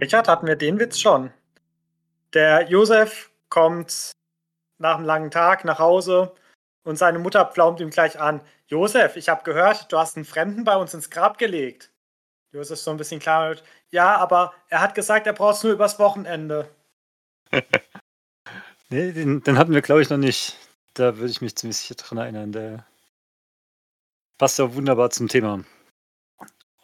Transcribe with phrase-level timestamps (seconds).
[0.00, 1.32] Richard, hatten wir den Witz schon?
[2.32, 4.12] Der Josef kommt
[4.78, 6.34] nach einem langen Tag nach Hause
[6.84, 8.40] und seine Mutter pflaumt ihm gleich an.
[8.68, 11.90] Josef, ich habe gehört, du hast einen Fremden bei uns ins Grab gelegt.
[12.52, 13.64] Josef so ein bisschen klar wird.
[13.90, 16.68] Ja, aber er hat gesagt, er braucht es nur übers Wochenende.
[18.90, 20.56] nee, den, den, hatten wir, glaube ich, noch nicht.
[20.94, 22.52] Da würde ich mich ziemlich dran erinnern.
[22.52, 22.86] Der
[24.38, 25.64] passt ja wunderbar zum Thema.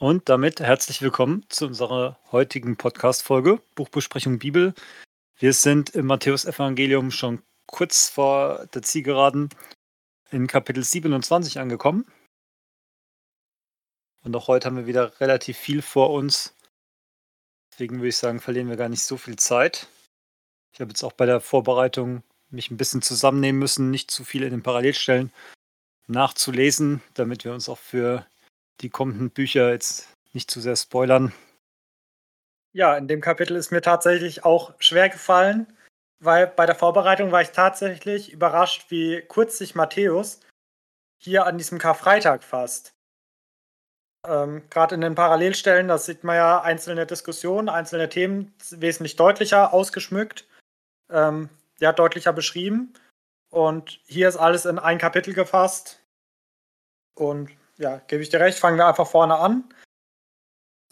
[0.04, 4.74] Und damit herzlich willkommen zu unserer heutigen Podcast-Folge Buchbesprechung Bibel.
[5.38, 9.48] Wir sind im Matthäus-Evangelium schon kurz vor der Zielgeraden
[10.30, 12.04] in Kapitel 27 angekommen.
[14.22, 16.54] Und auch heute haben wir wieder relativ viel vor uns.
[17.72, 19.88] Deswegen würde ich sagen, verlieren wir gar nicht so viel Zeit.
[20.74, 24.42] Ich habe jetzt auch bei der Vorbereitung mich ein bisschen zusammennehmen müssen, nicht zu viel
[24.42, 25.32] in den Parallelstellen
[26.08, 28.26] nachzulesen, damit wir uns auch für
[28.80, 31.32] die kommenden Bücher jetzt nicht zu sehr spoilern.
[32.72, 35.72] Ja, in dem Kapitel ist mir tatsächlich auch schwer gefallen,
[36.18, 40.40] weil bei der Vorbereitung war ich tatsächlich überrascht, wie kurz sich Matthäus
[41.18, 42.94] hier an diesem Karfreitag fasst.
[44.26, 49.72] Ähm, Gerade in den Parallelstellen, da sieht man ja einzelne Diskussionen, einzelne Themen wesentlich deutlicher
[49.72, 50.48] ausgeschmückt,
[51.10, 52.94] ähm, ja, deutlicher beschrieben.
[53.50, 56.00] Und hier ist alles in ein Kapitel gefasst.
[57.14, 59.64] Und ja, gebe ich dir recht, fangen wir einfach vorne an.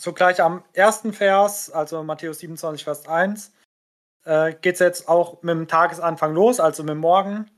[0.00, 3.52] So gleich am ersten Vers, also Matthäus 27, Vers 1,
[4.24, 7.50] äh, geht es jetzt auch mit dem Tagesanfang los, also mit dem Morgen.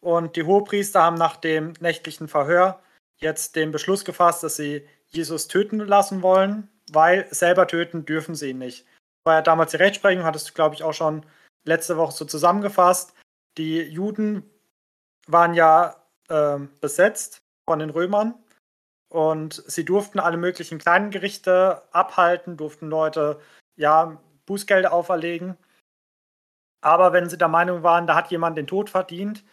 [0.00, 2.80] Und die Hohepriester haben nach dem nächtlichen Verhör
[3.18, 8.50] jetzt den Beschluss gefasst, dass sie Jesus töten lassen wollen, weil selber töten dürfen sie
[8.50, 8.86] ihn nicht.
[9.24, 11.26] War ja damals die Rechtsprechung, hattest du, glaube ich, auch schon
[11.64, 13.12] letzte Woche so zusammengefasst.
[13.58, 14.48] Die Juden
[15.26, 18.34] waren ja äh, besetzt von den Römern
[19.10, 23.40] und sie durften alle möglichen kleinen Gerichte abhalten, durften Leute
[23.76, 25.56] ja Bußgelder auferlegen.
[26.80, 29.44] Aber wenn sie der Meinung waren, da hat jemand den Tod verdient,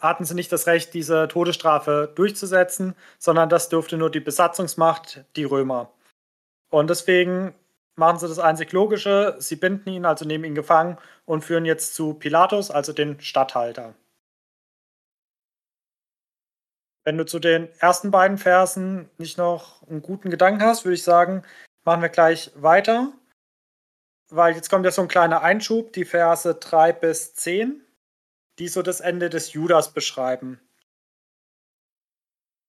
[0.00, 5.44] hatten sie nicht das Recht, diese Todesstrafe durchzusetzen, sondern das durfte nur die Besatzungsmacht, die
[5.44, 5.90] Römer.
[6.70, 7.54] Und deswegen
[7.96, 11.94] machen sie das einzig Logische, sie binden ihn, also nehmen ihn gefangen und führen jetzt
[11.94, 13.94] zu Pilatus, also den Statthalter.
[17.06, 21.04] Wenn du zu den ersten beiden Versen nicht noch einen guten Gedanken hast, würde ich
[21.04, 21.44] sagen,
[21.84, 23.12] machen wir gleich weiter.
[24.28, 27.80] Weil jetzt kommt ja so ein kleiner Einschub, die Verse 3 bis 10,
[28.58, 30.60] die so das Ende des Judas beschreiben.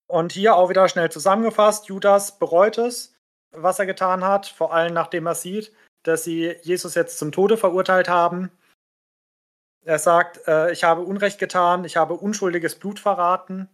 [0.05, 3.15] Und hier auch wieder schnell zusammengefasst, Judas bereut es,
[3.49, 5.73] was er getan hat, vor allem nachdem er sieht,
[6.03, 8.51] dass sie Jesus jetzt zum Tode verurteilt haben.
[9.83, 13.67] Er sagt, äh, ich habe Unrecht getan, ich habe unschuldiges Blut verraten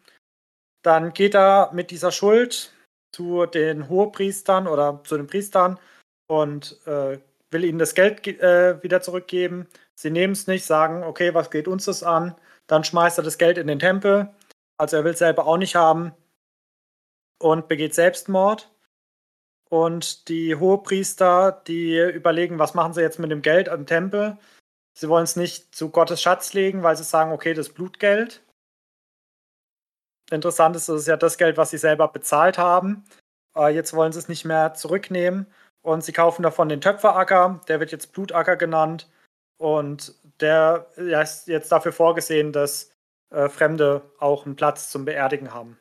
[0.84, 2.74] dann geht er mit dieser Schuld
[3.12, 5.80] zu den Hohepriestern oder zu den Priestern
[6.28, 7.20] und äh,
[7.52, 9.68] will ihnen das Geld äh, wieder zurückgeben.
[9.96, 12.36] Sie nehmen es nicht, sagen, okay, was geht uns das an?
[12.68, 14.30] Dann schmeißt er das Geld in den Tempel.
[14.78, 16.14] Also er will es selber auch nicht haben
[17.40, 18.72] und begeht Selbstmord.
[19.70, 24.38] Und die Hohepriester, die überlegen, was machen sie jetzt mit dem Geld am Tempel?
[24.96, 28.43] Sie wollen es nicht zu Gottes Schatz legen, weil sie sagen, okay, das Blutgeld.
[30.32, 33.04] Interessant ist, das ist ja das Geld, was sie selber bezahlt haben.
[33.56, 35.48] Äh, jetzt wollen sie es nicht mehr zurücknehmen
[35.82, 39.10] und sie kaufen davon den Töpferacker, der wird jetzt Blutacker genannt
[39.58, 42.92] und der ist jetzt dafür vorgesehen, dass
[43.30, 45.78] äh, Fremde auch einen Platz zum Beerdigen haben.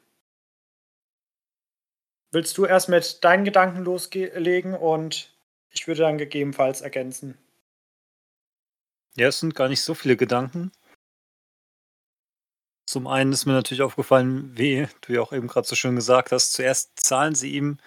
[2.33, 5.35] Willst du erst mit deinen Gedanken loslegen und
[5.71, 7.37] ich würde dann gegebenenfalls ergänzen?
[9.17, 10.73] Ja, es sind gar nicht so viele Gedanken.
[12.93, 16.31] Zum einen ist mir natürlich aufgefallen, wie du ja auch eben gerade so schön gesagt
[16.31, 17.79] hast, zuerst zahlen sie ihm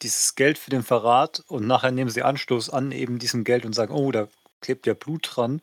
[0.00, 3.74] dieses Geld für den Verrat und nachher nehmen sie Anstoß an eben diesem Geld und
[3.74, 4.28] sagen, oh, da
[4.62, 5.60] klebt ja Blut dran.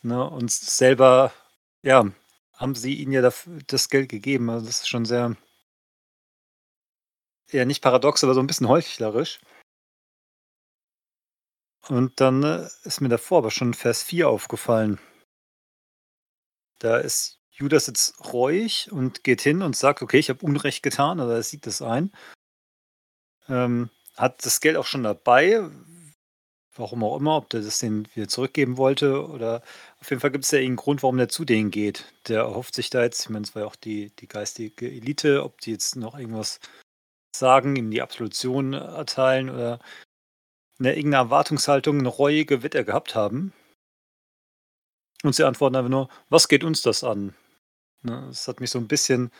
[0.00, 0.24] Ne?
[0.24, 1.34] Und selber,
[1.82, 2.10] ja,
[2.54, 3.30] haben sie ihnen ja
[3.66, 4.48] das Geld gegeben.
[4.48, 5.36] Also das ist schon sehr,
[7.50, 9.38] ja, nicht paradox, aber so ein bisschen heuchlerisch.
[11.88, 14.98] Und dann äh, ist mir davor aber schon Vers 4 aufgefallen.
[16.78, 21.20] Da ist Judas jetzt ruhig und geht hin und sagt, okay, ich habe Unrecht getan,
[21.20, 22.10] oder er sieht das ein.
[23.48, 25.62] Ähm, hat das Geld auch schon dabei,
[26.74, 29.62] warum auch immer, ob der das denen wieder zurückgeben wollte oder
[30.00, 32.12] auf jeden Fall gibt es ja irgendeinen Grund, warum der zu denen geht.
[32.28, 35.44] Der erhofft sich da jetzt, ich meine, es war ja auch die, die geistige Elite,
[35.44, 36.60] ob die jetzt noch irgendwas
[37.36, 39.78] sagen, ihm die Absolution erteilen oder
[40.78, 43.52] eine irgendeine Erwartungshaltung, eine reuige wird er gehabt haben.
[45.22, 47.34] Und sie antworten einfach nur, was geht uns das an?
[48.02, 49.30] Ne, das hat mich so ein bisschen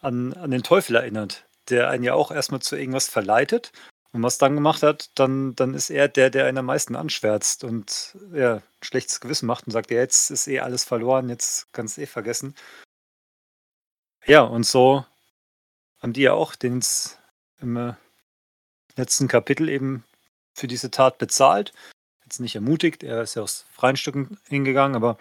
[0.00, 3.72] an, an den Teufel erinnert, der einen ja auch erstmal zu irgendwas verleitet
[4.12, 7.64] Und was dann gemacht hat, dann, dann ist er der, der einen am meisten anschwärzt
[7.64, 11.72] und ja, ein schlechtes Gewissen macht und sagt, ja, jetzt ist eh alles verloren, jetzt
[11.72, 12.54] kannst du eh vergessen.
[14.26, 15.04] Ja, und so
[16.00, 16.82] haben die ja auch den
[17.60, 17.94] im äh,
[18.96, 20.04] letzten Kapitel eben
[20.54, 21.72] für diese Tat bezahlt.
[22.24, 25.18] Jetzt nicht ermutigt, er ist ja aus freien Stücken hingegangen, aber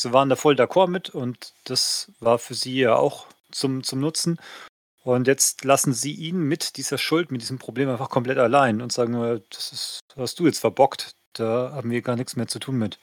[0.00, 4.00] sie waren da voll d'accord mit und das war für sie ja auch zum, zum
[4.00, 4.40] Nutzen.
[5.02, 8.92] Und jetzt lassen sie ihn mit dieser Schuld, mit diesem Problem einfach komplett allein und
[8.92, 12.76] sagen, das ist, hast du jetzt verbockt, da haben wir gar nichts mehr zu tun
[12.76, 12.98] mit.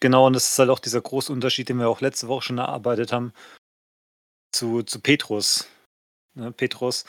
[0.00, 2.58] Genau, und das ist halt auch dieser große Unterschied, den wir auch letzte Woche schon
[2.58, 3.32] erarbeitet haben,
[4.52, 5.68] zu, zu Petrus.
[6.34, 7.04] Ne, Petrus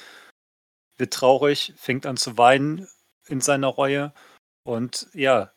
[0.97, 2.88] wird traurig, fängt an zu weinen
[3.27, 4.13] in seiner Reue
[4.63, 5.51] und ja,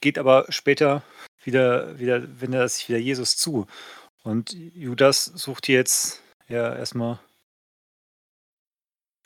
[0.00, 1.02] geht aber später
[1.44, 3.66] wieder, wieder, wendet er sich wieder Jesus zu.
[4.22, 7.18] Und Judas sucht jetzt ja erstmal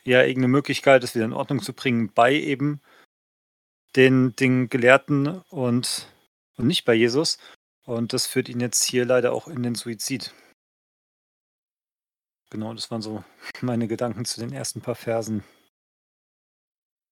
[0.05, 2.81] ja irgendeine Möglichkeit, das wieder in Ordnung zu bringen, bei eben
[3.97, 6.09] den, den Gelehrten und,
[6.57, 7.39] und nicht bei Jesus.
[7.85, 10.35] Und das führt ihn jetzt hier leider auch in den Suizid.
[12.51, 13.25] Genau, das waren so
[13.61, 15.45] meine Gedanken zu den ersten paar Versen.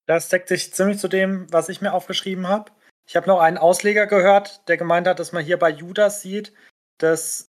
[0.05, 2.71] Das deckt sich ziemlich zu dem, was ich mir aufgeschrieben habe.
[3.07, 6.53] Ich habe noch einen Ausleger gehört, der gemeint hat, dass man hier bei Judas sieht,
[6.97, 7.49] dass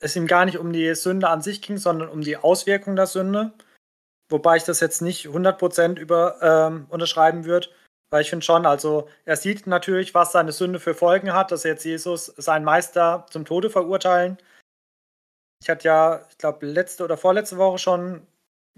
[0.00, 3.06] es ihm gar nicht um die Sünde an sich ging, sondern um die Auswirkung der
[3.06, 3.52] Sünde.
[4.30, 7.68] Wobei ich das jetzt nicht 100% über, ähm, unterschreiben würde,
[8.10, 11.64] weil ich finde schon, also er sieht natürlich, was seine Sünde für Folgen hat, dass
[11.64, 14.38] jetzt Jesus seinen Meister zum Tode verurteilen.
[15.62, 18.26] Ich hatte ja, ich glaube, letzte oder vorletzte Woche schon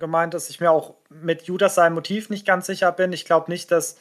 [0.00, 3.12] gemeint, dass ich mir auch mit Judas sein Motiv nicht ganz sicher bin.
[3.12, 3.98] Ich glaube nicht, dass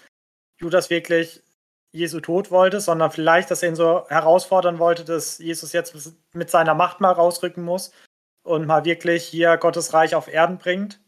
[0.59, 1.44] Judas wirklich
[1.91, 5.95] Jesu Tod wollte, sondern vielleicht, dass er ihn so herausfordern wollte, dass Jesus jetzt
[6.33, 7.91] mit seiner Macht mal rausrücken muss
[8.43, 11.01] und mal wirklich hier Gottes Reich auf Erden bringt.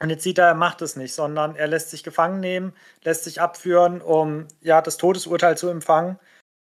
[0.00, 2.74] Und jetzt sieht er, er macht es nicht, sondern er lässt sich gefangen nehmen,
[3.04, 6.18] lässt sich abführen, um ja das Todesurteil zu empfangen.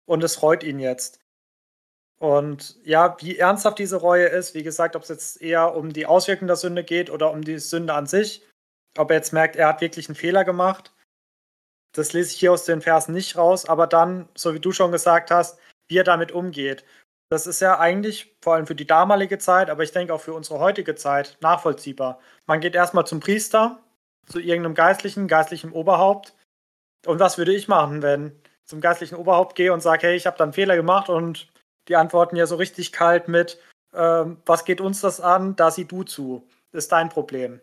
[0.06, 1.20] Und es freut ihn jetzt.
[2.20, 6.08] Und ja, wie ernsthaft diese Reue ist, wie gesagt, ob es jetzt eher um die
[6.08, 8.44] Auswirkungen der Sünde geht oder um die Sünde an sich,
[8.98, 10.92] ob er jetzt merkt, er hat wirklich einen Fehler gemacht,
[11.94, 14.92] das lese ich hier aus den Versen nicht raus, aber dann, so wie du schon
[14.92, 16.84] gesagt hast, wie er damit umgeht.
[17.30, 20.34] Das ist ja eigentlich vor allem für die damalige Zeit, aber ich denke auch für
[20.34, 22.20] unsere heutige Zeit nachvollziehbar.
[22.46, 23.80] Man geht erstmal zum Priester,
[24.28, 26.34] zu irgendeinem geistlichen, geistlichen Oberhaupt.
[27.06, 30.26] Und was würde ich machen, wenn ich zum geistlichen Oberhaupt gehe und sage, hey, ich
[30.26, 31.48] habe da einen Fehler gemacht und
[31.88, 33.60] die antworten ja so richtig kalt mit,
[33.94, 37.62] ähm, was geht uns das an, da sieh du zu, ist dein Problem.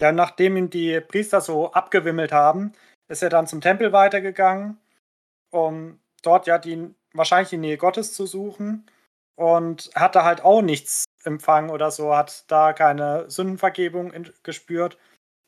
[0.00, 2.72] Ja, nachdem ihn die Priester so abgewimmelt haben,
[3.08, 4.78] ist er dann zum Tempel weitergegangen,
[5.50, 8.86] um dort ja die, wahrscheinlich die Nähe Gottes zu suchen
[9.36, 14.12] und hat da halt auch nichts empfangen oder so, hat da keine Sündenvergebung
[14.42, 14.98] gespürt,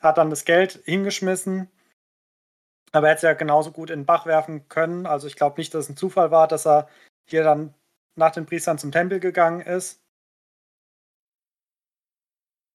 [0.00, 1.70] hat dann das Geld hingeschmissen,
[2.92, 5.06] aber er hätte es ja genauso gut in den Bach werfen können.
[5.06, 6.88] Also ich glaube nicht, dass es ein Zufall war, dass er
[7.28, 7.74] hier dann
[8.16, 10.00] nach den Priestern zum Tempel gegangen ist.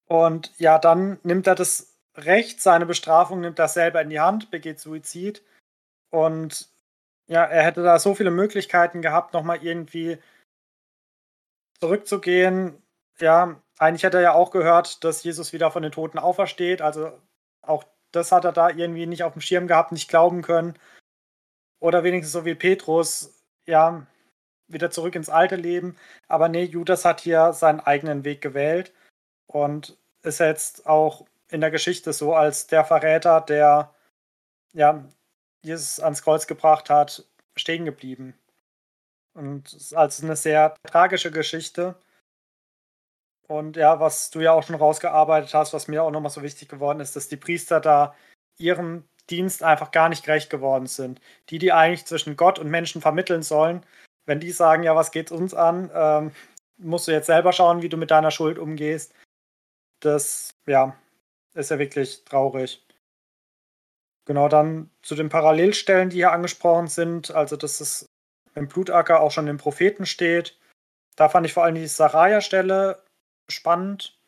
[0.08, 4.52] Und ja, dann nimmt er das Recht, seine Bestrafung nimmt er selber in die Hand,
[4.52, 5.44] begeht Suizid.
[6.12, 6.69] Und
[7.28, 10.19] ja, er hätte da so viele Möglichkeiten gehabt, nochmal irgendwie
[11.80, 12.81] zurückzugehen.
[13.19, 16.81] Ja, eigentlich hätte er ja auch gehört, dass Jesus wieder von den Toten aufersteht.
[16.81, 17.12] Also
[17.62, 20.78] auch das hat er da irgendwie nicht auf dem Schirm gehabt, nicht glauben können.
[21.80, 24.06] Oder wenigstens so wie Petrus, ja,
[24.68, 25.98] wieder zurück ins alte Leben.
[26.28, 28.94] Aber nee, Judas hat hier seinen eigenen Weg gewählt
[29.54, 33.94] und ist jetzt auch in der Geschichte so als der Verräter, der
[34.74, 35.06] ja
[35.62, 38.33] Jesus ans Kreuz gebracht hat, stehen geblieben.
[39.33, 41.95] Und es ist als eine sehr tragische Geschichte.
[43.48, 46.69] Und ja, was du ja auch schon rausgearbeitet hast, was mir auch nochmal so wichtig
[46.69, 48.16] geworden ist, dass die Priester da
[48.57, 51.22] ihrem Dienst einfach gar nicht gerecht geworden sind.
[51.50, 53.86] Die, die eigentlich zwischen Gott und Menschen vermitteln sollen,
[54.26, 56.31] wenn die sagen, ja, was geht uns an, ähm,
[56.78, 59.14] musst du jetzt selber schauen, wie du mit deiner Schuld umgehst.
[60.04, 60.98] Das, ja,
[61.54, 62.86] ist ja wirklich traurig.
[64.26, 68.06] Genau, dann zu den Parallelstellen, die hier angesprochen sind, also dass es
[68.56, 70.60] im Blutacker auch schon im Propheten steht.
[71.16, 73.02] Da fand ich vor allem die Saraja-Stelle
[73.50, 74.19] spannend.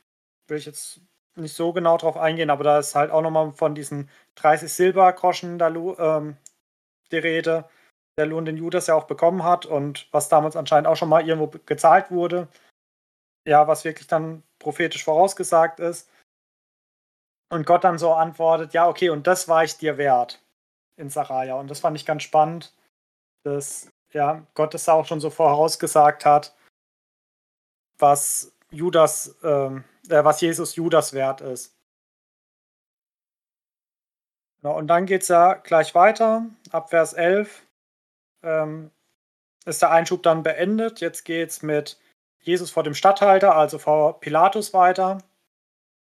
[0.48, 1.02] Will ich jetzt
[1.36, 5.60] nicht so genau drauf eingehen, aber da ist halt auch nochmal von diesen 30 Silbergroschen
[5.60, 6.38] da, ähm,
[7.12, 7.70] die Rede,
[8.18, 11.28] der Lohn, den Judas ja auch bekommen hat und was damals anscheinend auch schon mal
[11.28, 12.48] irgendwo gezahlt wurde.
[13.46, 16.10] Ja, was wirklich dann prophetisch vorausgesagt ist.
[17.52, 20.42] Und Gott dann so antwortet, ja, okay, und das war ich dir wert
[20.98, 21.54] in Saraja.
[21.56, 22.74] Und das fand ich ganz spannend,
[23.44, 26.56] dass ja, Gott es auch schon so vorausgesagt hat,
[28.00, 31.76] was Judas ähm, äh, was Jesus Judas wert ist.
[34.62, 36.50] Genau, und dann geht es ja gleich weiter.
[36.72, 37.68] Ab Vers 11
[38.42, 38.90] ähm,
[39.66, 41.02] ist der Einschub dann beendet.
[41.02, 42.00] Jetzt geht es mit
[42.46, 45.18] Jesus vor dem Statthalter, also vor Pilatus weiter.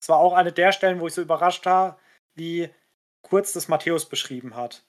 [0.01, 1.99] Es war auch eine der Stellen, wo ich so überrascht war,
[2.35, 2.69] wie
[3.23, 4.85] kurz das Matthäus beschrieben hat.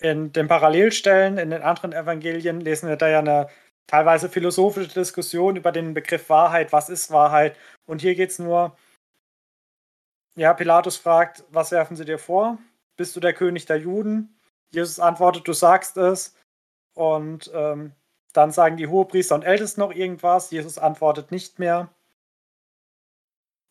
[0.00, 3.48] In den Parallelstellen, in den anderen Evangelien lesen wir da ja eine
[3.86, 6.72] teilweise philosophische Diskussion über den Begriff Wahrheit.
[6.72, 7.56] Was ist Wahrheit?
[7.86, 8.76] Und hier geht es nur
[10.36, 12.58] ja, Pilatus fragt, was werfen sie dir vor?
[12.96, 14.38] Bist du der König der Juden?
[14.72, 16.36] Jesus antwortet, du sagst es.
[16.94, 17.92] Und ähm,
[18.32, 20.50] dann sagen die Hohepriester und Ältesten noch irgendwas.
[20.50, 21.88] Jesus antwortet nicht mehr.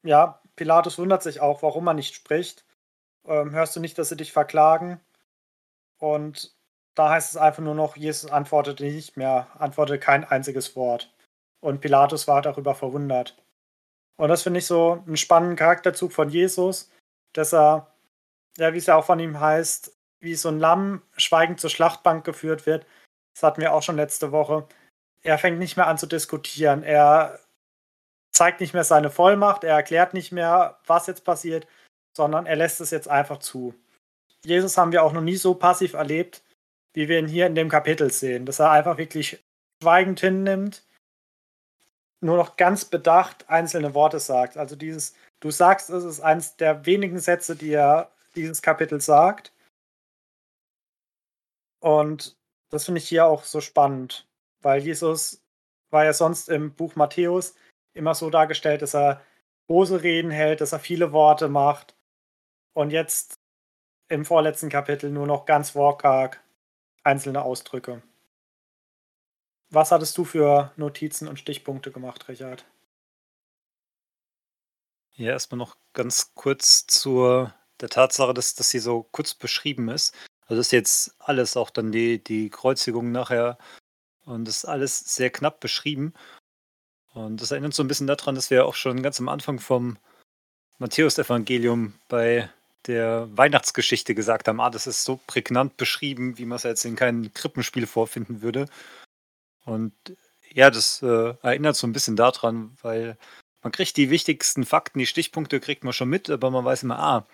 [0.04, 2.66] Ja, Pilatus wundert sich auch, warum er nicht spricht.
[3.26, 5.00] Ähm, hörst du nicht, dass sie dich verklagen?
[5.98, 6.56] Und
[6.96, 11.14] da heißt es einfach nur noch, Jesus antwortete nicht mehr, antwortete kein einziges Wort.
[11.62, 13.38] Und Pilatus war darüber verwundert.
[14.18, 16.92] Und das finde ich so einen spannenden Charakterzug von Jesus,
[17.34, 17.88] dass er,
[18.58, 22.26] ja, wie es ja auch von ihm heißt, wie so ein Lamm schweigend zur Schlachtbank
[22.26, 22.86] geführt wird.
[23.40, 24.68] Das hatten wir auch schon letzte Woche.
[25.22, 26.84] Er fängt nicht mehr an zu diskutieren.
[26.84, 27.40] Er
[28.32, 29.64] zeigt nicht mehr seine Vollmacht.
[29.64, 31.66] Er erklärt nicht mehr, was jetzt passiert,
[32.14, 33.74] sondern er lässt es jetzt einfach zu.
[34.44, 36.44] Jesus haben wir auch noch nie so passiv erlebt,
[36.94, 39.42] wie wir ihn hier in dem Kapitel sehen, dass er einfach wirklich
[39.82, 40.84] schweigend hinnimmt
[42.22, 44.58] nur noch ganz bedacht einzelne Worte sagt.
[44.58, 49.54] Also dieses, du sagst es, ist eines der wenigen Sätze, die er dieses Kapitel sagt.
[51.80, 52.39] Und
[52.70, 54.28] das finde ich hier auch so spannend,
[54.62, 55.44] weil Jesus
[55.90, 57.56] war ja sonst im Buch Matthäus
[57.94, 59.22] immer so dargestellt, dass er
[59.68, 61.96] große Reden hält, dass er viele Worte macht.
[62.74, 63.40] Und jetzt
[64.08, 66.42] im vorletzten Kapitel nur noch ganz wortkarg
[67.04, 68.02] einzelne Ausdrücke.
[69.70, 72.66] Was hattest du für Notizen und Stichpunkte gemacht, Richard?
[75.16, 80.16] Ja, erstmal noch ganz kurz zur der Tatsache, dass das hier so kurz beschrieben ist.
[80.50, 83.60] Also das ist jetzt alles, auch dann die, die Kreuzigung nachher
[84.26, 86.14] und das ist alles sehr knapp beschrieben.
[87.14, 89.98] Und das erinnert so ein bisschen daran, dass wir auch schon ganz am Anfang vom
[90.80, 92.50] Matthäus-Evangelium bei
[92.88, 96.96] der Weihnachtsgeschichte gesagt haben, ah, das ist so prägnant beschrieben, wie man es jetzt in
[96.96, 98.66] keinem Krippenspiel vorfinden würde.
[99.66, 99.94] Und
[100.52, 103.18] ja, das äh, erinnert so ein bisschen daran, weil
[103.62, 106.98] man kriegt die wichtigsten Fakten, die Stichpunkte kriegt man schon mit, aber man weiß immer,
[106.98, 107.28] ah,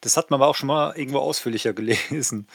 [0.00, 2.46] das hat man aber auch schon mal irgendwo ausführlicher gelesen.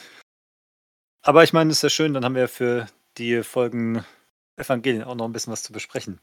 [1.22, 2.86] Aber ich meine, ist ja schön, dann haben wir für
[3.16, 4.04] die Folgen
[4.56, 6.20] Evangelien auch noch ein bisschen was zu besprechen.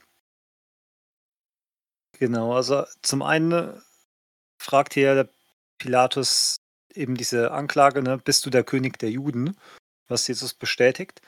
[2.18, 3.82] Genau, also zum einen
[4.58, 5.28] fragt hier der
[5.78, 6.56] Pilatus
[6.94, 9.56] eben diese Anklage, ne, bist du der König der Juden,
[10.08, 11.20] was Jesus bestätigt.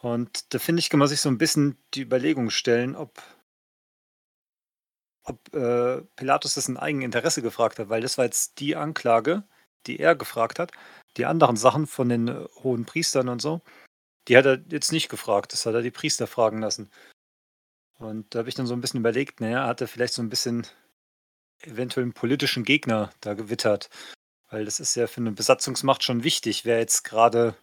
[0.00, 3.20] Und da finde ich, kann man sich so ein bisschen die Überlegung stellen, ob,
[5.28, 9.44] ob äh, Pilatus das in Eigeninteresse gefragt hat, weil das war jetzt die Anklage,
[9.86, 10.72] die er gefragt hat.
[11.16, 13.62] Die anderen Sachen von den äh, hohen Priestern und so,
[14.28, 15.52] die hat er jetzt nicht gefragt.
[15.52, 16.90] Das hat er die Priester fragen lassen.
[17.98, 20.28] Und da habe ich dann so ein bisschen überlegt, naja, hat er vielleicht so ein
[20.28, 20.66] bisschen
[21.62, 23.90] eventuell einen politischen Gegner da gewittert.
[24.50, 27.56] Weil das ist ja für eine Besatzungsmacht schon wichtig, wer jetzt gerade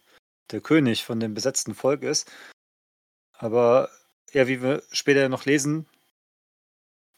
[0.50, 2.30] der König von dem besetzten Volk ist.
[3.32, 3.88] Aber
[4.32, 5.86] ja, wie wir später noch lesen,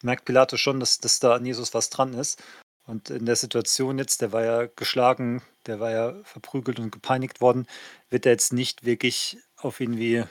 [0.02, 2.42] merkt Pilatus schon, dass, dass da an Jesus was dran ist.
[2.84, 7.40] Und in der Situation jetzt, der war ja geschlagen, der war ja verprügelt und gepeinigt
[7.40, 7.66] worden,
[8.08, 10.24] wird er jetzt nicht wirklich auf ihn wie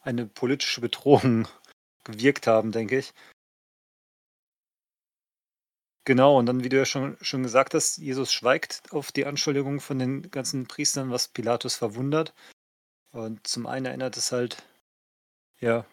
[0.00, 1.48] eine politische Bedrohung
[2.04, 3.14] gewirkt haben, denke ich.
[6.06, 9.80] Genau, und dann, wie du ja schon, schon gesagt hast, Jesus schweigt auf die Anschuldigungen
[9.80, 12.34] von den ganzen Priestern, was Pilatus verwundert.
[13.12, 14.62] Und zum einen erinnert es halt,
[15.60, 15.86] ja,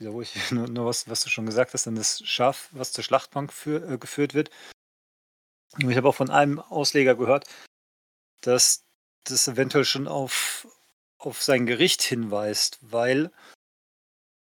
[0.00, 3.04] wiederhole ich nur, nur was, was du schon gesagt hast, an das Schaf, was zur
[3.04, 4.50] Schlachtbank für, äh, geführt wird.
[5.78, 7.46] Ich habe auch von einem Ausleger gehört,
[8.40, 8.82] dass
[9.24, 10.66] das eventuell schon auf,
[11.18, 13.30] auf sein Gericht hinweist, weil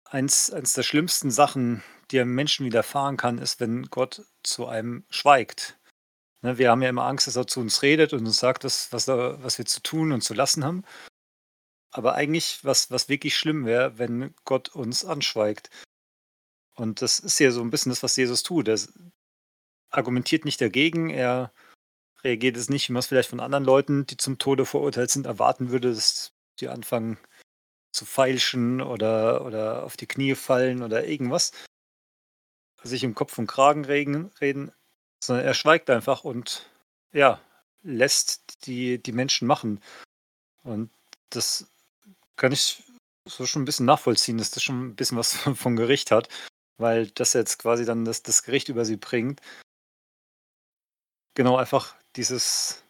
[0.05, 5.05] eins, eins der schlimmsten Sachen, die einem Menschen widerfahren kann, ist, wenn Gott zu einem
[5.11, 5.79] schweigt.
[6.43, 8.93] Ne, wir haben ja immer Angst, dass er zu uns redet und uns sagt, was,
[8.93, 10.85] was, was wir zu tun und zu lassen haben.
[11.97, 15.71] Aber eigentlich, was, was wirklich schlimm wäre, wenn Gott uns anschweigt.
[16.75, 18.69] Und das ist ja so ein bisschen das, was Jesus tut.
[18.69, 18.79] Er
[19.89, 21.55] argumentiert nicht dagegen, er
[22.23, 25.25] reagiert es nicht, wie man es vielleicht von anderen Leuten, die zum Tode verurteilt sind,
[25.25, 27.17] erwarten würde, dass die anfangen
[27.93, 31.53] zu feilschen oder, oder auf die Knie fallen oder irgendwas
[32.83, 34.31] sich im Kopf und Kragen reden,
[35.19, 36.69] sondern er schweigt einfach und
[37.15, 37.41] ja,
[37.83, 39.81] lässt die, die Menschen machen.
[40.63, 40.91] Und
[41.31, 41.71] das
[42.37, 42.83] kann ich
[43.27, 46.29] so schon ein bisschen nachvollziehen, dass das schon ein bisschen was vom Gericht hat.
[46.79, 49.41] weil das jetzt quasi dann das, das Gericht über sie bringt.
[51.35, 52.83] Genau, einfach dieses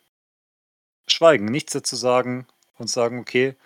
[1.08, 2.46] Schweigen, nichts dazu sagen
[2.78, 3.56] und sagen, okay,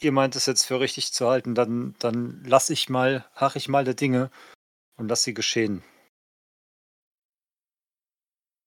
[0.00, 3.68] ihr meint es jetzt für richtig zu halten, dann, dann lass ich mal, hach ich
[3.68, 4.30] mal der Dinge
[4.96, 5.82] und lass sie geschehen.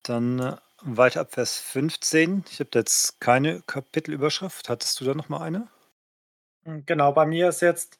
[0.03, 2.45] Dann äh, weiter ab Vers 15.
[2.49, 4.69] Ich habe jetzt keine Kapitelüberschrift.
[4.69, 5.69] Hattest du da noch mal eine?
[6.65, 7.99] Hm, genau, bei mir ist jetzt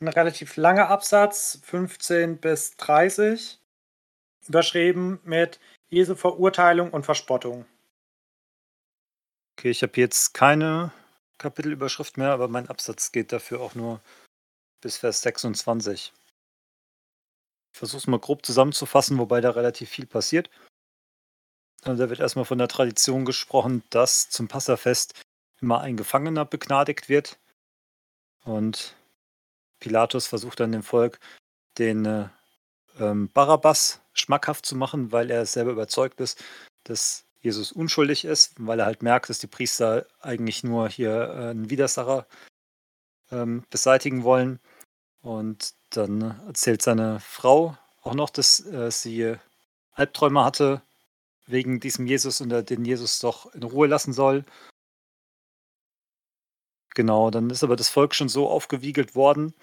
[0.00, 3.58] ein relativ langer Absatz, 15 bis 30,
[4.48, 7.66] überschrieben mit Jesu Verurteilung und Verspottung.
[9.58, 10.92] Okay, ich habe jetzt keine
[11.38, 14.00] Kapitelüberschrift mehr, aber mein Absatz geht dafür auch nur
[14.80, 16.12] bis Vers 26.
[17.72, 20.50] Ich versuche es mal grob zusammenzufassen, wobei da relativ viel passiert.
[21.82, 25.20] Also da wird erstmal von der Tradition gesprochen, dass zum Passafest
[25.60, 27.38] immer ein Gefangener begnadigt wird.
[28.44, 28.96] Und
[29.80, 31.20] Pilatus versucht dann dem Volk
[31.78, 32.28] den äh,
[32.98, 36.42] ähm, Barabbas schmackhaft zu machen, weil er selber überzeugt ist,
[36.84, 41.50] dass Jesus unschuldig ist, weil er halt merkt, dass die Priester eigentlich nur hier äh,
[41.50, 42.26] einen Widersacher
[43.30, 44.58] ähm, beseitigen wollen.
[45.20, 49.36] Und dann erzählt seine Frau auch noch, dass äh, sie
[49.92, 50.82] Albträume hatte
[51.46, 54.44] wegen diesem Jesus und er den Jesus doch in Ruhe lassen soll.
[56.98, 59.54] Genau, dann ist aber das Volk schon so aufgewiegelt worden,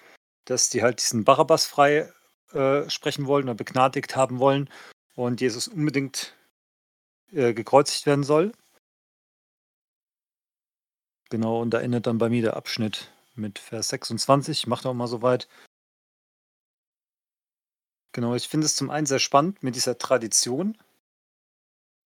[0.46, 2.10] dass die halt diesen Barabbas frei
[2.52, 4.70] äh, sprechen wollen oder begnadigt haben wollen
[5.16, 6.34] und Jesus unbedingt
[7.32, 8.52] äh, gekreuzigt werden soll.
[11.28, 14.66] Genau, und da endet dann bei mir der Abschnitt mit Vers 26.
[14.66, 15.46] Macht auch mal soweit.
[18.12, 20.78] Genau, ich finde es zum einen sehr spannend mit dieser Tradition,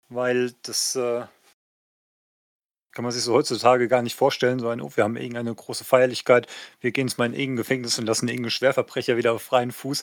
[0.09, 1.27] weil das äh,
[2.97, 5.85] kann man sich so heutzutage gar nicht vorstellen, so ein, oh, wir haben irgendeine große
[5.85, 6.47] Feierlichkeit,
[6.81, 10.03] wir gehen jetzt mal in irgendein Gefängnis und lassen irgendeinen Schwerverbrecher wieder auf freien Fuß.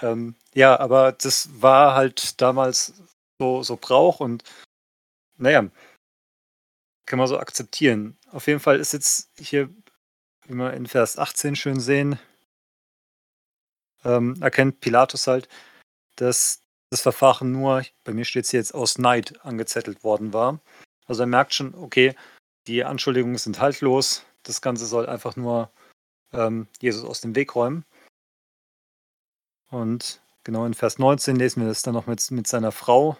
[0.00, 2.94] Ähm, ja, aber das war halt damals
[3.38, 4.42] so, so Brauch und
[5.36, 5.68] naja,
[7.04, 8.16] kann man so akzeptieren.
[8.30, 9.68] Auf jeden Fall ist jetzt hier,
[10.46, 12.18] wie wir in Vers 18 schön sehen,
[14.02, 15.46] ähm, erkennt Pilatus halt,
[16.16, 20.58] dass das Verfahren nur, bei mir steht es jetzt aus Neid angezettelt worden war.
[21.12, 22.14] Also er merkt schon, okay,
[22.66, 25.70] die Anschuldigungen sind haltlos, das Ganze soll einfach nur
[26.32, 27.84] ähm, Jesus aus dem Weg räumen.
[29.68, 33.18] Und genau in Vers 19 lesen wir das dann noch mit, mit seiner Frau.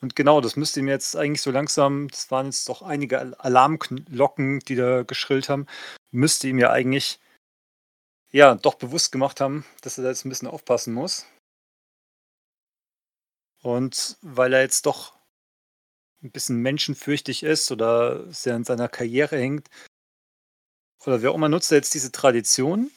[0.00, 4.60] Und genau, das müsste ihm jetzt eigentlich so langsam, das waren jetzt doch einige Alarmglocken,
[4.60, 5.66] die da geschrillt haben,
[6.12, 7.20] müsste ihm ja eigentlich
[8.30, 11.26] ja, doch bewusst gemacht haben, dass er da jetzt ein bisschen aufpassen muss.
[13.62, 15.14] Und weil er jetzt doch
[16.22, 19.68] ein bisschen menschenfürchtig ist oder sehr an seiner Karriere hängt,
[21.04, 22.90] oder wer auch immer nutzt er jetzt diese Tradition,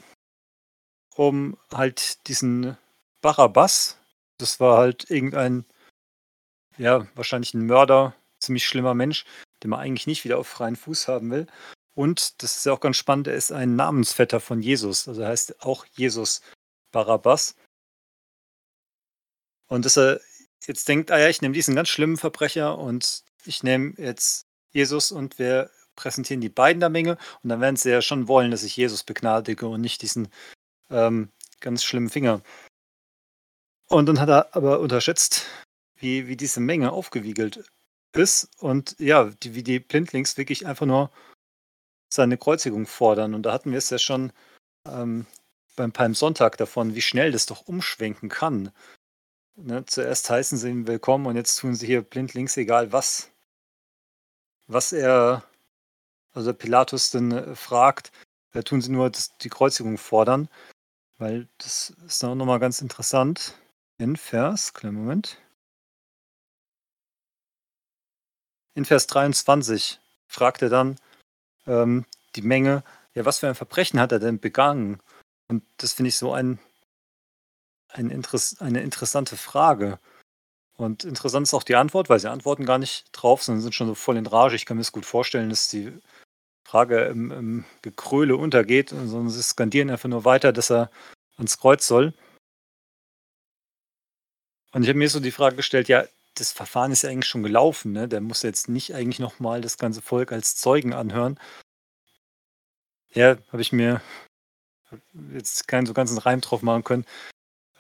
[1.16, 2.78] um halt diesen
[3.22, 3.98] Barabbas,
[4.38, 5.66] das war halt irgendein,
[6.78, 9.26] ja, wahrscheinlich ein Mörder, ziemlich schlimmer Mensch,
[9.64, 11.48] den man eigentlich nicht wieder auf freien Fuß haben will,
[11.96, 15.08] und das ist ja auch ganz spannend, er ist ein Namensvetter von Jesus.
[15.08, 16.42] Also er heißt auch Jesus
[16.92, 17.56] Barabbas.
[19.68, 20.20] Und dass er
[20.68, 25.12] jetzt denkt, ah ja, ich nehme diesen ganz schlimmen Verbrecher und ich nehme jetzt Jesus
[25.12, 28.64] und wir präsentieren die beiden der Menge und dann werden sie ja schon wollen, dass
[28.64, 30.28] ich Jesus begnadige und nicht diesen
[30.90, 31.30] ähm,
[31.62, 32.42] ganz schlimmen Finger.
[33.88, 35.46] Und dann hat er aber unterschätzt,
[35.98, 37.64] wie, wie diese Menge aufgewiegelt
[38.14, 41.12] ist und ja, die, wie die Blindlings wirklich einfach nur
[42.10, 43.34] seine Kreuzigung fordern.
[43.34, 44.32] Und da hatten wir es ja schon
[44.88, 45.26] ähm,
[45.76, 48.72] beim Palmsonntag davon, wie schnell das doch umschwenken kann.
[49.58, 49.86] Ne?
[49.86, 53.32] Zuerst heißen sie ihn willkommen und jetzt tun sie hier blindlings, egal was,
[54.68, 55.44] was er,
[56.34, 58.12] also Pilatus dann äh, fragt,
[58.54, 60.50] äh, tun sie nur das, die Kreuzigung fordern.
[61.18, 63.58] Weil das ist dann auch nochmal ganz interessant.
[63.98, 65.38] In Vers, kleinen Moment.
[68.74, 71.00] In Vers 23 fragt er dann,
[71.66, 75.00] ähm, die Menge, ja, was für ein Verbrechen hat er denn begangen?
[75.48, 76.60] Und das finde ich so ein,
[77.96, 80.00] ein Interess eine interessante Frage.
[80.78, 83.88] Und interessant ist auch die Antwort, weil sie antworten gar nicht drauf, sondern sind schon
[83.88, 84.56] so voll in Rage.
[84.56, 85.94] Ich kann mir das gut vorstellen, dass die
[86.66, 90.92] Frage im, im Gekröle untergeht, sondern sie skandieren einfach nur weiter, dass er
[91.38, 92.14] ans Kreuz soll.
[94.74, 97.44] Und ich habe mir so die Frage gestellt, ja, das Verfahren ist ja eigentlich schon
[97.44, 98.10] gelaufen, ne?
[98.10, 101.40] Der muss jetzt nicht eigentlich nochmal das ganze Volk als Zeugen anhören.
[103.14, 104.02] Ja, habe ich mir
[105.32, 107.06] jetzt keinen so ganzen Reim drauf machen können.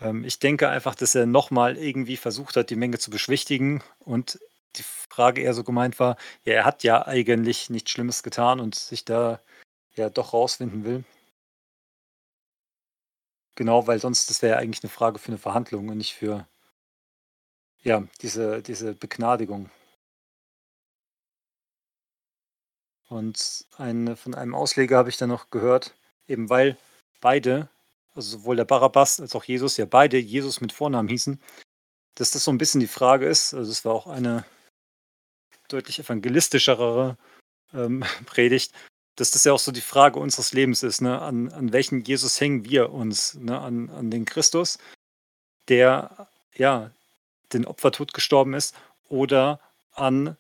[0.01, 4.39] Ähm, ich denke einfach, dass er nochmal irgendwie versucht hat, die Menge zu beschwichtigen und
[4.75, 8.75] die Frage eher so gemeint war, ja, er hat ja eigentlich nichts Schlimmes getan und
[8.75, 9.41] sich da
[9.95, 11.05] ja doch rausfinden will.
[13.55, 16.47] Genau, weil sonst das wäre ja eigentlich eine Frage für eine Verhandlung und nicht für
[17.84, 19.69] ja, diese diese Begnadigung.
[23.08, 25.95] Und ein von einem Ausleger habe ich dann noch gehört,
[26.27, 26.77] eben weil
[27.21, 27.69] beide,
[28.15, 31.39] also sowohl der Barabbas als auch Jesus, ja beide Jesus mit Vornamen hießen,
[32.15, 34.45] dass das so ein bisschen die Frage ist, also es war auch eine
[35.67, 37.17] deutlich evangelistischere
[37.73, 38.73] ähm, Predigt,
[39.15, 41.21] dass das ja auch so die Frage unseres Lebens ist, ne?
[41.21, 43.60] an, an welchen Jesus hängen wir uns, ne?
[43.60, 44.78] an, an den Christus,
[45.67, 46.91] der ja
[47.54, 48.75] den Opfertod gestorben ist,
[49.08, 49.60] oder
[49.93, 50.36] an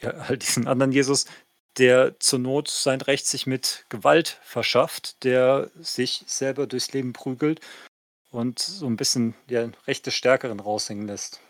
[0.00, 1.26] ja, halt diesen anderen Jesus,
[1.78, 7.60] der zur Not sein Recht sich mit Gewalt verschafft, der sich selber durchs Leben prügelt
[8.30, 11.40] und so ein bisschen ja, Recht des Stärkeren raushängen lässt.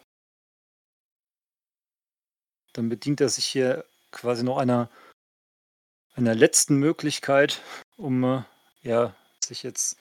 [2.72, 4.90] Dann bedient er sich hier quasi noch einer
[6.14, 7.62] einer letzten Möglichkeit,
[7.96, 8.42] um äh,
[8.82, 9.96] ja, sich jetzt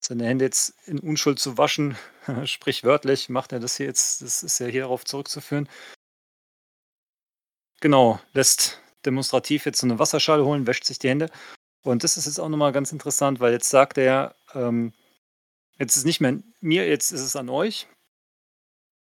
[0.00, 1.96] seine Hände jetzt in Unschuld zu waschen,
[2.44, 5.68] sprichwörtlich macht er das hier jetzt, das ist ja hier darauf zurückzuführen.
[7.80, 11.30] Genau, lässt demonstrativ jetzt so eine Wasserschale holen, wäscht sich die Hände.
[11.82, 14.92] Und das ist jetzt auch nochmal ganz interessant, weil jetzt sagt er, ähm,
[15.78, 17.88] jetzt ist es nicht mehr mir, jetzt ist es an euch.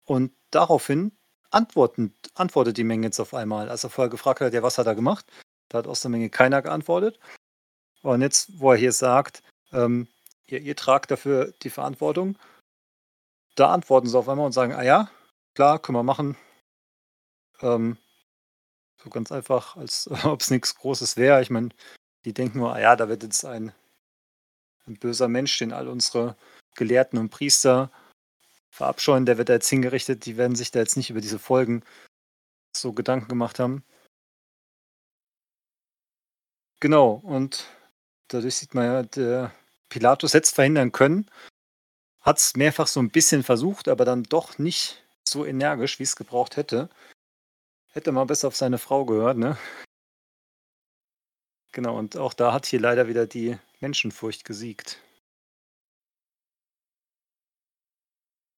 [0.05, 1.11] Und daraufhin
[1.51, 3.69] antworten, antwortet die Menge jetzt auf einmal.
[3.69, 5.25] Als er vorher gefragt hat, ja, was hat er gemacht?
[5.67, 7.19] Da hat aus der Menge keiner geantwortet.
[8.01, 10.07] Und jetzt, wo er hier sagt, ähm,
[10.47, 12.37] ihr, ihr, tragt dafür die Verantwortung,
[13.55, 15.11] da antworten sie auf einmal und sagen, ah ja,
[15.53, 16.37] klar, können wir machen.
[17.61, 17.97] Ähm,
[19.03, 21.41] so ganz einfach, als ob es nichts Großes wäre.
[21.41, 21.69] Ich meine,
[22.25, 23.73] die denken nur, ah ja, da wird jetzt ein,
[24.85, 26.35] ein böser Mensch, den all unsere
[26.75, 27.91] Gelehrten und Priester
[28.69, 30.25] verabscheuen, der wird da jetzt hingerichtet.
[30.25, 31.83] Die werden sich da jetzt nicht über diese Folgen
[32.75, 33.83] so Gedanken gemacht haben.
[36.79, 37.67] Genau, und
[38.29, 39.53] dadurch sieht man ja, der
[39.89, 41.29] Pilatus hätte es verhindern können,
[42.21, 46.15] hat es mehrfach so ein bisschen versucht, aber dann doch nicht so energisch, wie es
[46.15, 46.89] gebraucht hätte.
[47.91, 49.57] Hätte mal besser auf seine Frau gehört, ne?
[51.71, 55.01] Genau, und auch da hat hier leider wieder die Menschenfurcht gesiegt.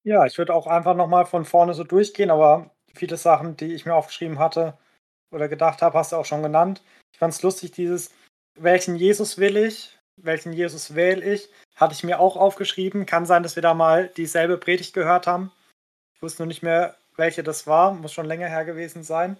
[0.03, 3.85] Ja, ich würde auch einfach nochmal von vorne so durchgehen, aber viele Sachen, die ich
[3.85, 4.77] mir aufgeschrieben hatte
[5.31, 6.81] oder gedacht habe, hast du auch schon genannt.
[7.13, 8.11] Ich fand es lustig, dieses,
[8.55, 13.05] welchen Jesus will ich, welchen Jesus wähle ich, hatte ich mir auch aufgeschrieben.
[13.05, 15.51] Kann sein, dass wir da mal dieselbe Predigt gehört haben.
[16.15, 19.37] Ich wusste nur nicht mehr, welche das war, muss schon länger her gewesen sein.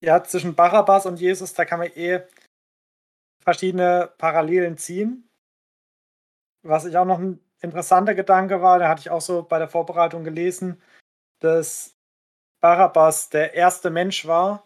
[0.00, 2.22] Ja, zwischen Barabbas und Jesus, da kann man eh
[3.42, 5.28] verschiedene Parallelen ziehen.
[6.62, 9.68] Was ich auch noch ein interessanter Gedanke war, da hatte ich auch so bei der
[9.68, 10.80] Vorbereitung gelesen,
[11.40, 11.96] dass
[12.60, 14.64] Barabbas der erste Mensch war,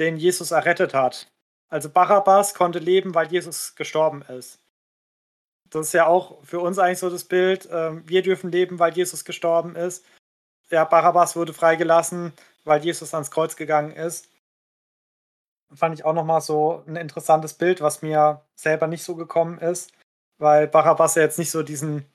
[0.00, 1.28] den Jesus errettet hat.
[1.68, 4.58] Also Barabbas konnte leben, weil Jesus gestorben ist.
[5.70, 7.68] Das ist ja auch für uns eigentlich so das Bild.
[7.70, 10.04] Ähm, wir dürfen leben, weil Jesus gestorben ist.
[10.70, 12.32] Ja, Barabbas wurde freigelassen,
[12.64, 14.28] weil Jesus ans Kreuz gegangen ist.
[15.74, 19.92] Fand ich auch nochmal so ein interessantes Bild, was mir selber nicht so gekommen ist,
[20.38, 22.06] weil Barabbas ja jetzt nicht so diesen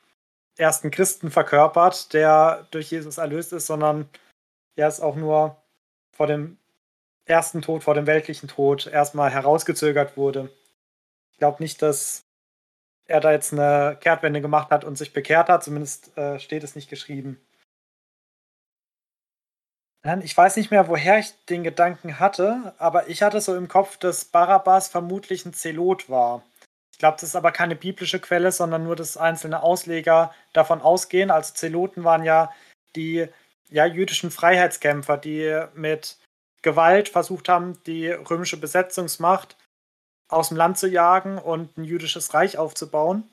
[0.57, 4.09] ersten Christen verkörpert, der durch Jesus erlöst ist, sondern
[4.75, 5.57] er ist auch nur
[6.15, 6.57] vor dem
[7.25, 10.49] ersten Tod, vor dem weltlichen Tod erstmal herausgezögert wurde.
[11.31, 12.25] Ich glaube nicht, dass
[13.05, 16.75] er da jetzt eine Kehrtwende gemacht hat und sich bekehrt hat, zumindest äh, steht es
[16.75, 17.39] nicht geschrieben.
[20.23, 23.97] Ich weiß nicht mehr, woher ich den Gedanken hatte, aber ich hatte so im Kopf,
[23.97, 26.41] dass Barabbas vermutlich ein Zelot war.
[26.93, 31.31] Ich glaube, das ist aber keine biblische Quelle, sondern nur, dass einzelne Ausleger davon ausgehen.
[31.31, 32.51] Also Zeloten waren ja
[32.95, 33.27] die
[33.69, 36.17] ja, jüdischen Freiheitskämpfer, die mit
[36.61, 39.57] Gewalt versucht haben, die römische Besetzungsmacht
[40.29, 43.29] aus dem Land zu jagen und ein jüdisches Reich aufzubauen.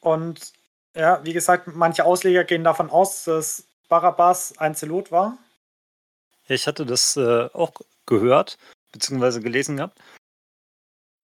[0.00, 0.52] Und
[0.94, 5.38] ja, wie gesagt, manche Ausleger gehen davon aus, dass Barabbas ein Zelot war.
[6.48, 7.72] Ich hatte das äh, auch
[8.06, 8.58] gehört,
[8.92, 10.00] beziehungsweise gelesen gehabt.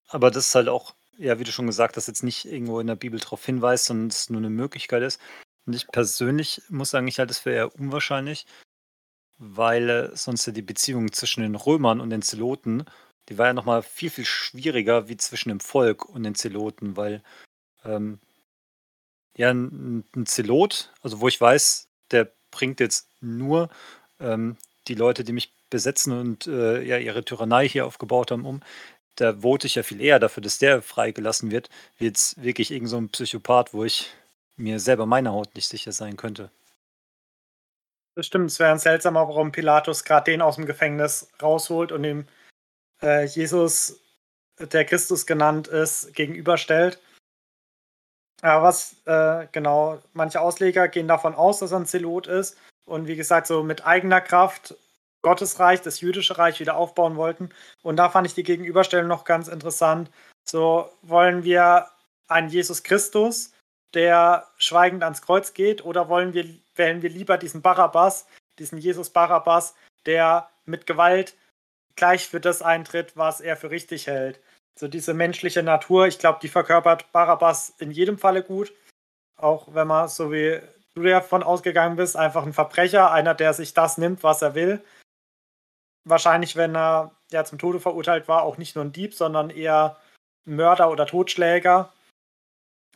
[0.09, 2.87] Aber das ist halt auch, ja, wie du schon gesagt hast, jetzt nicht irgendwo in
[2.87, 5.21] der Bibel darauf hinweist, sondern es nur eine Möglichkeit ist.
[5.67, 8.47] Und ich persönlich muss sagen, ich halte es für eher unwahrscheinlich,
[9.39, 12.85] weil äh, sonst ja die Beziehung zwischen den Römern und den Zeloten,
[13.29, 17.23] die war ja nochmal viel, viel schwieriger wie zwischen dem Volk und den Zeloten, weil
[17.85, 18.21] ähm,
[19.37, 23.69] ja, ein, ein Zelot, also wo ich weiß, der bringt jetzt nur
[24.21, 28.61] ähm, die Leute, die mich besetzen und äh, ja ihre Tyrannei hier aufgebaut haben, um.
[29.17, 32.89] Da vote ich ja viel eher dafür, dass der freigelassen wird, wie jetzt wirklich irgend
[32.89, 34.11] so ein Psychopath, wo ich
[34.57, 36.51] mir selber meiner Haut nicht sicher sein könnte.
[38.17, 42.27] Das stimmt, es wäre seltsamer, warum Pilatus gerade den aus dem Gefängnis rausholt und ihm
[43.03, 44.01] äh, Jesus,
[44.59, 47.01] der Christus genannt ist, gegenüberstellt.
[48.45, 53.07] Aber was äh, genau, manche Ausleger gehen davon aus, dass er ein Zelot ist und
[53.07, 54.75] wie gesagt, so mit eigener Kraft
[55.23, 57.49] Gottesreich, das jüdische Reich wieder aufbauen wollten.
[57.83, 60.11] Und da fand ich die Gegenüberstellung noch ganz interessant.
[60.45, 61.89] So wollen wir
[62.29, 63.55] einen Jesus Christus,
[63.95, 68.27] der schweigend ans Kreuz geht, oder wollen wir, wählen wir lieber diesen Barabbas,
[68.59, 71.35] diesen Jesus Barabbas, der mit Gewalt
[71.97, 74.39] gleich für das eintritt, was er für richtig hält.
[74.79, 78.73] So diese menschliche Natur, ich glaube, die verkörpert Barabbas in jedem Falle gut.
[79.37, 80.61] Auch wenn man, so wie
[80.95, 84.85] du davon ausgegangen bist, einfach ein Verbrecher, einer, der sich das nimmt, was er will.
[86.05, 89.97] Wahrscheinlich, wenn er ja zum Tode verurteilt war, auch nicht nur ein Dieb, sondern eher
[90.45, 91.93] Mörder oder Totschläger.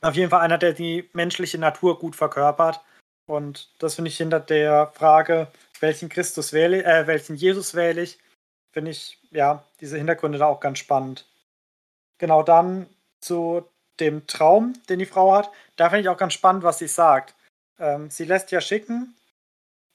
[0.00, 2.80] Auf jeden Fall einer, der die menschliche Natur gut verkörpert.
[3.26, 5.48] Und das finde ich hinter der Frage,
[5.80, 8.18] welchen Christus wähle, äh, welchen Jesus wähle ich,
[8.72, 11.26] finde ich, ja, diese Hintergründe da auch ganz spannend.
[12.18, 12.86] Genau dann
[13.20, 13.64] zu
[14.00, 15.50] dem Traum, den die Frau hat.
[15.76, 17.34] Da finde ich auch ganz spannend, was sie sagt.
[17.78, 19.14] Ähm, sie lässt ja schicken,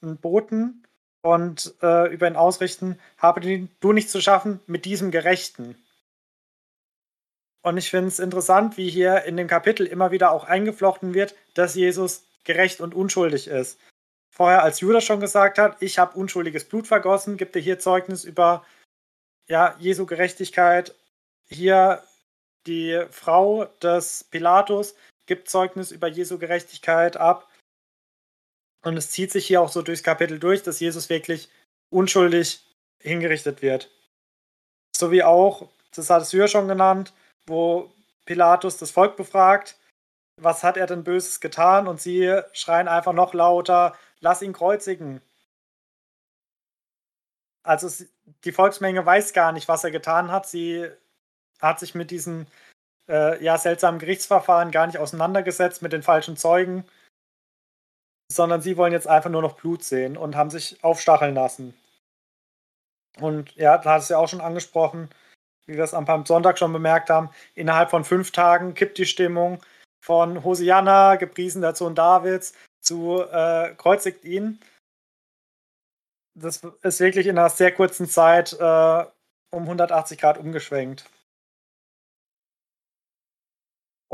[0.02, 0.84] einen Boten
[1.22, 5.76] und äh, über ihn ausrichten, habe du nicht zu schaffen mit diesem Gerechten.
[7.62, 11.34] Und ich finde es interessant, wie hier in dem Kapitel immer wieder auch eingeflochten wird,
[11.54, 13.80] dass Jesus gerecht und unschuldig ist.
[14.30, 18.24] Vorher, als Judas schon gesagt hat, ich habe unschuldiges Blut vergossen, gibt er hier Zeugnis
[18.24, 18.66] über
[19.48, 20.94] ja, Jesu Gerechtigkeit.
[21.48, 22.02] Hier
[22.66, 24.94] die Frau des Pilatus
[25.26, 27.48] gibt Zeugnis über Jesu Gerechtigkeit ab.
[28.84, 31.48] Und es zieht sich hier auch so durchs Kapitel durch, dass Jesus wirklich
[31.90, 32.64] unschuldig
[33.00, 33.90] hingerichtet wird.
[34.96, 37.12] So wie auch, das hat es ja schon genannt,
[37.46, 37.92] wo
[38.26, 39.76] Pilatus das Volk befragt,
[40.40, 41.86] was hat er denn Böses getan?
[41.86, 45.20] Und sie schreien einfach noch lauter, lass ihn kreuzigen.
[47.62, 48.04] Also
[48.44, 50.46] die Volksmenge weiß gar nicht, was er getan hat.
[50.46, 50.90] Sie
[51.60, 52.46] hat sich mit diesen
[53.08, 56.84] äh, ja, seltsamen Gerichtsverfahren gar nicht auseinandergesetzt, mit den falschen Zeugen
[58.30, 61.74] sondern sie wollen jetzt einfach nur noch Blut sehen und haben sich aufstacheln lassen.
[63.20, 65.08] Und ja, da hat es ja auch schon angesprochen,
[65.66, 69.60] wie wir es am Sonntag schon bemerkt haben, innerhalb von fünf Tagen kippt die Stimmung
[70.04, 74.60] von Hosianna, gepriesen der Sohn Davids, zu äh, kreuzigt ihn.
[76.36, 79.04] Das ist wirklich in einer sehr kurzen Zeit äh,
[79.52, 81.08] um 180 Grad umgeschwenkt.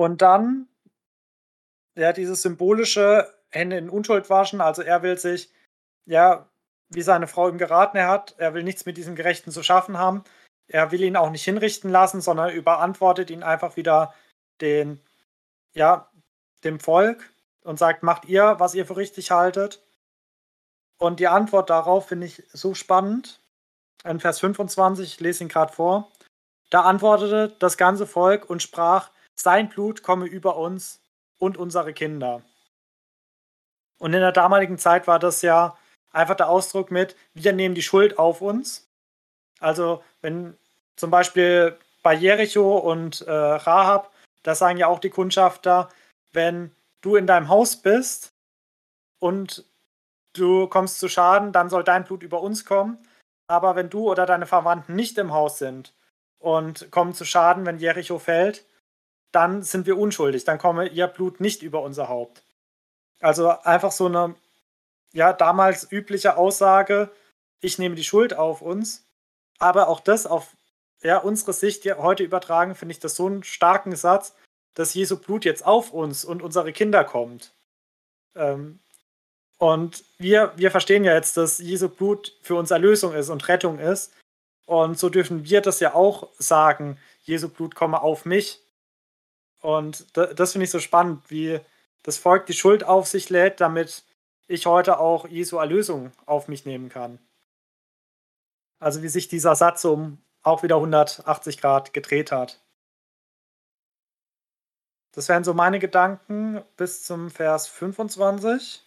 [0.00, 0.66] Und dann,
[1.94, 4.62] ja, dieses symbolische Hände in Unschuld waschen.
[4.62, 5.52] Also er will sich,
[6.06, 6.48] ja,
[6.88, 10.24] wie seine Frau ihm geraten hat, er will nichts mit diesem Gerechten zu schaffen haben.
[10.68, 14.14] Er will ihn auch nicht hinrichten lassen, sondern überantwortet ihn einfach wieder
[14.62, 15.02] den,
[15.74, 16.10] ja,
[16.64, 19.84] dem Volk und sagt, macht ihr, was ihr für richtig haltet.
[20.96, 23.38] Und die Antwort darauf finde ich so spannend.
[24.04, 26.10] In Vers 25, ich lese ihn gerade vor.
[26.70, 29.10] Da antwortete das ganze Volk und sprach,
[29.42, 31.00] sein Blut komme über uns
[31.38, 32.42] und unsere Kinder.
[33.98, 35.76] Und in der damaligen Zeit war das ja
[36.12, 38.88] einfach der Ausdruck mit, wir nehmen die Schuld auf uns.
[39.60, 40.56] Also wenn
[40.96, 45.88] zum Beispiel bei Jericho und äh, Rahab, da sagen ja auch die Kundschafter,
[46.32, 48.32] wenn du in deinem Haus bist
[49.18, 49.64] und
[50.32, 52.98] du kommst zu Schaden, dann soll dein Blut über uns kommen.
[53.48, 55.92] Aber wenn du oder deine Verwandten nicht im Haus sind
[56.38, 58.64] und kommen zu Schaden, wenn Jericho fällt,
[59.32, 62.42] dann sind wir unschuldig, dann komme ihr Blut nicht über unser Haupt.
[63.20, 64.34] Also einfach so eine,
[65.12, 67.10] ja, damals übliche Aussage,
[67.60, 69.04] ich nehme die Schuld auf uns.
[69.58, 70.56] Aber auch das auf
[71.02, 74.34] ja, unsere Sicht heute übertragen, finde ich das so einen starken Satz,
[74.74, 77.52] dass Jesu Blut jetzt auf uns und unsere Kinder kommt.
[78.34, 78.78] Ähm,
[79.58, 83.78] und wir, wir verstehen ja jetzt, dass Jesu Blut für uns Erlösung ist und Rettung
[83.78, 84.12] ist.
[84.64, 88.60] Und so dürfen wir das ja auch sagen, Jesu Blut komme auf mich.
[89.60, 91.60] Und das finde ich so spannend, wie,
[92.02, 94.04] das Volk die Schuld auf sich lädt, damit
[94.46, 97.18] ich heute auch Jesu Erlösung auf mich nehmen kann.
[98.78, 102.60] Also wie sich dieser Satz um auch wieder 180 Grad gedreht hat.
[105.12, 108.82] Das wären so meine Gedanken bis zum Vers 25.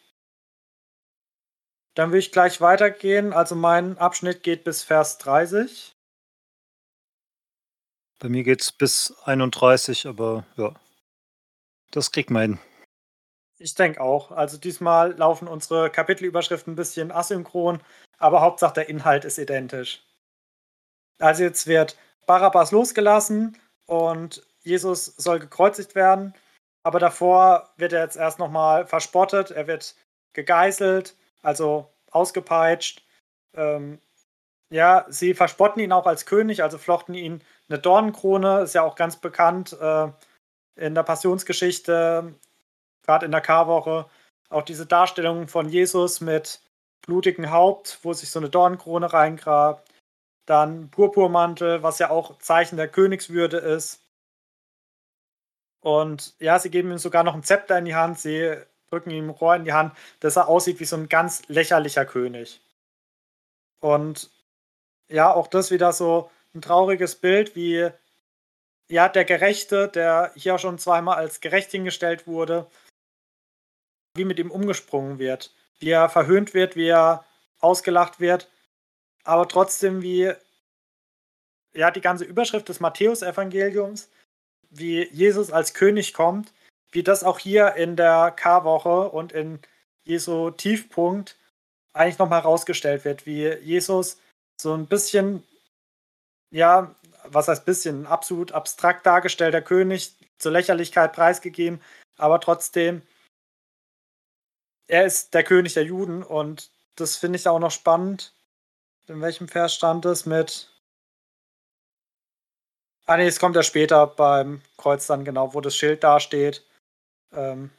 [1.96, 3.34] Dann will ich gleich weitergehen.
[3.34, 5.93] Also mein Abschnitt geht bis Vers 30.
[8.24, 10.74] Bei mir geht es bis 31, aber ja,
[11.92, 12.60] das kriegt man hin.
[13.58, 14.32] Ich denke auch.
[14.32, 17.82] Also diesmal laufen unsere Kapitelüberschriften ein bisschen asynchron,
[18.20, 20.04] aber Hauptsache der Inhalt ist identisch.
[21.20, 23.58] Also jetzt wird Barabbas losgelassen
[23.88, 26.34] und Jesus soll gekreuzigt werden,
[26.84, 29.98] aber davor wird er jetzt erst nochmal verspottet, er wird
[30.32, 33.04] gegeißelt, also ausgepeitscht.
[33.54, 34.00] Ähm,
[34.70, 38.96] Ja, sie verspotten ihn auch als König, also flochten ihn eine Dornenkrone, ist ja auch
[38.96, 40.08] ganz bekannt äh,
[40.76, 42.36] in der Passionsgeschichte,
[43.04, 44.06] gerade in der Karwoche.
[44.50, 46.62] Auch diese Darstellung von Jesus mit
[47.02, 49.90] blutigem Haupt, wo sich so eine Dornenkrone reingrabt.
[50.46, 54.02] Dann Purpurmantel, was ja auch Zeichen der Königswürde ist.
[55.82, 58.56] Und ja, sie geben ihm sogar noch ein Zepter in die Hand, sie
[58.90, 62.06] drücken ihm ein Rohr in die Hand, dass er aussieht wie so ein ganz lächerlicher
[62.06, 62.62] König.
[63.82, 64.30] Und
[65.10, 67.90] ja, auch das wieder so ein trauriges Bild, wie
[68.90, 72.70] ja, der Gerechte, der hier schon zweimal als gerecht hingestellt wurde,
[74.16, 77.26] wie mit ihm umgesprungen wird, wie er verhöhnt wird, wie er
[77.60, 78.52] ausgelacht wird,
[79.24, 80.34] aber trotzdem wie
[81.74, 84.12] ja, die ganze Überschrift des Matthäusevangeliums,
[84.70, 86.54] wie Jesus als König kommt,
[86.92, 89.60] wie das auch hier in der Karwoche und in
[90.04, 91.38] Jesu Tiefpunkt
[91.94, 94.20] eigentlich nochmal herausgestellt wird, wie Jesus
[94.60, 95.44] so ein bisschen,
[96.54, 96.94] ja,
[97.26, 101.82] was heißt bisschen, absolut abstrakt dargestellter König, zur Lächerlichkeit preisgegeben,
[102.18, 103.02] aber trotzdem,
[104.88, 108.34] er ist der König der Juden und das finde ich auch noch spannend.
[109.08, 110.70] In welchem Vers stand es mit?
[113.06, 116.64] Ah nee, es kommt ja später beim Kreuz dann genau, wo das Schild dasteht.
[117.34, 117.72] Ähm,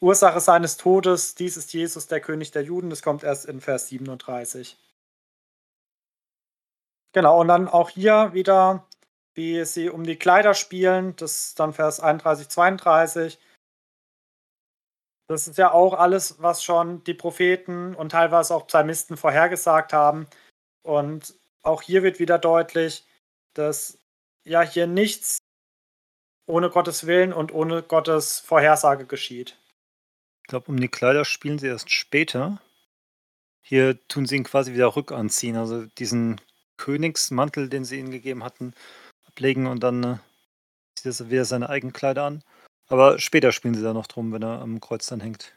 [0.00, 2.90] Ursache seines Todes, dies ist Jesus, der König der Juden.
[2.90, 4.76] Das kommt erst in Vers 37.
[7.14, 8.86] Genau, und dann auch hier wieder,
[9.34, 13.38] wie sie um die Kleider spielen, das ist dann Vers 31, 32.
[15.28, 20.26] Das ist ja auch alles, was schon die Propheten und teilweise auch Psalmisten vorhergesagt haben.
[20.82, 23.06] Und auch hier wird wieder deutlich,
[23.54, 23.98] dass
[24.44, 25.38] ja hier nichts
[26.46, 29.56] ohne Gottes Willen und ohne Gottes Vorhersage geschieht.
[30.42, 32.60] Ich glaube, um die Kleider spielen sie erst später.
[33.62, 35.56] Hier tun sie ihn quasi wieder rückanziehen.
[35.56, 36.38] Also diesen
[36.76, 38.74] Königsmantel, den sie ihnen gegeben hatten,
[39.26, 40.16] ablegen und dann äh,
[40.96, 42.42] zieht er wieder seine Eigenkleider an.
[42.88, 45.54] Aber später spielen sie da noch drum, wenn er am Kreuz dann hängt.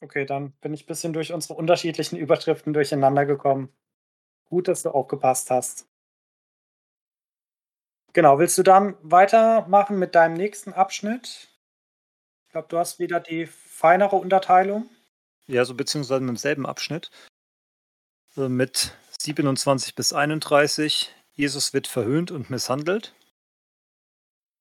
[0.00, 3.72] Okay, dann bin ich ein bisschen durch unsere unterschiedlichen Überschriften durcheinander gekommen.
[4.48, 5.88] Gut, dass du aufgepasst hast.
[8.12, 11.48] Genau, willst du dann weitermachen mit deinem nächsten Abschnitt?
[12.46, 14.88] Ich glaube, du hast wieder die feinere Unterteilung.
[15.46, 17.10] Ja, so beziehungsweise mit demselben Abschnitt.
[18.36, 21.12] Äh, mit 27 bis 31.
[21.32, 23.12] Jesus wird verhöhnt und misshandelt.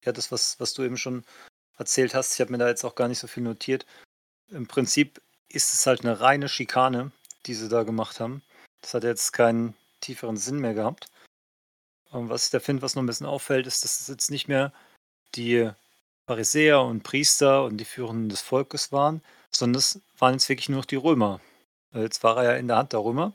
[0.04, 1.24] Ja, das, was, was du eben schon
[1.78, 3.86] erzählt hast, ich habe mir da jetzt auch gar nicht so viel notiert.
[4.50, 7.12] Im Prinzip ist es halt eine reine Schikane,
[7.46, 8.42] die sie da gemacht haben.
[8.82, 11.12] Das hat jetzt keinen tieferen Sinn mehr gehabt.
[12.10, 14.48] Und was ich da finde, was noch ein bisschen auffällt, ist, dass es jetzt nicht
[14.48, 14.74] mehr
[15.36, 15.70] die
[16.28, 20.80] Pharisäer und Priester und die Führenden des Volkes waren, sondern es waren jetzt wirklich nur
[20.80, 21.40] noch die Römer.
[21.94, 23.34] Jetzt war er ja in der Hand der Römer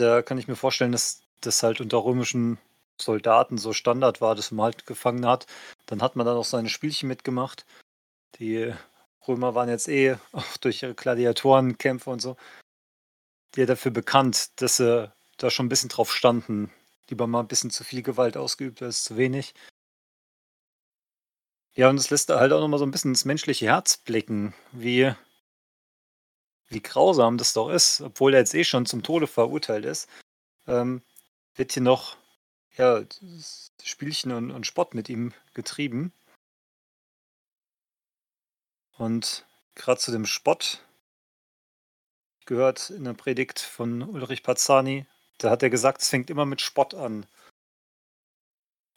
[0.00, 2.58] da kann ich mir vorstellen, dass das halt unter römischen
[3.00, 5.46] Soldaten so Standard war, dass man halt gefangen hat.
[5.86, 7.64] Dann hat man dann auch seine Spielchen mitgemacht.
[8.38, 8.72] Die
[9.26, 12.36] Römer waren jetzt eh auch durch ihre Gladiatorenkämpfe und so,
[13.56, 16.70] ja dafür bekannt, dass sie da schon ein bisschen drauf standen.
[17.08, 19.54] Lieber mal ein bisschen zu viel Gewalt ausgeübt als zu wenig.
[21.74, 25.14] Ja, und es lässt halt auch nochmal so ein bisschen ins menschliche Herz blicken, wie
[26.68, 30.08] wie grausam das doch ist, obwohl er jetzt eh schon zum Tode verurteilt ist,
[30.66, 31.02] ähm,
[31.54, 32.16] wird hier noch
[32.76, 33.02] ja,
[33.82, 36.12] Spielchen und, und Spott mit ihm getrieben.
[38.96, 40.84] Und gerade zu dem Spott
[42.46, 45.06] gehört in der Predigt von Ulrich Pazzani,
[45.38, 47.26] da hat er gesagt, es fängt immer mit Spott an.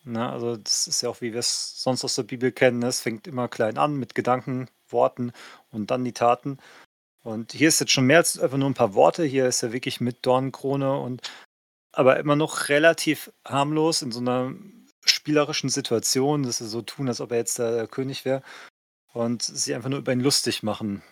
[0.03, 2.87] Na, also das ist ja auch, wie wir es sonst aus der Bibel kennen, ne?
[2.87, 5.31] es fängt immer klein an mit Gedanken, Worten
[5.69, 6.57] und dann die Taten.
[7.23, 9.23] Und hier ist jetzt schon mehr als einfach nur ein paar Worte.
[9.23, 11.21] Hier ist er wirklich mit Dornenkrone und
[11.91, 14.53] aber immer noch relativ harmlos in so einer
[15.05, 18.43] spielerischen Situation, dass sie so tun, als ob er jetzt der König wäre
[19.13, 21.03] und sie einfach nur über ihn lustig machen.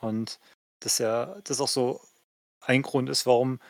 [0.00, 0.38] Und
[0.80, 2.00] das ja, das auch so
[2.60, 3.60] ein Grund ist, warum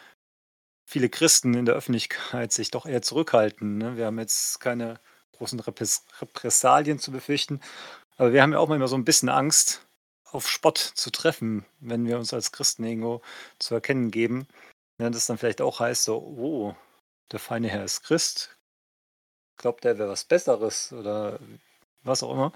[0.84, 3.78] viele Christen in der Öffentlichkeit sich doch eher zurückhalten.
[3.78, 3.96] Ne?
[3.96, 5.00] Wir haben jetzt keine
[5.32, 7.60] großen Repressalien zu befürchten,
[8.16, 9.86] aber wir haben ja auch manchmal so ein bisschen Angst,
[10.32, 13.22] auf Spott zu treffen, wenn wir uns als Christen irgendwo
[13.58, 14.46] zu erkennen geben.
[14.98, 16.76] Ja, das dann vielleicht auch heißt so, oh,
[17.32, 18.56] der feine Herr ist Christ.
[19.56, 21.38] Glaubt er wäre was Besseres oder
[22.02, 22.52] was auch immer.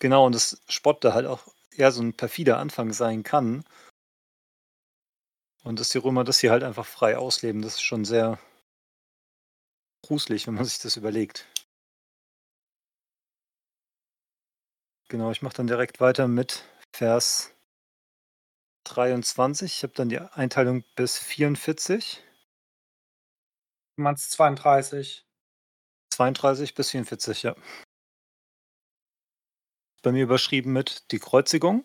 [0.00, 3.64] Genau, und das Spott da halt auch eher so ein perfider Anfang sein kann.
[5.64, 8.38] Und dass die Römer das hier halt einfach frei ausleben, das ist schon sehr
[10.04, 11.46] gruselig, wenn man sich das überlegt.
[15.12, 17.52] Genau, ich mache dann direkt weiter mit Vers
[18.84, 19.70] 23.
[19.70, 22.22] Ich habe dann die Einteilung bis 44.
[23.96, 25.26] Du meinst 32.
[26.14, 27.54] 32 bis 44, ja.
[30.00, 31.84] Bei mir überschrieben mit die Kreuzigung.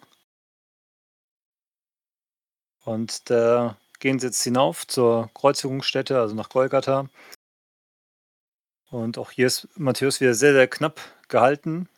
[2.86, 7.10] Und da gehen sie jetzt hinauf zur Kreuzigungsstätte, also nach Golgatha.
[8.90, 11.90] Und auch hier ist Matthäus wieder sehr, sehr knapp gehalten.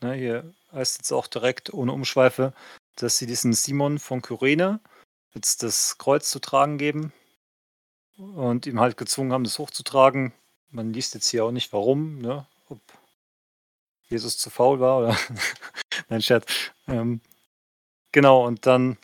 [0.00, 2.52] Ne, hier heißt jetzt auch direkt ohne Umschweife,
[2.96, 4.80] dass sie diesen Simon von Kyrene
[5.34, 7.12] jetzt das Kreuz zu tragen geben
[8.16, 10.32] und ihm halt gezwungen haben, das hochzutragen.
[10.70, 12.46] Man liest jetzt hier auch nicht, warum, ne?
[12.68, 12.80] ob
[14.08, 15.16] Jesus zu faul war oder.
[16.08, 16.44] Nein, Scherz.
[16.86, 17.20] Ähm,
[18.12, 18.98] genau, und dann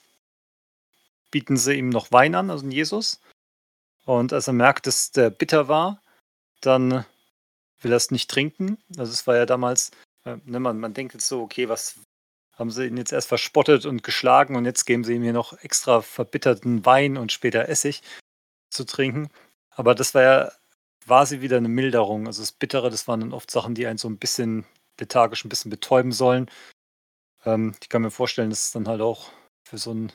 [1.30, 3.20] bieten sie ihm noch Wein an, also Jesus.
[4.04, 6.00] Und als er merkt, dass der bitter war,
[6.60, 7.04] dann
[7.80, 8.78] will er es nicht trinken.
[8.96, 9.90] Also es war ja damals,
[10.26, 11.98] äh, ne, man, man denkt jetzt so, okay, was
[12.52, 15.52] haben sie ihn jetzt erst verspottet und geschlagen und jetzt geben sie ihm hier noch
[15.62, 18.02] extra verbitterten Wein und später Essig
[18.70, 19.30] zu trinken.
[19.70, 20.52] Aber das war ja
[21.04, 22.26] quasi wieder eine Milderung.
[22.26, 24.64] Also das Bittere, das waren dann oft Sachen, die einen so ein bisschen
[24.98, 26.50] lethargisch ein bisschen betäuben sollen.
[27.44, 29.30] Ähm, ich kann mir vorstellen, dass es dann halt auch
[29.64, 30.12] für so einen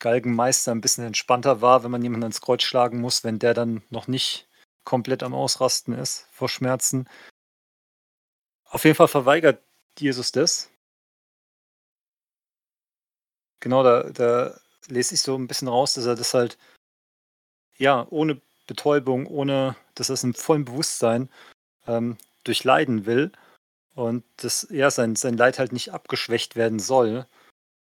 [0.00, 3.82] Galgenmeister ein bisschen entspannter war, wenn man jemanden ans Kreuz schlagen muss, wenn der dann
[3.90, 4.48] noch nicht
[4.84, 7.08] komplett am Ausrasten ist vor Schmerzen.
[8.70, 9.62] Auf jeden Fall verweigert
[9.98, 10.70] Jesus das.
[13.58, 16.56] Genau, da, da lese ich so ein bisschen raus, dass er das halt,
[17.76, 21.28] ja, ohne Betäubung, ohne, dass er es im vollen Bewusstsein
[21.88, 23.32] ähm, durchleiden will
[23.96, 27.26] und dass ja, sein, sein Leid halt nicht abgeschwächt werden soll.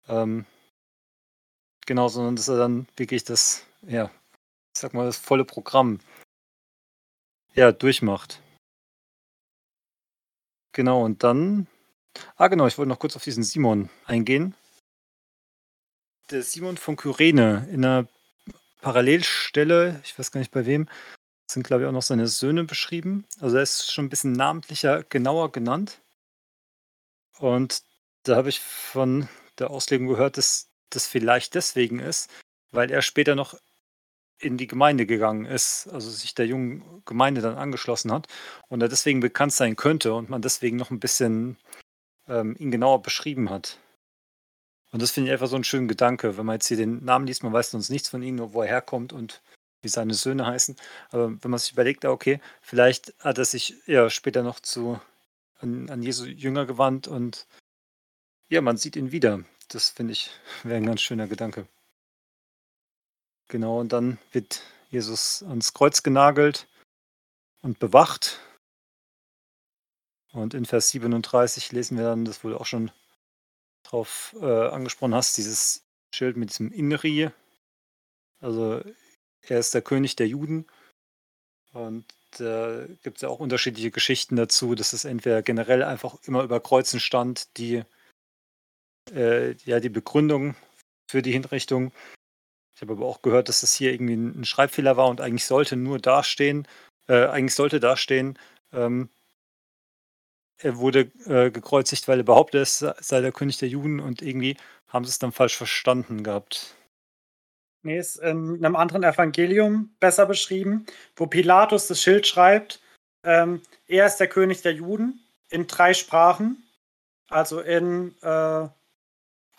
[0.07, 0.45] Ähm,
[1.85, 4.05] genau, sondern dass er dann wirklich das, ja,
[4.73, 5.99] ich sag mal, das volle Programm
[7.53, 8.41] ja, durchmacht.
[10.71, 11.67] Genau, und dann.
[12.35, 14.55] Ah, genau, ich wollte noch kurz auf diesen Simon eingehen.
[16.29, 18.07] Der Simon von Kyrene in einer
[18.81, 20.87] Parallelstelle, ich weiß gar nicht bei wem,
[21.49, 23.25] sind, glaube ich, auch noch seine Söhne beschrieben.
[23.39, 26.01] Also er ist schon ein bisschen namentlicher, genauer genannt.
[27.39, 27.83] Und
[28.23, 32.29] da habe ich von der Auslegung gehört, dass das vielleicht deswegen ist,
[32.71, 33.55] weil er später noch
[34.39, 38.27] in die Gemeinde gegangen ist, also sich der jungen Gemeinde dann angeschlossen hat
[38.67, 41.57] und er deswegen bekannt sein könnte und man deswegen noch ein bisschen
[42.27, 43.77] ähm, ihn genauer beschrieben hat.
[44.91, 46.37] Und das finde ich einfach so einen schönen Gedanke.
[46.37, 48.61] Wenn man jetzt hier den Namen liest, man weiß sonst nichts von ihm, nur wo
[48.61, 49.41] er herkommt und
[49.81, 50.75] wie seine Söhne heißen.
[51.11, 54.99] Aber wenn man sich überlegt, okay, vielleicht hat er sich ja später noch zu
[55.59, 57.45] an, an Jesu Jünger gewandt und
[58.49, 59.43] ja, man sieht ihn wieder.
[59.67, 60.31] Das finde ich
[60.63, 61.67] wäre ein ganz schöner Gedanke.
[63.49, 66.67] Genau, und dann wird Jesus ans Kreuz genagelt
[67.61, 68.39] und bewacht.
[70.31, 72.91] Und in Vers 37 lesen wir dann, das wohl auch schon
[73.83, 75.83] drauf äh, angesprochen hast, dieses
[76.13, 77.31] Schild mit diesem Inri.
[78.39, 78.83] Also
[79.41, 80.67] er ist der König der Juden.
[81.73, 82.05] Und
[82.37, 86.43] da äh, gibt es ja auch unterschiedliche Geschichten dazu, dass es entweder generell einfach immer
[86.43, 87.83] über Kreuzen stand, die
[89.11, 90.55] äh, ja die Begründung
[91.09, 91.91] für die Hinrichtung.
[92.79, 95.75] Ich habe aber auch gehört, dass das hier irgendwie ein Schreibfehler war und eigentlich sollte
[95.75, 96.65] nur dastehen,
[97.09, 98.39] äh, eigentlich sollte dastehen,
[98.71, 99.09] ähm,
[100.59, 104.55] er wurde äh, gekreuzigt, weil er behauptet, es sei der König der Juden und irgendwie
[104.87, 106.73] haben sie es dann falsch verstanden gehabt.
[107.81, 110.85] Nee, ist in einem anderen Evangelium besser beschrieben,
[111.17, 112.81] wo Pilatus das Schild schreibt,
[113.25, 115.19] ähm, er ist der König der Juden
[115.49, 116.63] in drei Sprachen,
[117.27, 118.69] also in äh,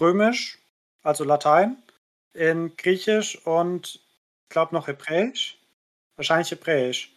[0.00, 0.58] Römisch,
[1.02, 1.76] also Latein,
[2.34, 5.58] in Griechisch und ich glaube noch Hebräisch,
[6.16, 7.12] wahrscheinlich Hebräisch.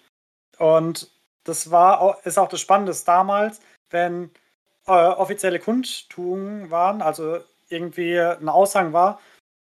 [0.57, 1.09] Und
[1.43, 4.31] das war ist auch das Spannende damals, wenn
[4.87, 7.39] äh, offizielle Kundtugungen waren, also
[7.69, 9.19] irgendwie ein Aushang war,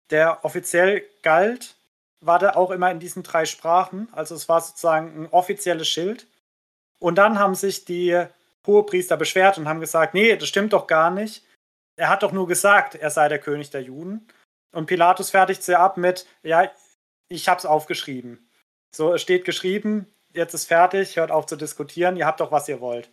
[0.09, 1.75] der offiziell galt,
[2.21, 4.07] war der auch immer in diesen drei Sprachen.
[4.11, 6.27] Also es war sozusagen ein offizielles Schild.
[6.99, 8.25] Und dann haben sich die
[8.65, 11.43] Hohepriester beschwert und haben gesagt, nee, das stimmt doch gar nicht.
[11.97, 14.27] Er hat doch nur gesagt, er sei der König der Juden.
[14.75, 16.69] Und Pilatus fertigt sie ab mit, ja,
[17.29, 18.49] ich hab's aufgeschrieben.
[18.93, 22.67] So, es steht geschrieben, jetzt ist fertig, hört auf zu diskutieren, ihr habt doch, was
[22.67, 23.09] ihr wollt.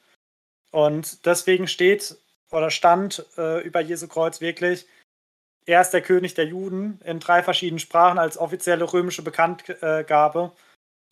[0.72, 2.16] Und deswegen steht
[2.50, 4.86] oder stand äh, über Jesu Kreuz wirklich,
[5.64, 10.50] er ist der König der Juden in drei verschiedenen Sprachen als offizielle römische Bekanntgabe.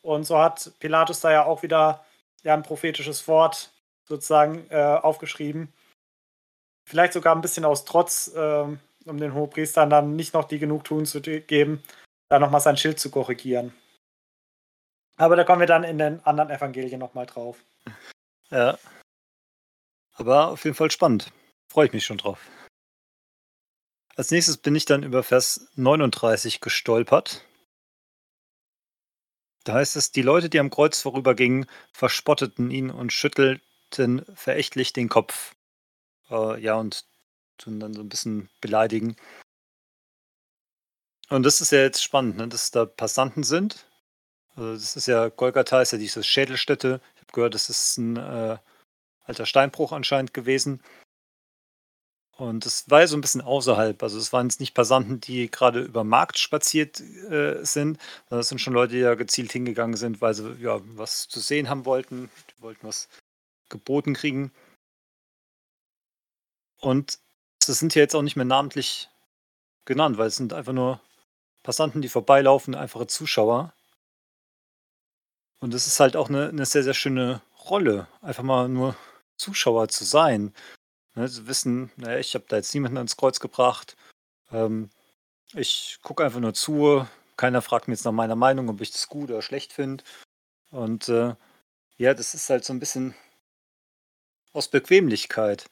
[0.03, 2.05] Und so hat Pilatus da ja auch wieder
[2.42, 3.70] ja, ein prophetisches Wort
[4.09, 5.72] sozusagen äh, aufgeschrieben.
[6.88, 8.66] Vielleicht sogar ein bisschen aus Trotz, äh,
[9.07, 11.82] um den Hohepriestern dann nicht noch die Genugtuung zu geben,
[12.28, 13.72] da nochmal sein Schild zu korrigieren.
[15.16, 17.62] Aber da kommen wir dann in den anderen Evangelien nochmal drauf.
[18.51, 18.78] Ja.
[20.14, 21.32] Aber auf jeden Fall spannend.
[21.70, 22.40] Freue ich mich schon drauf.
[24.16, 27.44] Als nächstes bin ich dann über Vers 39 gestolpert.
[29.64, 35.09] Da heißt es, die Leute, die am Kreuz vorübergingen, verspotteten ihn und schüttelten verächtlich den
[35.09, 35.55] Kopf.
[36.30, 37.07] Äh, ja, und
[37.61, 39.16] tun dann so ein bisschen beleidigen.
[41.28, 43.86] Und das ist ja jetzt spannend, ne, dass da Passanten sind.
[44.56, 47.00] Also das ist ja, Golgatha ist ja diese Schädelstätte.
[47.14, 48.58] Ich habe gehört, das ist ein äh,
[49.24, 50.82] alter Steinbruch anscheinend gewesen.
[52.36, 54.02] Und es war ja so ein bisschen außerhalb.
[54.02, 58.48] Also es waren jetzt nicht Passanten, die gerade über Markt spaziert äh, sind, sondern es
[58.48, 61.84] sind schon Leute, die ja gezielt hingegangen sind, weil sie ja was zu sehen haben
[61.84, 62.30] wollten.
[62.56, 63.08] Die wollten was
[63.68, 64.52] geboten kriegen.
[66.80, 67.18] Und
[67.71, 69.09] das sind hier jetzt auch nicht mehr namentlich
[69.85, 71.01] genannt, weil es sind einfach nur
[71.62, 73.73] Passanten, die vorbeilaufen, einfache Zuschauer.
[75.61, 78.97] Und es ist halt auch eine, eine sehr, sehr schöne Rolle, einfach mal nur
[79.37, 80.55] Zuschauer zu sein.
[81.14, 83.97] Ne, sie wissen, naja, ich habe da jetzt niemanden ans Kreuz gebracht.
[84.51, 84.91] Ähm,
[85.55, 87.07] ich gucke einfach nur zu.
[87.37, 90.03] Keiner fragt mir jetzt nach meiner Meinung, ob ich das gut oder schlecht finde.
[90.71, 91.35] Und äh,
[91.99, 93.14] ja, das ist halt so ein bisschen
[94.53, 95.68] aus Bequemlichkeit.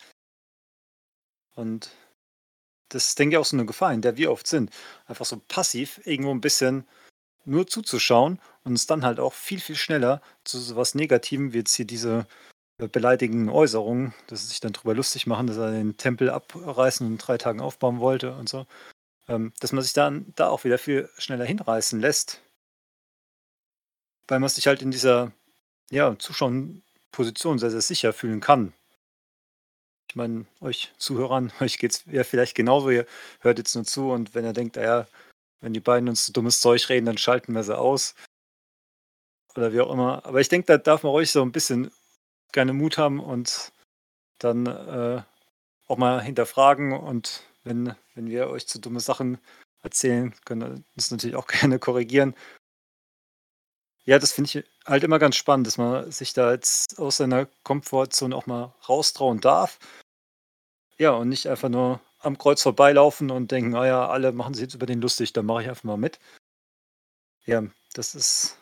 [1.58, 1.90] Und
[2.88, 4.70] das ist, denke ich, auch so eine Gefahr, in der wir oft sind.
[5.06, 6.86] Einfach so passiv irgendwo ein bisschen
[7.44, 11.58] nur zuzuschauen und es dann halt auch viel, viel schneller zu so was Negativem, wie
[11.58, 12.26] jetzt hier diese
[12.76, 17.14] beleidigenden Äußerungen, dass sie sich dann drüber lustig machen, dass er den Tempel abreißen und
[17.14, 18.66] in drei Tagen aufbauen wollte und so.
[19.26, 22.40] Ähm, dass man sich dann da auch wieder viel schneller hinreißen lässt.
[24.28, 25.32] Weil man sich halt in dieser
[25.90, 28.72] ja, Zuschauerposition sehr, sehr sicher fühlen kann.
[30.08, 33.06] Ich meine, euch Zuhörern, euch geht es ja vielleicht genauso, ihr
[33.40, 35.06] hört jetzt nur zu und wenn ihr denkt, naja,
[35.60, 38.14] wenn die beiden uns dummes Zeug reden, dann schalten wir sie aus.
[39.56, 40.24] Oder wie auch immer.
[40.24, 41.90] Aber ich denke, da darf man euch so ein bisschen
[42.52, 43.72] gerne Mut haben und
[44.38, 45.22] dann äh,
[45.88, 49.38] auch mal hinterfragen und wenn, wenn wir euch zu dumme Sachen
[49.82, 52.34] erzählen, können wir uns natürlich auch gerne korrigieren.
[54.08, 57.44] Ja, das finde ich halt immer ganz spannend, dass man sich da jetzt aus seiner
[57.62, 59.78] Komfortzone auch mal raustrauen darf.
[60.96, 64.62] Ja, und nicht einfach nur am Kreuz vorbeilaufen und denken, naja, ah alle machen sich
[64.62, 66.18] jetzt über den lustig, dann mache ich einfach mal mit.
[67.44, 68.56] Ja, das ist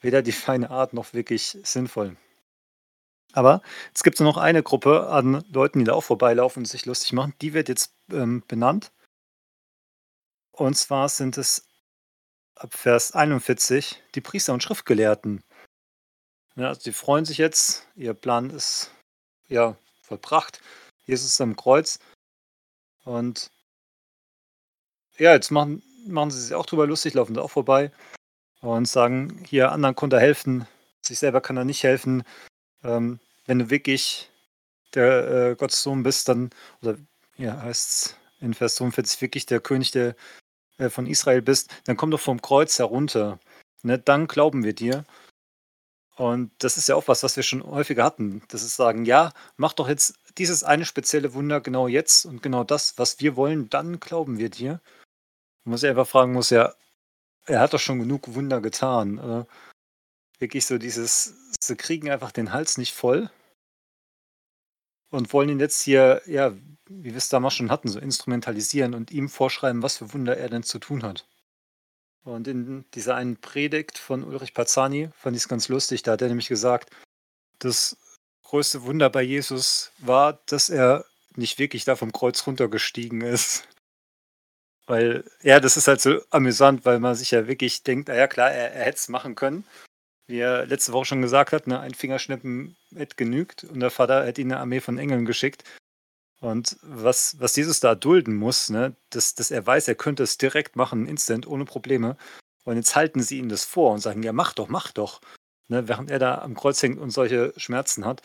[0.00, 2.16] weder die feine Art noch wirklich sinnvoll.
[3.34, 3.60] Aber
[3.94, 7.34] es gibt noch eine Gruppe an Leuten, die da auch vorbeilaufen und sich lustig machen.
[7.42, 8.92] Die wird jetzt ähm, benannt.
[10.52, 11.67] Und zwar sind es
[12.58, 15.42] ab Vers 41 die Priester und Schriftgelehrten.
[16.56, 17.86] Ja, also die freuen sich jetzt.
[17.94, 18.90] Ihr Plan ist
[19.46, 20.60] ja vollbracht.
[21.04, 21.98] Jesus ist am Kreuz.
[23.04, 23.50] Und
[25.16, 27.92] ja, jetzt machen, machen sie sich auch drüber lustig, laufen da auch vorbei
[28.60, 30.66] und sagen, hier, anderen konnte er helfen,
[31.02, 32.24] sich selber kann er nicht helfen.
[32.82, 34.30] Ähm, wenn du wirklich
[34.94, 36.50] der äh, Gottes Sohn bist, dann,
[36.82, 36.96] oder
[37.36, 40.14] ja, heißt es in Vers 42, wirklich der König der,
[40.78, 43.38] äh, von Israel bist, dann komm doch vom Kreuz herunter.
[43.82, 43.98] Ne?
[43.98, 45.04] Dann glauben wir dir.
[46.16, 48.42] Und das ist ja auch was, was wir schon häufiger hatten.
[48.48, 52.64] Das ist sagen, ja, mach doch jetzt dieses eine spezielle Wunder genau jetzt und genau
[52.64, 54.80] das, was wir wollen, dann glauben wir dir.
[55.64, 56.74] Muss einfach fragen muss, ja,
[57.46, 59.18] er hat doch schon genug Wunder getan.
[59.18, 59.44] Äh,
[60.40, 63.30] wirklich so dieses, sie kriegen einfach den Hals nicht voll
[65.10, 66.52] und wollen ihn jetzt hier, ja,
[66.88, 70.48] wie wir es damals schon hatten, so instrumentalisieren und ihm vorschreiben, was für Wunder er
[70.48, 71.26] denn zu tun hat.
[72.24, 76.22] Und in dieser einen Predigt von Ulrich Pazzani fand ich es ganz lustig, da hat
[76.22, 76.90] er nämlich gesagt,
[77.58, 77.96] das
[78.42, 81.04] größte Wunder bei Jesus war, dass er
[81.36, 83.68] nicht wirklich da vom Kreuz runtergestiegen ist,
[84.86, 88.50] weil, ja, das ist halt so amüsant, weil man sich ja wirklich denkt, naja klar,
[88.50, 89.64] er, er hätte es machen können.
[90.28, 94.26] Wie er letzte Woche schon gesagt hat, ne, ein Fingerschnippen hätte genügt und der Vater
[94.26, 95.64] hätte ihn eine Armee von Engeln geschickt.
[96.40, 100.36] Und was, was Jesus da dulden muss, ne, dass, dass er weiß, er könnte es
[100.38, 102.16] direkt machen, instant, ohne Probleme.
[102.64, 105.20] Und jetzt halten sie ihm das vor und sagen, ja, mach doch, mach doch.
[105.68, 108.22] Ne, während er da am Kreuz hängt und solche Schmerzen hat.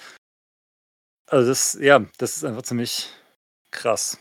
[1.28, 3.10] Also das, ja, das ist einfach ziemlich
[3.72, 4.20] krass.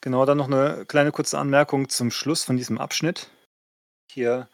[0.00, 3.30] Genau, dann noch eine kleine kurze Anmerkung zum Schluss von diesem Abschnitt.
[4.10, 4.48] Hier,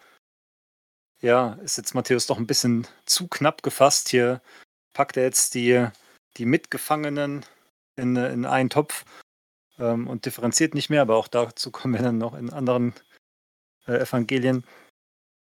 [1.20, 4.08] ja, ist jetzt Matthäus doch ein bisschen zu knapp gefasst.
[4.08, 4.40] Hier
[4.92, 5.86] packt er jetzt die,
[6.36, 7.44] die Mitgefangenen
[7.96, 9.04] in, in einen Topf
[9.78, 12.94] ähm, und differenziert nicht mehr, aber auch dazu kommen wir dann noch in anderen
[13.86, 14.64] äh, Evangelien.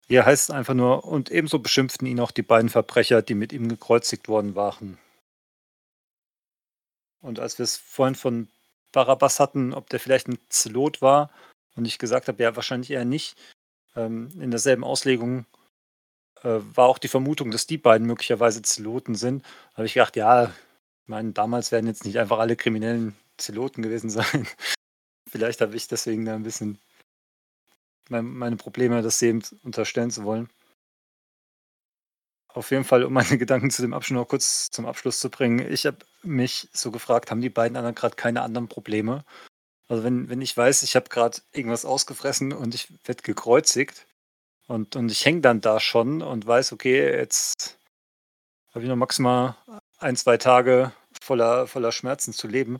[0.07, 3.51] Hier heißt es einfach nur, und ebenso beschimpften ihn auch die beiden Verbrecher, die mit
[3.51, 4.97] ihm gekreuzigt worden waren.
[7.21, 8.47] Und als wir es vorhin von
[8.91, 11.29] Barabbas hatten, ob der vielleicht ein Zelot war.
[11.75, 13.37] Und ich gesagt habe, ja, wahrscheinlich eher nicht.
[13.95, 15.45] Ähm, in derselben Auslegung
[16.43, 19.43] äh, war auch die Vermutung, dass die beiden möglicherweise Zeloten sind.
[19.71, 20.45] Da habe ich gedacht, ja,
[21.03, 24.47] Ich meine, damals werden jetzt nicht einfach alle kriminellen Zeloten gewesen sein.
[25.29, 26.79] Vielleicht habe ich deswegen da ein bisschen
[28.09, 30.49] meine Probleme, das eben unterstellen zu wollen.
[32.47, 35.59] Auf jeden Fall, um meine Gedanken zu dem Abschnitt noch kurz zum Abschluss zu bringen.
[35.71, 39.25] Ich habe mich so gefragt, haben die beiden anderen gerade keine anderen Probleme?
[39.89, 44.06] Also wenn, wenn ich weiß, ich habe gerade irgendwas ausgefressen und ich werde gekreuzigt
[44.67, 47.77] und, und ich hänge dann da schon und weiß, okay, jetzt
[48.71, 49.55] habe ich noch maximal
[49.97, 50.91] ein, zwei Tage
[51.21, 52.79] voller, voller Schmerzen zu leben,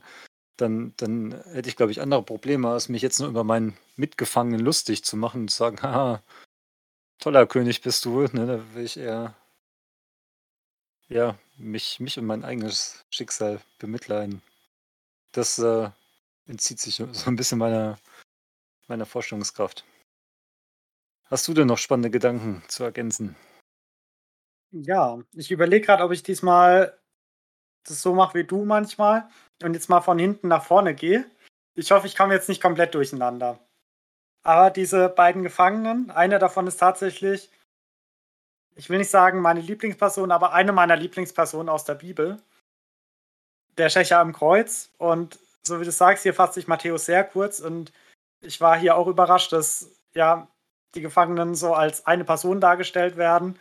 [0.56, 4.60] dann, dann hätte ich, glaube ich, andere Probleme, als mich jetzt nur über meinen Mitgefangenen
[4.60, 6.22] lustig zu machen und zu sagen, haha,
[7.18, 8.22] toller König bist du.
[8.32, 9.34] Ne, da will ich eher
[11.08, 14.42] ja, mich, mich und mein eigenes Schicksal bemitleiden.
[15.32, 15.90] Das äh,
[16.46, 17.98] entzieht sich so ein bisschen meiner,
[18.88, 19.84] meiner Vorstellungskraft.
[21.30, 23.36] Hast du denn noch spannende Gedanken zu ergänzen?
[24.70, 26.98] Ja, ich überlege gerade, ob ich diesmal
[27.86, 29.28] das so mache wie du manchmal
[29.62, 31.30] und jetzt mal von hinten nach vorne gehe.
[31.74, 33.58] Ich hoffe, ich komme jetzt nicht komplett durcheinander.
[34.42, 37.50] Aber diese beiden Gefangenen, einer davon ist tatsächlich,
[38.76, 42.40] ich will nicht sagen meine Lieblingsperson, aber eine meiner Lieblingspersonen aus der Bibel.
[43.76, 44.90] Der Schächer am Kreuz.
[44.98, 47.60] Und so wie du sagst, hier fasst sich Matthäus sehr kurz.
[47.60, 47.92] Und
[48.40, 50.48] ich war hier auch überrascht, dass ja
[50.94, 53.58] die Gefangenen so als eine Person dargestellt werden.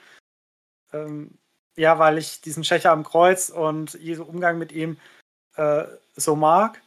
[0.93, 1.37] Ähm,
[1.75, 4.97] ja, weil ich diesen Schächer am Kreuz und Jesu Umgang mit ihm
[5.55, 6.81] äh, so mag.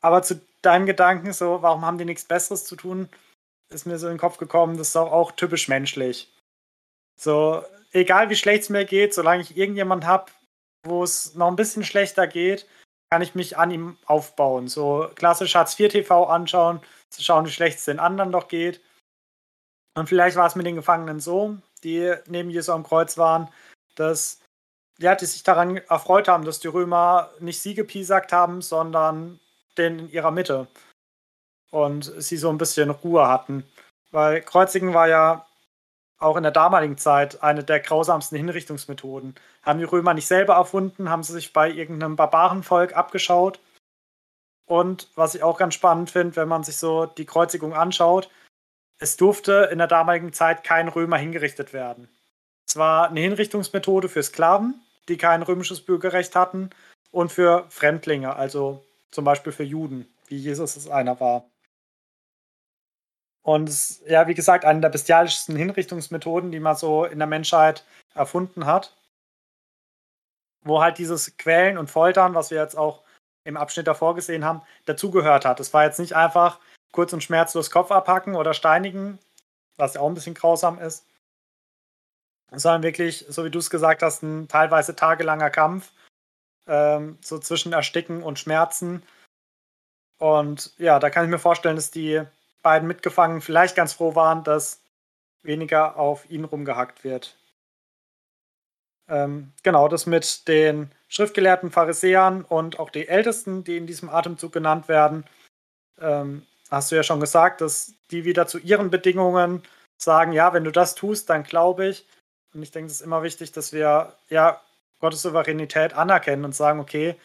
[0.00, 3.08] Aber zu deinem Gedanken, so, warum haben die nichts Besseres zu tun,
[3.70, 6.32] ist mir so in den Kopf gekommen, das ist auch, auch typisch menschlich.
[7.18, 7.62] So,
[7.92, 10.30] egal wie schlecht es mir geht, solange ich irgendjemand habe,
[10.84, 12.66] wo es noch ein bisschen schlechter geht,
[13.10, 14.68] kann ich mich an ihm aufbauen.
[14.68, 18.80] So klassisch Hartz IV TV anschauen, zu schauen, wie schlecht es den anderen doch geht.
[19.94, 23.48] Und vielleicht war es mit den Gefangenen so, die neben Jesu am Kreuz waren,
[23.94, 24.40] dass
[24.98, 29.40] ja, die sich daran erfreut haben, dass die Römer nicht sie gepiesackt haben, sondern
[29.76, 30.68] den in ihrer Mitte.
[31.70, 33.64] Und sie so ein bisschen Ruhe hatten.
[34.12, 35.46] Weil Kreuzigen war ja
[36.18, 39.34] auch in der damaligen Zeit eine der grausamsten Hinrichtungsmethoden.
[39.62, 43.58] Haben die Römer nicht selber erfunden, haben sie sich bei irgendeinem Barbarenvolk abgeschaut.
[44.66, 48.30] Und was ich auch ganz spannend finde, wenn man sich so die Kreuzigung anschaut,
[48.98, 52.08] es durfte in der damaligen Zeit kein Römer hingerichtet werden.
[52.66, 56.70] Es war eine Hinrichtungsmethode für Sklaven, die kein römisches Bürgerrecht hatten,
[57.14, 61.44] und für Fremdlinge, also zum Beispiel für Juden, wie Jesus es einer war.
[63.42, 67.84] Und es, ja, wie gesagt, eine der bestialischsten Hinrichtungsmethoden, die man so in der Menschheit
[68.14, 68.96] erfunden hat.
[70.62, 73.04] Wo halt dieses Quälen und Foltern, was wir jetzt auch
[73.44, 75.60] im Abschnitt davor gesehen haben, dazugehört hat.
[75.60, 76.58] Es war jetzt nicht einfach
[76.94, 79.18] kurz und schmerzlos Kopf abhacken oder steinigen,
[79.76, 81.04] was ja auch ein bisschen grausam ist,
[82.52, 85.92] sondern wirklich, so wie du es gesagt hast, ein teilweise tagelanger Kampf,
[86.68, 89.02] ähm, so zwischen Ersticken und Schmerzen.
[90.18, 92.22] Und ja, da kann ich mir vorstellen, dass die
[92.62, 94.80] beiden Mitgefangenen vielleicht ganz froh waren, dass
[95.42, 97.36] weniger auf ihn rumgehackt wird.
[99.08, 104.52] Ähm, genau, das mit den schriftgelehrten Pharisäern und auch die Ältesten, die in diesem Atemzug
[104.52, 105.24] genannt werden,
[106.00, 109.62] ähm, hast du ja schon gesagt, dass die wieder zu ihren Bedingungen
[110.00, 112.06] sagen, ja, wenn du das tust, dann glaube ich,
[112.54, 114.60] und ich denke, es ist immer wichtig, dass wir ja
[115.00, 117.16] Gottes Souveränität anerkennen und sagen, okay,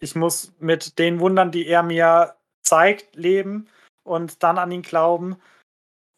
[0.00, 3.68] ich muss mit den Wundern, die er mir zeigt, leben
[4.02, 5.40] und dann an ihn glauben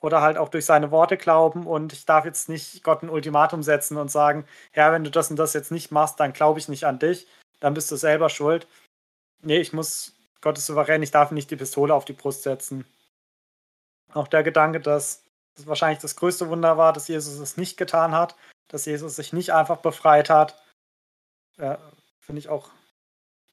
[0.00, 3.62] oder halt auch durch seine Worte glauben und ich darf jetzt nicht Gott ein Ultimatum
[3.62, 6.68] setzen und sagen, Herr, wenn du das und das jetzt nicht machst, dann glaube ich
[6.68, 7.26] nicht an dich,
[7.60, 8.66] dann bist du selber schuld.
[9.42, 10.15] Nee, ich muss
[10.47, 12.86] Gott ist souverän, ich darf nicht die Pistole auf die Brust setzen.
[14.12, 15.24] Auch der Gedanke, dass
[15.57, 18.36] das wahrscheinlich das größte Wunder war, dass Jesus es nicht getan hat,
[18.68, 20.62] dass Jesus sich nicht einfach befreit hat.
[21.59, 21.80] Ja,
[22.20, 22.70] Finde ich auch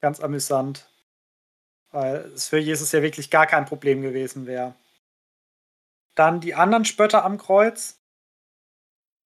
[0.02, 0.88] ganz amüsant,
[1.90, 4.76] weil es für Jesus ja wirklich gar kein Problem gewesen wäre.
[6.14, 7.98] Dann die anderen Spötter am Kreuz.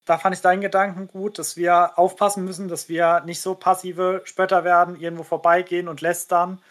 [0.07, 4.23] Da fand ich deinen Gedanken gut, dass wir aufpassen müssen, dass wir nicht so passive
[4.25, 6.63] Spötter werden, irgendwo vorbeigehen und lästern.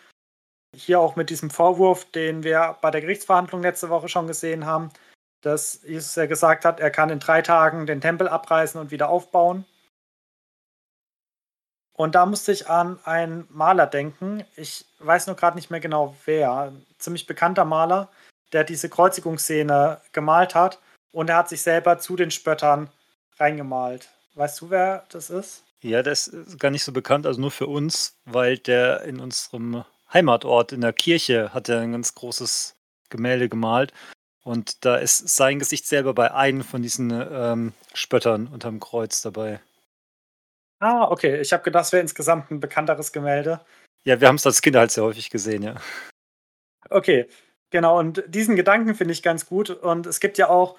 [0.76, 4.92] Hier auch mit diesem Vorwurf, den wir bei der Gerichtsverhandlung letzte Woche schon gesehen haben,
[5.42, 9.10] dass Jesus ja gesagt hat, er kann in drei Tagen den Tempel abreißen und wieder
[9.10, 9.66] aufbauen.
[11.94, 14.44] Und da musste ich an einen Maler denken.
[14.56, 16.52] Ich weiß nur gerade nicht mehr genau wer.
[16.52, 18.10] Ein ziemlich bekannter Maler,
[18.54, 20.80] der diese Kreuzigungsszene gemalt hat.
[21.12, 22.90] Und er hat sich selber zu den Spöttern
[23.40, 24.10] reingemalt.
[24.36, 25.64] Weißt du, wer das ist?
[25.82, 29.84] Ja, der ist gar nicht so bekannt, also nur für uns, weil der in unserem
[30.14, 32.76] Heimatort in der Kirche hat er ein ganz großes
[33.10, 33.94] Gemälde gemalt.
[34.44, 39.60] Und da ist sein Gesicht selber bei einem von diesen ähm, Spöttern unterm Kreuz dabei.
[40.80, 41.42] Ah, okay.
[41.42, 43.60] Ich habe gedacht, das wäre insgesamt ein bekannteres Gemälde.
[44.04, 45.76] Ja, wir haben es als Kinder halt sehr häufig gesehen, ja.
[46.90, 47.28] Okay,
[47.72, 48.00] genau.
[48.00, 49.70] Und diesen Gedanken finde ich ganz gut.
[49.70, 50.78] Und es gibt ja auch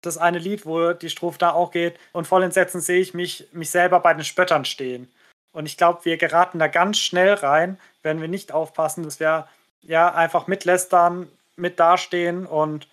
[0.00, 1.98] das eine Lied, wo die Strophe da auch geht.
[2.12, 5.10] Und voll entsetzen sehe ich mich, mich selber bei den Spöttern stehen.
[5.52, 9.48] Und ich glaube, wir geraten da ganz schnell rein, wenn wir nicht aufpassen, dass wir
[9.82, 12.88] ja einfach mitlästern, mit dastehen und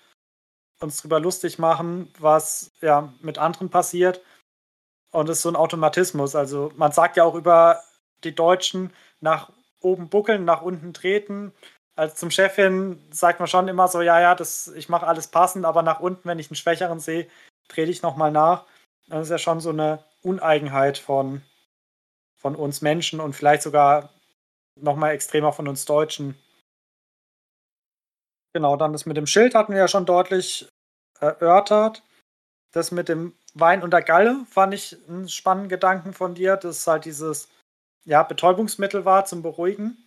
[0.79, 4.21] uns drüber lustig machen, was ja mit anderen passiert.
[5.11, 6.35] Und es ist so ein Automatismus.
[6.35, 7.81] Also man sagt ja auch über
[8.23, 8.91] die Deutschen
[9.21, 11.53] nach oben buckeln, nach unten treten.
[11.95, 15.27] Also zum Chef hin sagt man schon immer so, ja, ja, das, ich mache alles
[15.27, 17.27] passend, aber nach unten, wenn ich einen Schwächeren sehe,
[17.69, 18.65] trete ich nochmal nach.
[19.07, 21.41] Das ist ja schon so eine Uneigenheit von,
[22.45, 24.13] von uns Menschen und vielleicht sogar
[24.79, 26.37] nochmal extremer von uns Deutschen.
[28.53, 30.69] Genau, dann das mit dem Schild hatten wir ja schon deutlich
[31.19, 32.03] erörtert.
[32.71, 36.85] Das mit dem Wein und der Galle fand ich einen spannenden Gedanken von dir, dass
[36.85, 37.49] halt dieses
[38.05, 39.97] ja, Betäubungsmittel war zum Beruhigen.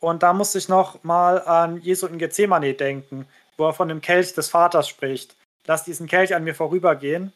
[0.00, 4.02] Und da musste ich noch mal an Jesu in Gethsemane denken, wo er von dem
[4.02, 5.34] Kelch des Vaters spricht.
[5.66, 7.32] Lass diesen Kelch an mir vorübergehen.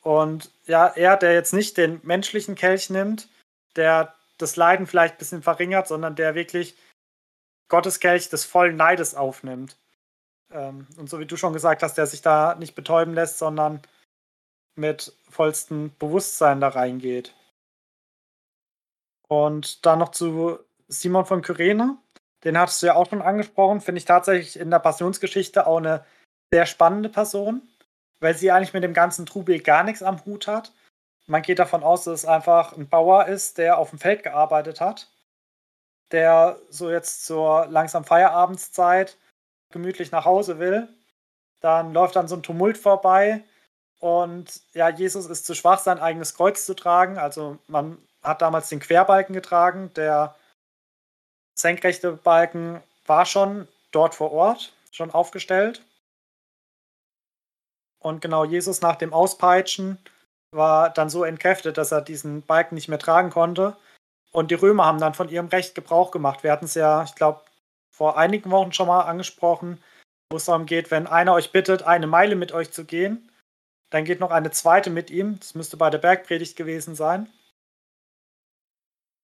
[0.00, 3.28] Und ja, er, der jetzt nicht den menschlichen Kelch nimmt,
[3.76, 6.76] der das Leiden vielleicht ein bisschen verringert, sondern der wirklich
[7.68, 9.76] Gottes Kelch des vollen Neides aufnimmt.
[10.50, 13.82] Ähm, und so wie du schon gesagt hast, der sich da nicht betäuben lässt, sondern
[14.76, 17.34] mit vollstem Bewusstsein da reingeht.
[19.28, 20.58] Und dann noch zu
[20.88, 21.96] Simon von Kyrene.
[22.42, 23.80] Den hattest du ja auch schon angesprochen.
[23.80, 26.04] Finde ich tatsächlich in der Passionsgeschichte auch eine
[26.52, 27.62] sehr spannende Person,
[28.18, 30.72] weil sie eigentlich mit dem ganzen Trubel gar nichts am Hut hat.
[31.30, 34.80] Man geht davon aus, dass es einfach ein Bauer ist, der auf dem Feld gearbeitet
[34.80, 35.06] hat,
[36.10, 39.16] der so jetzt zur langsam Feierabendszeit
[39.70, 40.88] gemütlich nach Hause will.
[41.60, 43.44] Dann läuft dann so ein Tumult vorbei
[44.00, 47.16] und ja, Jesus ist zu schwach, sein eigenes Kreuz zu tragen.
[47.16, 49.92] Also man hat damals den Querbalken getragen.
[49.94, 50.34] Der
[51.54, 55.84] senkrechte Balken war schon dort vor Ort, schon aufgestellt.
[58.00, 59.96] Und genau Jesus nach dem Auspeitschen
[60.52, 63.76] war dann so entkräftet, dass er diesen Balken nicht mehr tragen konnte.
[64.32, 66.42] Und die Römer haben dann von ihrem Recht Gebrauch gemacht.
[66.42, 67.40] Wir hatten es ja, ich glaube,
[67.90, 69.82] vor einigen Wochen schon mal angesprochen,
[70.30, 73.30] wo es darum geht, wenn einer euch bittet, eine Meile mit euch zu gehen,
[73.90, 75.38] dann geht noch eine zweite mit ihm.
[75.40, 77.28] Das müsste bei der Bergpredigt gewesen sein.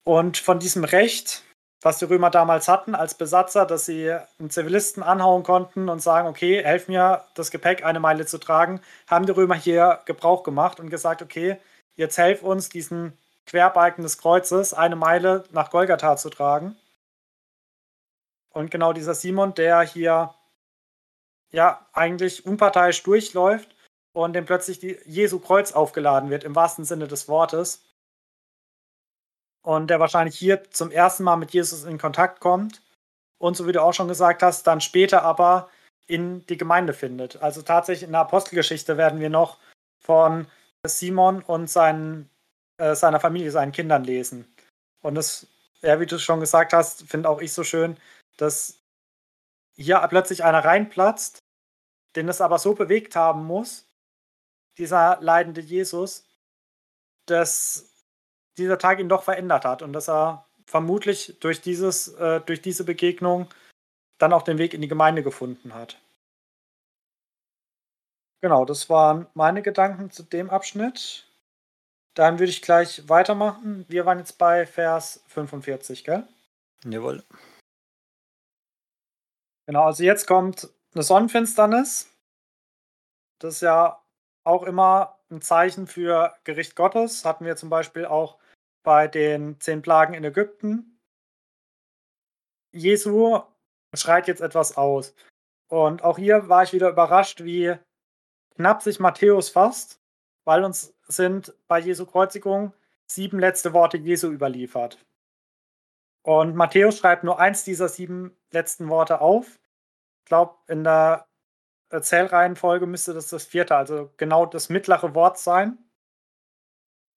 [0.05, 1.43] Und von diesem Recht,
[1.87, 4.11] was die Römer damals hatten als Besatzer, dass sie
[4.41, 8.80] einen Zivilisten anhauen konnten und sagen, okay, helf mir, das Gepäck eine Meile zu tragen,
[9.07, 11.59] haben die Römer hier Gebrauch gemacht und gesagt, okay,
[11.95, 13.16] jetzt helf uns, diesen
[13.47, 16.76] Querbalken des Kreuzes eine Meile nach Golgatha zu tragen.
[18.53, 20.34] Und genau dieser Simon, der hier
[21.53, 23.76] ja eigentlich unparteiisch durchläuft
[24.12, 27.86] und dem plötzlich die Jesu Kreuz aufgeladen wird, im wahrsten Sinne des Wortes.
[29.67, 32.83] Und der wahrscheinlich hier zum ersten Mal mit Jesus in Kontakt kommt
[33.39, 35.69] und so wie du auch schon gesagt hast, dann später aber
[36.07, 37.43] in die Gemeinde findet.
[37.43, 39.59] Also tatsächlich in der Apostelgeschichte werden wir noch
[39.99, 40.47] von
[40.87, 42.31] Simon und seinen,
[42.79, 44.47] äh, seiner Familie, seinen Kindern lesen.
[45.03, 45.49] Und das,
[45.81, 47.97] ja, wie du schon gesagt hast, finde auch ich so schön,
[48.37, 48.79] dass
[49.75, 51.41] hier plötzlich einer reinplatzt,
[52.14, 53.89] den es aber so bewegt haben muss,
[54.79, 56.25] dieser leidende Jesus,
[57.27, 57.96] dass
[58.59, 62.85] dieser Tag ihn doch verändert hat und dass er vermutlich durch, dieses, äh, durch diese
[62.85, 63.49] Begegnung
[64.19, 65.99] dann auch den Weg in die Gemeinde gefunden hat.
[68.43, 71.27] Genau, das waren meine Gedanken zu dem Abschnitt.
[72.15, 73.85] Dann würde ich gleich weitermachen.
[73.89, 76.27] Wir waren jetzt bei Vers 45, gell?
[76.85, 77.23] Jawohl.
[79.67, 82.09] Genau, also jetzt kommt eine Sonnenfinsternis.
[83.39, 84.01] Das ist ja
[84.45, 87.25] auch immer ein Zeichen für Gericht Gottes.
[87.25, 88.39] Hatten wir zum Beispiel auch
[88.87, 91.01] bei den zehn Plagen in Ägypten.
[92.72, 93.41] Jesu
[93.93, 95.12] schreit jetzt etwas aus.
[95.66, 97.74] Und auch hier war ich wieder überrascht, wie
[98.55, 100.01] knapp sich Matthäus fasst,
[100.45, 102.72] weil uns sind bei Jesu Kreuzigung
[103.07, 105.05] sieben letzte Worte Jesu überliefert.
[106.22, 109.59] Und Matthäus schreibt nur eins dieser sieben letzten Worte auf.
[110.20, 111.26] Ich glaube, in der
[112.01, 115.76] Zählreihenfolge müsste das das vierte, also genau das mittlere Wort sein.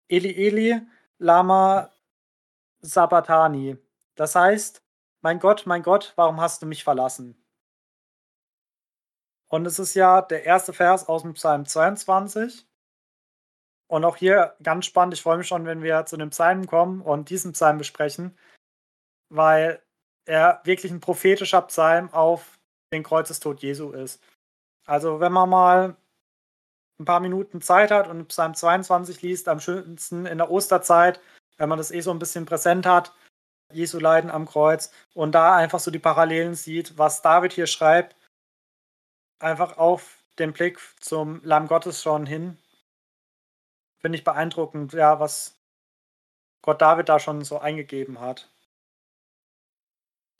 [0.07, 0.81] Eli Eli
[1.19, 1.91] Lama
[2.81, 3.77] Sabatani.
[4.15, 4.83] Das heißt,
[5.21, 7.41] mein Gott, mein Gott, warum hast du mich verlassen?
[9.49, 12.67] Und es ist ja der erste Vers aus dem Psalm 22.
[13.87, 17.01] Und auch hier ganz spannend, ich freue mich schon, wenn wir zu dem Psalm kommen
[17.01, 18.37] und diesen Psalm besprechen,
[19.29, 19.81] weil
[20.25, 22.59] er wirklich ein prophetischer Psalm auf
[22.91, 24.21] den Kreuzestod Jesu ist.
[24.85, 25.95] Also wenn man mal
[26.99, 31.19] ein paar Minuten Zeit hat und Psalm 22 liest, am schönsten in der Osterzeit,
[31.57, 33.13] wenn man das eh so ein bisschen präsent hat,
[33.71, 38.15] Jesu Leiden am Kreuz und da einfach so die Parallelen sieht, was David hier schreibt,
[39.39, 42.57] einfach auf den Blick zum Lamm Gottes schon hin.
[43.99, 45.55] Finde ich beeindruckend, ja, was
[46.61, 48.49] Gott David da schon so eingegeben hat.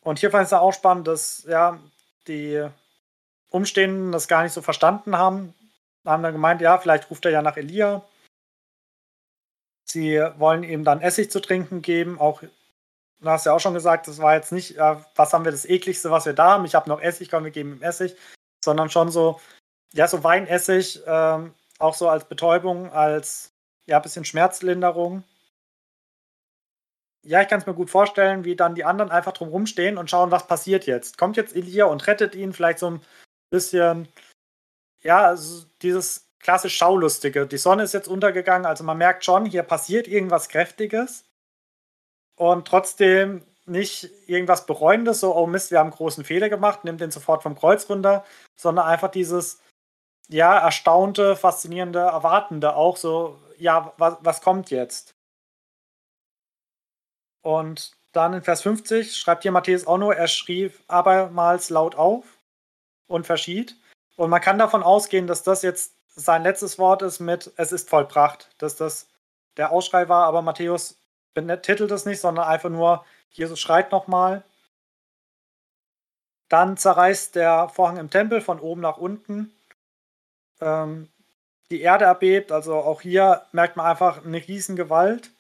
[0.01, 1.80] Und hier fand ich es auch spannend, dass ja
[2.28, 2.68] die
[3.49, 5.53] Umstehenden das gar nicht so verstanden haben.
[6.08, 8.03] Haben dann gemeint, ja, vielleicht ruft er ja nach Elia.
[9.89, 12.20] Sie wollen ihm dann Essig zu trinken geben.
[12.20, 15.51] Auch, du hast ja auch schon gesagt, das war jetzt nicht, ja, was haben wir
[15.51, 16.66] das ekligste, was wir da haben.
[16.66, 18.16] Ich habe noch Essig, komm, wir geben ihm Essig.
[18.64, 19.39] Sondern schon so,
[19.93, 23.53] ja, so Weinessig, ähm, auch so als Betäubung, als
[23.86, 25.24] ja, bisschen Schmerzlinderung.
[27.24, 30.10] Ja, ich kann es mir gut vorstellen, wie dann die anderen einfach drum rumstehen und
[30.10, 31.18] schauen, was passiert jetzt.
[31.18, 33.01] Kommt jetzt Elia und rettet ihn vielleicht so ein
[33.49, 34.08] bisschen,
[35.08, 37.47] ja, also dieses klassisch Schaulustige.
[37.47, 41.24] Die Sonne ist jetzt untergegangen, also man merkt schon, hier passiert irgendwas Kräftiges
[42.36, 46.99] und trotzdem nicht irgendwas Bereuendes, so, oh Mist, wir haben einen großen Fehler gemacht, nimmt
[47.01, 48.26] den sofort vom Kreuz runter,
[48.58, 49.62] sondern einfach dieses,
[50.28, 55.16] ja, erstaunte, faszinierende, erwartende auch so, ja, was, was kommt jetzt?
[57.43, 62.26] Und dann in Vers 50 schreibt hier Matthäus auch nur, er schrieb abermals laut auf
[63.08, 63.78] und verschied.
[64.18, 67.89] Und man kann davon ausgehen, dass das jetzt sein letztes Wort ist mit Es ist
[67.89, 69.07] vollbracht, dass das
[69.55, 70.97] der Ausschrei war, aber Matthäus
[71.34, 74.43] betitelt es nicht, sondern einfach nur, Jesus schreit nochmal.
[76.49, 79.51] Dann zerreißt der Vorhang im Tempel von oben nach unten.
[80.61, 81.09] Ähm,
[81.70, 85.32] die Erde erbebt, also auch hier merkt man einfach eine Riesengewalt.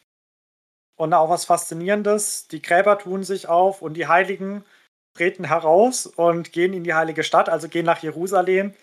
[0.97, 4.65] Und auch was Faszinierendes, die Gräber tun sich auf und die Heiligen
[5.17, 8.73] treten heraus und gehen in die heilige Stadt, also gehen nach Jerusalem.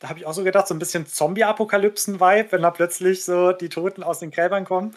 [0.00, 3.68] Da habe ich auch so gedacht, so ein bisschen Zombie-Apokalypsen-Vibe, wenn da plötzlich so die
[3.68, 4.96] Toten aus den Gräbern kommen.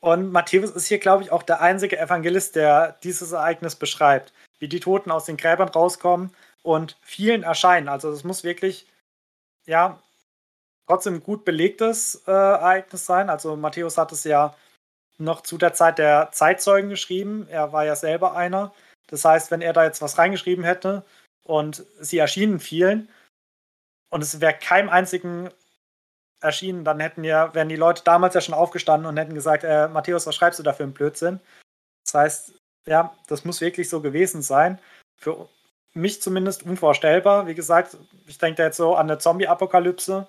[0.00, 4.68] Und Matthäus ist hier, glaube ich, auch der einzige Evangelist, der dieses Ereignis beschreibt, wie
[4.68, 7.88] die Toten aus den Gräbern rauskommen und vielen erscheinen.
[7.88, 8.86] Also es muss wirklich,
[9.66, 9.98] ja,
[10.86, 13.30] trotzdem gut belegtes äh, Ereignis sein.
[13.30, 14.54] Also Matthäus hat es ja
[15.18, 17.46] noch zu der Zeit der Zeitzeugen geschrieben.
[17.48, 18.72] Er war ja selber einer.
[19.10, 21.04] Das heißt, wenn er da jetzt was reingeschrieben hätte
[21.44, 23.08] und sie erschienen vielen
[24.10, 25.50] und es wäre keinem einzigen
[26.40, 29.88] erschienen, dann hätten ja, wären die Leute damals ja schon aufgestanden und hätten gesagt, äh,
[29.88, 31.40] Matthäus, was schreibst du da für einen Blödsinn?
[32.04, 32.54] Das heißt,
[32.86, 34.78] ja, das muss wirklich so gewesen sein.
[35.16, 35.48] Für
[35.92, 37.46] mich zumindest unvorstellbar.
[37.46, 37.96] Wie gesagt,
[38.26, 40.26] ich denke da jetzt so an eine Zombie-Apokalypse.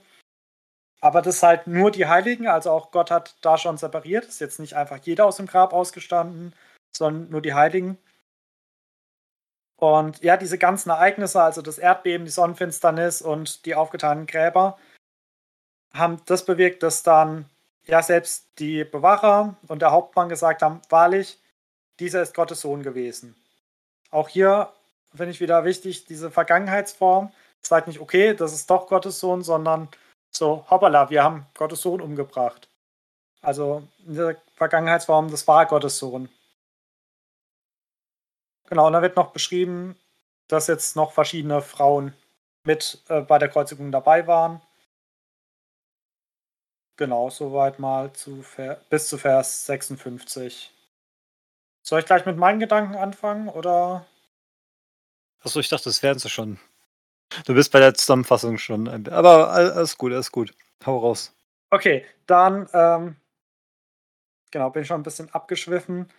[0.99, 4.25] Aber das halt nur die Heiligen, also auch Gott hat da schon separiert.
[4.25, 6.53] Ist jetzt nicht einfach jeder aus dem Grab ausgestanden,
[6.95, 7.97] sondern nur die Heiligen.
[9.81, 14.77] Und ja, diese ganzen Ereignisse, also das Erdbeben, die Sonnenfinsternis und die aufgetanen Gräber,
[15.91, 17.49] haben das bewirkt, dass dann
[17.87, 21.39] ja selbst die Bewacher und der Hauptmann gesagt haben, wahrlich,
[21.99, 23.35] dieser ist Gottes Sohn gewesen.
[24.11, 24.71] Auch hier
[25.15, 27.31] finde ich wieder wichtig, diese Vergangenheitsform
[27.63, 29.87] sagt nicht, okay, das ist doch Gottes Sohn, sondern
[30.29, 32.69] so, hoppala, wir haben Gottes Sohn umgebracht.
[33.41, 36.29] Also in der Vergangenheitsform, das war Gottes Sohn.
[38.71, 39.97] Genau, und da wird noch beschrieben,
[40.47, 42.13] dass jetzt noch verschiedene Frauen
[42.63, 44.61] mit äh, bei der Kreuzigung dabei waren.
[46.95, 48.45] Genau, soweit mal zu
[48.89, 50.71] bis zu Vers 56.
[51.85, 54.05] Soll ich gleich mit meinen Gedanken anfangen oder?
[55.41, 56.57] Achso, ich dachte, das wären sie schon.
[57.45, 58.87] Du bist bei der Zusammenfassung schon.
[59.09, 60.53] Aber alles gut, alles gut.
[60.85, 61.35] Hau raus.
[61.71, 63.17] Okay, dann, ähm,
[64.49, 66.09] genau, bin ich schon ein bisschen abgeschwiffen.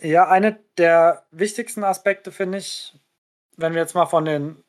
[0.00, 2.94] Ja, eine der wichtigsten Aspekte finde ich,
[3.56, 4.62] wenn wir jetzt mal von den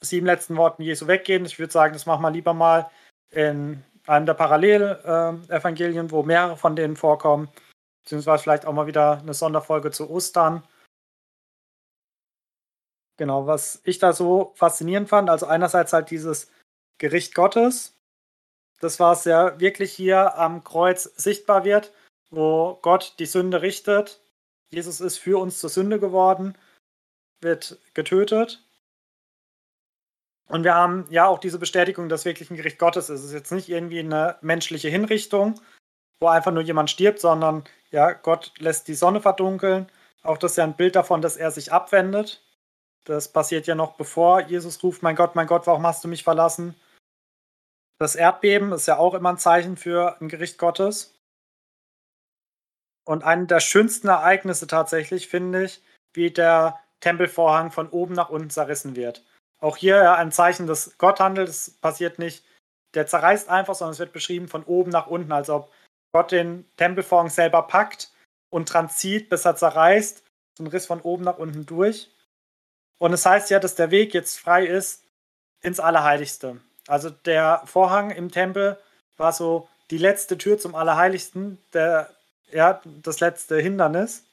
[0.00, 2.90] sieben letzten Worten Jesu weggehen, ich würde sagen, das machen wir lieber mal
[3.30, 7.48] in einem der Parallel-Evangelien, wo mehrere von denen vorkommen,
[8.02, 10.62] beziehungsweise vielleicht auch mal wieder eine Sonderfolge zu Ostern.
[13.16, 16.50] Genau, was ich da so faszinierend fand, also einerseits halt dieses
[16.98, 17.96] Gericht Gottes,
[18.80, 21.92] das war es ja wirklich hier am Kreuz sichtbar wird,
[22.30, 24.20] wo Gott die Sünde richtet.
[24.74, 26.58] Jesus ist für uns zur Sünde geworden,
[27.40, 28.62] wird getötet.
[30.46, 33.20] Und wir haben ja auch diese Bestätigung, dass wirklich ein Gericht Gottes ist.
[33.20, 35.60] Es ist jetzt nicht irgendwie eine menschliche Hinrichtung,
[36.20, 39.90] wo einfach nur jemand stirbt, sondern ja, Gott lässt die Sonne verdunkeln.
[40.22, 42.42] Auch das ist ja ein Bild davon, dass er sich abwendet.
[43.04, 46.24] Das passiert ja noch bevor Jesus ruft, mein Gott, mein Gott, warum hast du mich
[46.24, 46.74] verlassen?
[47.98, 51.13] Das Erdbeben ist ja auch immer ein Zeichen für ein Gericht Gottes.
[53.04, 55.82] Und eine der schönsten Ereignisse tatsächlich finde ich,
[56.14, 59.24] wie der Tempelvorhang von oben nach unten zerrissen wird.
[59.60, 61.48] Auch hier ein Zeichen, dass Gott handelt.
[61.48, 62.44] Es passiert nicht,
[62.94, 65.72] der zerreißt einfach, sondern es wird beschrieben von oben nach unten, als ob
[66.12, 68.10] Gott den Tempelvorhang selber packt
[68.50, 70.22] und dran zieht, bis er zerreißt.
[70.56, 72.10] So ein Riss von oben nach unten durch.
[72.98, 75.02] Und es heißt ja, dass der Weg jetzt frei ist
[75.62, 76.60] ins Allerheiligste.
[76.86, 78.78] Also der Vorhang im Tempel
[79.16, 82.14] war so die letzte Tür zum Allerheiligsten, der,
[82.54, 84.24] ja, das letzte Hindernis.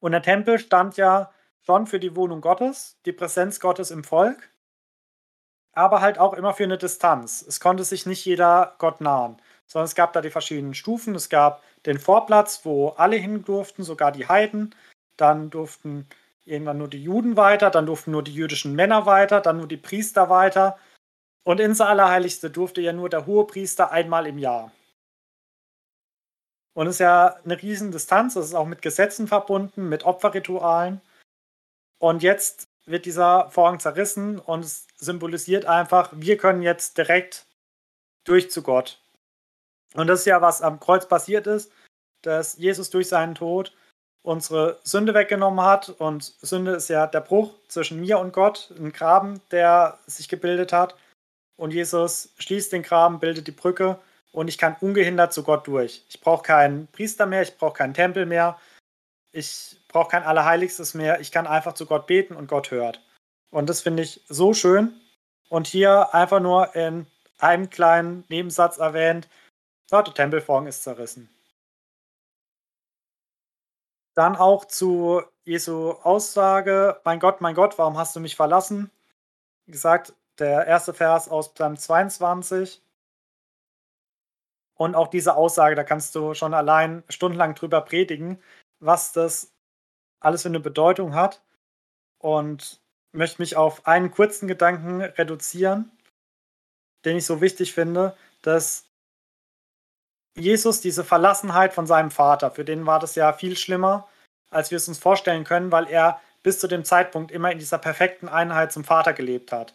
[0.00, 1.32] Und der Tempel stand ja
[1.62, 4.50] schon für die Wohnung Gottes, die Präsenz Gottes im Volk,
[5.72, 7.44] aber halt auch immer für eine Distanz.
[7.46, 11.14] Es konnte sich nicht jeder Gott nahen, sondern es gab da die verschiedenen Stufen.
[11.16, 14.74] Es gab den Vorplatz, wo alle hin durften, sogar die Heiden.
[15.16, 16.06] Dann durften
[16.44, 19.76] irgendwann nur die Juden weiter, dann durften nur die jüdischen Männer weiter, dann nur die
[19.76, 20.78] Priester weiter.
[21.42, 24.70] Und ins Allerheiligste durfte ja nur der Hohepriester einmal im Jahr.
[26.74, 31.00] Und es ist ja eine riesen Distanz, das ist auch mit Gesetzen verbunden, mit Opferritualen.
[31.98, 37.46] Und jetzt wird dieser Vorhang zerrissen und es symbolisiert einfach, wir können jetzt direkt
[38.24, 39.00] durch zu Gott.
[39.94, 41.70] Und das ist ja, was am Kreuz passiert ist,
[42.22, 43.72] dass Jesus durch seinen Tod
[44.22, 45.90] unsere Sünde weggenommen hat.
[45.90, 50.72] Und Sünde ist ja der Bruch zwischen mir und Gott, ein Graben, der sich gebildet
[50.72, 50.96] hat.
[51.56, 53.98] Und Jesus schließt den Graben, bildet die Brücke
[54.34, 56.04] und ich kann ungehindert zu Gott durch.
[56.08, 58.58] Ich brauche keinen Priester mehr, ich brauche keinen Tempel mehr,
[59.30, 61.20] ich brauche kein Allerheiligstes mehr.
[61.20, 63.00] Ich kann einfach zu Gott beten und Gott hört.
[63.50, 65.00] Und das finde ich so schön.
[65.48, 67.06] Und hier einfach nur in
[67.38, 69.28] einem kleinen Nebensatz erwähnt,
[69.92, 71.30] der Tempelvorhang ist zerrissen.
[74.14, 78.90] Dann auch zu Jesu Aussage, mein Gott, mein Gott, warum hast du mich verlassen?
[79.66, 82.82] Wie gesagt, der erste Vers aus Psalm 22.
[84.76, 88.42] Und auch diese Aussage, da kannst du schon allein stundenlang drüber predigen,
[88.80, 89.52] was das
[90.20, 91.42] alles für eine Bedeutung hat.
[92.18, 92.80] Und
[93.12, 95.90] möchte mich auf einen kurzen Gedanken reduzieren,
[97.04, 98.86] den ich so wichtig finde, dass
[100.36, 104.08] Jesus diese Verlassenheit von seinem Vater, für den war das ja viel schlimmer,
[104.50, 107.78] als wir es uns vorstellen können, weil er bis zu dem Zeitpunkt immer in dieser
[107.78, 109.74] perfekten Einheit zum Vater gelebt hat.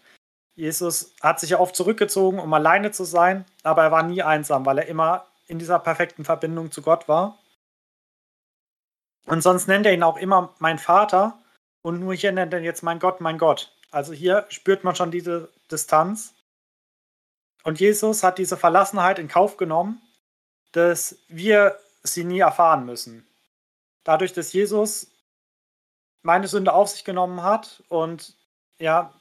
[0.60, 4.66] Jesus hat sich ja oft zurückgezogen, um alleine zu sein, aber er war nie einsam,
[4.66, 7.40] weil er immer in dieser perfekten Verbindung zu Gott war.
[9.26, 11.40] Und sonst nennt er ihn auch immer mein Vater
[11.82, 13.72] und nur hier nennt er jetzt mein Gott, mein Gott.
[13.90, 16.34] Also hier spürt man schon diese Distanz.
[17.64, 20.02] Und Jesus hat diese Verlassenheit in Kauf genommen,
[20.74, 23.26] dass wir sie nie erfahren müssen.
[24.04, 25.08] Dadurch, dass Jesus
[26.22, 28.36] meine Sünde auf sich genommen hat und
[28.78, 29.14] ja,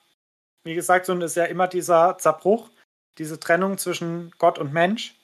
[0.69, 2.71] wie gesagt, Sünde ist ja immer dieser Zerbruch,
[3.17, 5.15] diese Trennung zwischen Gott und Mensch.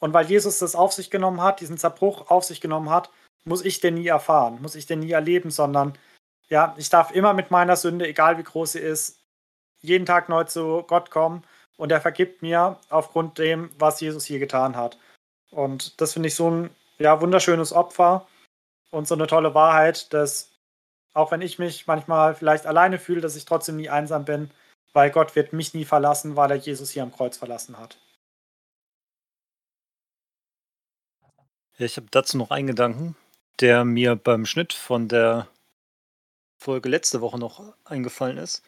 [0.00, 3.10] Und weil Jesus das auf sich genommen hat, diesen Zerbruch auf sich genommen hat,
[3.44, 5.96] muss ich den nie erfahren, muss ich den nie erleben, sondern
[6.48, 9.20] ja, ich darf immer mit meiner Sünde, egal wie groß sie ist,
[9.80, 11.44] jeden Tag neu zu Gott kommen
[11.76, 14.98] und er vergibt mir aufgrund dem, was Jesus hier getan hat.
[15.50, 18.26] Und das finde ich so ein ja, wunderschönes Opfer
[18.90, 20.51] und so eine tolle Wahrheit, dass
[21.14, 24.50] auch wenn ich mich manchmal vielleicht alleine fühle, dass ich trotzdem nie einsam bin,
[24.92, 27.98] weil Gott wird mich nie verlassen, weil er Jesus hier am Kreuz verlassen hat.
[31.78, 33.16] Ich habe dazu noch einen Gedanken,
[33.60, 35.48] der mir beim Schnitt von der
[36.58, 38.62] Folge letzte Woche noch eingefallen ist,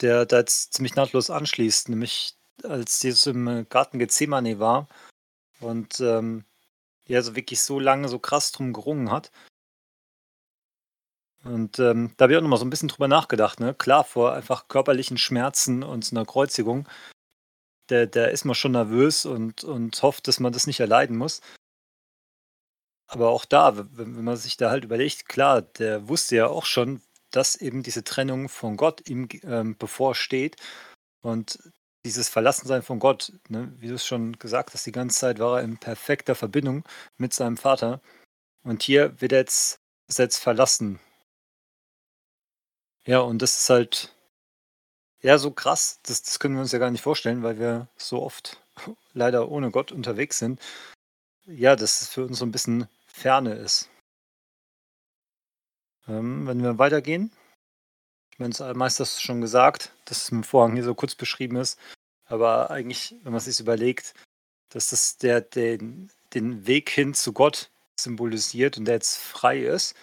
[0.00, 4.88] der da jetzt ziemlich nahtlos anschließt, nämlich als Jesus im Garten Gethsemane war
[5.60, 6.44] und ähm,
[7.06, 9.30] ja, so wirklich so lange, so krass drum gerungen hat
[11.44, 13.60] und ähm, da habe ich auch nochmal so ein bisschen drüber nachgedacht.
[13.60, 13.74] Ne?
[13.74, 16.88] Klar, vor einfach körperlichen Schmerzen und einer Kreuzigung,
[17.86, 21.40] da, da ist man schon nervös und, und hofft, dass man das nicht erleiden muss.
[23.06, 26.66] Aber auch da, wenn, wenn man sich da halt überlegt, klar, der wusste ja auch
[26.66, 30.56] schon, dass eben diese Trennung von Gott ihm ähm, bevorsteht.
[31.22, 31.58] Und
[32.04, 35.58] dieses Verlassensein von Gott, ne, wie du es schon gesagt hast, die ganze Zeit war
[35.58, 36.84] er in perfekter Verbindung
[37.16, 38.00] mit seinem Vater.
[38.64, 39.78] Und hier wird er jetzt,
[40.08, 41.00] ist er jetzt verlassen
[43.08, 44.14] ja, und das ist halt
[45.22, 48.22] ja so krass, das, das können wir uns ja gar nicht vorstellen, weil wir so
[48.22, 48.62] oft
[49.14, 50.60] leider ohne Gott unterwegs sind.
[51.46, 53.88] Ja, dass es für uns so ein bisschen Ferne ist.
[56.06, 57.32] Ähm, wenn wir weitergehen,
[58.30, 61.78] ich meine, es meistens schon gesagt, dass es im Vorhang hier so kurz beschrieben ist,
[62.26, 64.12] aber eigentlich, wenn man sich überlegt,
[64.68, 69.94] dass das der, den, den Weg hin zu Gott symbolisiert und der jetzt frei ist,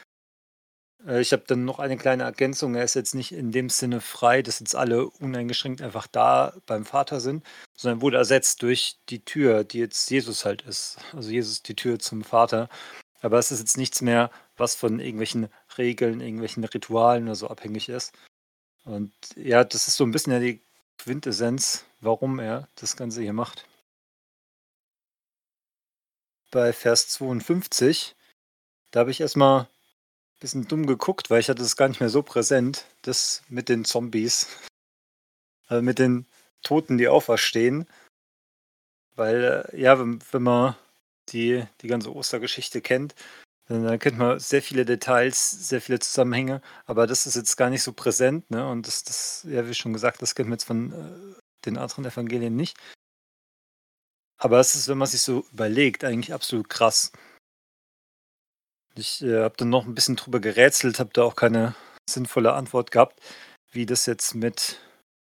[1.06, 2.76] äh, ich habe dann noch eine kleine Ergänzung.
[2.76, 6.86] Er ist jetzt nicht in dem Sinne frei, dass jetzt alle uneingeschränkt einfach da beim
[6.86, 7.46] Vater sind,
[7.76, 10.98] sondern wurde ersetzt durch die Tür, die jetzt Jesus halt ist.
[11.14, 12.70] Also Jesus die Tür zum Vater.
[13.22, 17.90] Aber es ist jetzt nichts mehr, was von irgendwelchen Regeln, irgendwelchen Ritualen oder so abhängig
[17.90, 18.14] ist.
[18.84, 20.62] Und ja, das ist so ein bisschen ja die
[21.00, 23.68] Quintessenz, warum er das Ganze hier macht.
[26.52, 28.16] Bei Vers 52,
[28.92, 29.68] da habe ich erstmal
[30.40, 33.86] bisschen dumm geguckt, weil ich hatte es gar nicht mehr so präsent, das mit den
[33.86, 34.48] Zombies,
[35.68, 36.26] also mit den
[36.64, 37.88] Toten, die auferstehen.
[39.16, 40.76] Weil, äh, ja, wenn, wenn man
[41.30, 43.16] die, die ganze Ostergeschichte kennt,
[43.68, 47.82] dann kennt man sehr viele Details, sehr viele Zusammenhänge, aber das ist jetzt gar nicht
[47.82, 48.68] so präsent, ne?
[48.68, 52.06] Und das, das ja, wie schon gesagt, das kennt man jetzt von äh, den anderen
[52.06, 52.78] Evangelien nicht.
[54.38, 57.12] Aber es ist, wenn man sich so überlegt, eigentlich absolut krass.
[58.98, 61.76] Ich äh, habe dann noch ein bisschen drüber gerätselt, habe da auch keine
[62.10, 63.22] sinnvolle Antwort gehabt,
[63.72, 64.80] wie das jetzt mit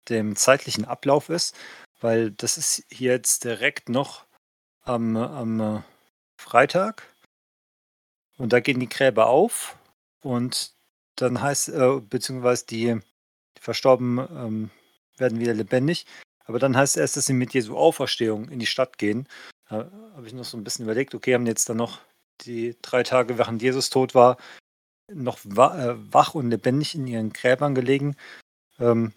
[0.09, 1.57] dem zeitlichen Ablauf ist,
[2.01, 4.25] weil das ist hier jetzt direkt noch
[4.83, 5.83] am, am äh,
[6.41, 7.03] Freitag
[8.39, 9.77] und da gehen die Gräber auf
[10.23, 10.73] und
[11.17, 13.01] dann heißt, äh, beziehungsweise die,
[13.57, 14.71] die Verstorbenen ähm,
[15.17, 16.07] werden wieder lebendig.
[16.45, 19.29] Aber dann heißt es erst, dass sie mit Jesu Auferstehung in die Stadt gehen.
[19.69, 22.01] Da habe ich noch so ein bisschen überlegt, okay, haben jetzt dann noch
[22.43, 24.37] die drei Tage, während Jesus tot war,
[25.13, 28.17] noch äh, wach und lebendig in ihren Gräbern gelegen.
[28.79, 29.13] Ähm,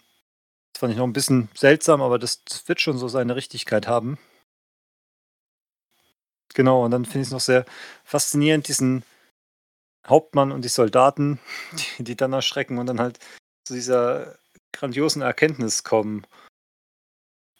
[0.72, 3.86] das fand ich noch ein bisschen seltsam, aber das, das wird schon so seine Richtigkeit
[3.86, 4.18] haben.
[6.54, 7.64] Genau, und dann finde ich es noch sehr
[8.04, 9.04] faszinierend, diesen
[10.06, 11.38] Hauptmann und die Soldaten,
[11.98, 13.18] die, die dann erschrecken und dann halt
[13.64, 14.38] zu dieser
[14.72, 16.26] grandiosen Erkenntnis kommen.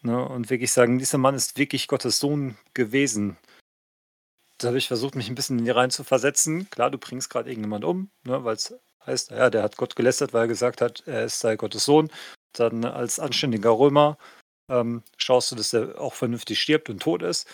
[0.04, 3.36] Ne, und wirklich sagen, dieser Mann ist wirklich Gottes Sohn gewesen.
[4.62, 6.70] Da habe ich versucht, mich ein bisschen in die rein zu versetzen.
[6.70, 10.32] Klar, du bringst gerade irgendjemand um, ne, weil es heißt, ja, der hat Gott gelästert,
[10.32, 12.10] weil er gesagt hat, er ist sei Gottes Sohn.
[12.52, 14.18] Dann als anständiger Römer
[14.68, 17.48] ähm, schaust du, dass er auch vernünftig stirbt und tot ist.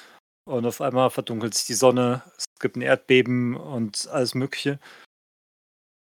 [0.44, 4.78] Und auf einmal verdunkelt sich die Sonne, es gibt ein Erdbeben und alles Mögliche.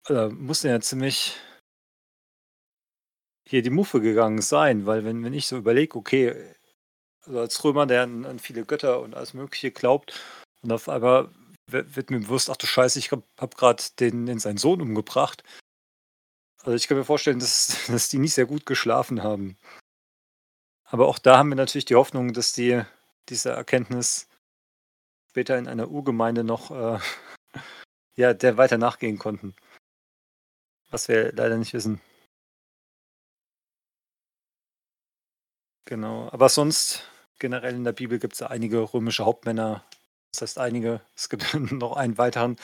[0.08, 1.36] Da muss er ja ziemlich
[3.48, 6.56] hier die Muffe gegangen sein, weil wenn, wenn ich so überlege, okay,
[7.26, 10.20] also als Römer, der an, an, viele Götter und alles Mögliche glaubt,
[10.66, 11.30] und auf einmal
[11.68, 15.44] wird mir bewusst, ach du Scheiße, ich habe hab gerade den, den seinen Sohn umgebracht.
[16.64, 19.58] Also ich kann mir vorstellen, dass, dass die nicht sehr gut geschlafen haben.
[20.86, 22.82] Aber auch da haben wir natürlich die Hoffnung, dass die
[23.30, 24.28] diese Erkenntnis
[25.30, 27.00] später in einer Urgemeinde noch äh,
[28.16, 29.56] ja, der weiter nachgehen konnten.
[30.90, 32.02] Was wir leider nicht wissen.
[35.86, 37.08] Genau, aber sonst
[37.38, 39.86] generell in der Bibel gibt es ja einige römische Hauptmänner.
[40.36, 42.58] Das heißt einige, es gibt noch einen weiteren,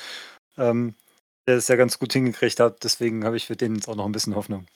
[0.58, 0.96] ähm,
[1.48, 2.84] der es ja ganz gut hingekriegt hat.
[2.84, 4.68] Deswegen habe ich für den jetzt auch noch ein bisschen Hoffnung.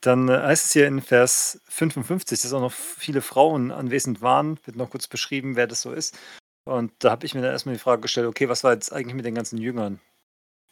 [0.00, 4.58] Dann äh, heißt es hier in Vers 55, dass auch noch viele Frauen anwesend waren.
[4.64, 6.18] Wird noch kurz beschrieben, wer das so ist.
[6.64, 9.14] Und da habe ich mir dann erstmal die Frage gestellt, okay, was war jetzt eigentlich
[9.14, 10.00] mit den ganzen Jüngern?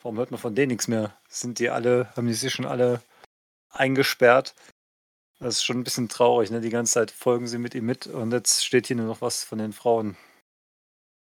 [0.02, 1.16] Warum hört man von denen nichts mehr?
[1.28, 3.02] Sind die alle, haben die sich schon alle
[3.70, 4.54] eingesperrt?
[5.40, 6.60] Das ist schon ein bisschen traurig, ne?
[6.60, 9.42] Die ganze Zeit folgen sie mit ihm mit und jetzt steht hier nur noch was
[9.42, 10.16] von den Frauen.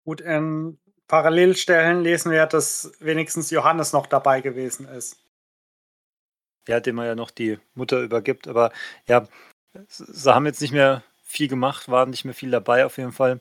[0.06, 5.18] Gut, in Parallelstellen lesen wir, dass wenigstens Johannes noch dabei gewesen ist
[6.68, 8.48] ja, dem man ja noch die Mutter übergibt.
[8.48, 8.72] Aber
[9.08, 9.28] ja,
[9.88, 13.40] sie haben jetzt nicht mehr viel gemacht, waren nicht mehr viel dabei auf jeden Fall.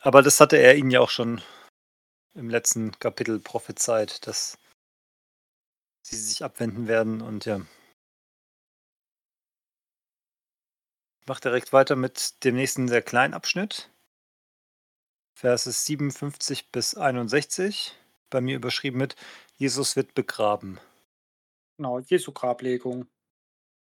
[0.00, 1.40] Aber das hatte er ihnen ja auch schon
[2.34, 4.58] im letzten Kapitel prophezeit, dass
[6.02, 7.60] sie sich abwenden werden und ja.
[11.22, 13.88] Ich mache direkt weiter mit dem nächsten sehr kleinen Abschnitt.
[15.34, 17.96] Verse 57 bis 61,
[18.28, 19.14] bei mir überschrieben mit
[19.54, 20.80] Jesus wird begraben.
[21.76, 23.06] Genau, Jesu Grablegung.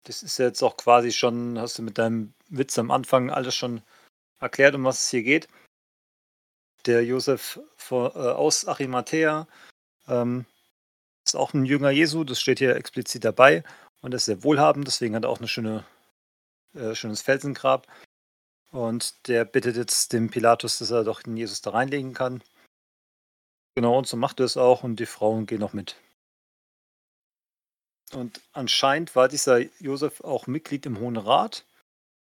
[0.05, 3.82] Das ist jetzt auch quasi schon, hast du mit deinem Witz am Anfang alles schon
[4.39, 5.48] erklärt, um was es hier geht.
[6.86, 7.59] Der Josef
[7.90, 9.48] äh, aus Arimathea
[10.07, 10.47] ähm,
[11.24, 13.65] ist auch ein Jünger Jesu, das steht hier explizit dabei
[14.01, 15.85] und ist sehr wohlhabend, deswegen hat er auch ein schöne,
[16.74, 17.86] äh, schönes Felsengrab.
[18.70, 22.43] Und der bittet jetzt dem Pilatus, dass er doch den Jesus da reinlegen kann.
[23.74, 25.97] Genau, und so macht er es auch und die Frauen gehen auch mit.
[28.12, 31.64] Und anscheinend war dieser Josef auch Mitglied im Hohen Rat.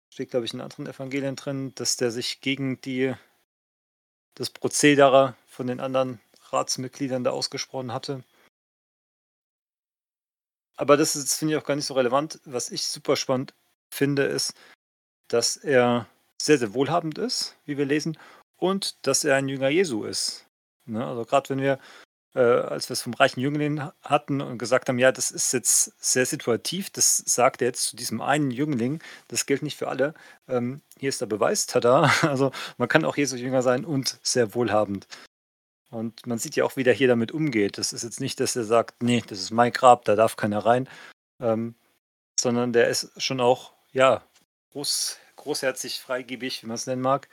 [0.09, 3.13] Steht, glaube ich, in anderen Evangelien drin, dass der sich gegen die,
[4.35, 8.23] das Prozedere von den anderen Ratsmitgliedern da ausgesprochen hatte.
[10.77, 12.39] Aber das ist, finde ich, auch gar nicht so relevant.
[12.45, 13.53] Was ich super spannend
[13.91, 14.53] finde, ist,
[15.27, 16.07] dass er
[16.41, 18.18] sehr, sehr wohlhabend ist, wie wir lesen,
[18.57, 20.45] und dass er ein Jünger Jesu ist.
[20.85, 21.05] Ne?
[21.05, 21.80] Also gerade wenn wir
[22.38, 25.93] äh, als wir es vom reichen Jüngling hatten und gesagt haben, ja, das ist jetzt
[25.99, 30.14] sehr situativ, das sagt er jetzt zu diesem einen Jüngling, das gilt nicht für alle.
[30.47, 32.11] Ähm, hier ist der Beweis, tada.
[32.22, 35.07] Also man kann auch Jesus Jünger sein und sehr wohlhabend.
[35.89, 37.77] Und man sieht ja auch, wie der hier damit umgeht.
[37.80, 40.59] Das ist jetzt nicht, dass er sagt, nee, das ist mein Grab, da darf keiner
[40.59, 40.88] rein,
[41.41, 41.73] ähm,
[42.39, 44.23] sondern der ist schon auch, ja,
[44.69, 47.27] groß, großherzig, freigebig, wie man es nennen mag.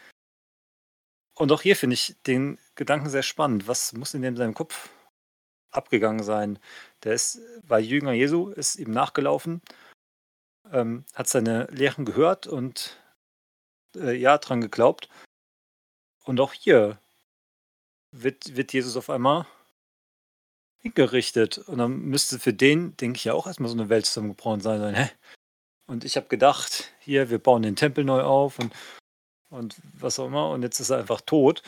[1.34, 3.68] Und auch hier finde ich den Gedanken sehr spannend.
[3.68, 4.88] Was muss in dem seinem Kopf
[5.70, 6.58] abgegangen sein?
[7.02, 9.60] Der ist, war Jünger Jesu, ist ihm nachgelaufen,
[10.72, 12.98] ähm, hat seine Lehren gehört und
[13.96, 15.10] äh, ja, dran geglaubt.
[16.24, 16.98] Und auch hier
[18.10, 19.46] wird, wird Jesus auf einmal
[20.78, 21.58] hingerichtet.
[21.58, 24.94] Und dann müsste für den, denke ich ja, auch erstmal so eine Welt zusammengebrochen sein.
[24.94, 25.10] Hä?
[25.86, 28.73] Und ich habe gedacht, hier, wir bauen den Tempel neu auf und,
[29.51, 30.51] und was auch immer.
[30.51, 31.62] Und jetzt ist er einfach tot.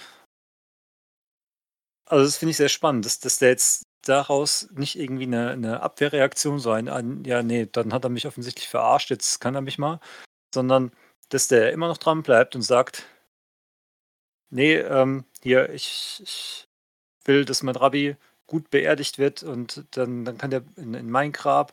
[2.06, 5.82] Also das finde ich sehr spannend, dass, dass der jetzt daraus nicht irgendwie eine, eine
[5.82, 9.60] Abwehrreaktion, so ein, ein, ja, nee, dann hat er mich offensichtlich verarscht, jetzt kann er
[9.60, 10.00] mich mal,
[10.54, 10.92] sondern
[11.30, 13.04] dass der immer noch dran bleibt und sagt,
[14.50, 16.68] nee, ähm, hier, ich, ich
[17.24, 18.16] will, dass mein Rabbi
[18.46, 21.72] gut beerdigt wird und dann, dann kann der in, in mein Grab.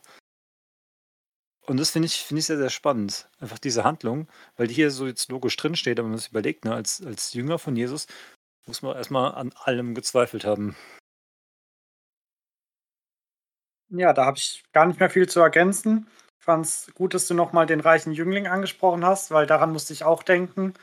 [1.66, 3.28] Und das finde ich, find ich sehr, sehr spannend.
[3.38, 6.74] Einfach diese Handlung, weil die hier so jetzt logisch drinsteht, aber man sich überlegt, ne,
[6.74, 8.06] als, als Jünger von Jesus
[8.66, 10.76] muss man erstmal an allem gezweifelt haben.
[13.90, 16.06] Ja, da habe ich gar nicht mehr viel zu ergänzen.
[16.38, 19.92] Ich fand es gut, dass du nochmal den reichen Jüngling angesprochen hast, weil daran musste
[19.92, 20.74] ich auch denken,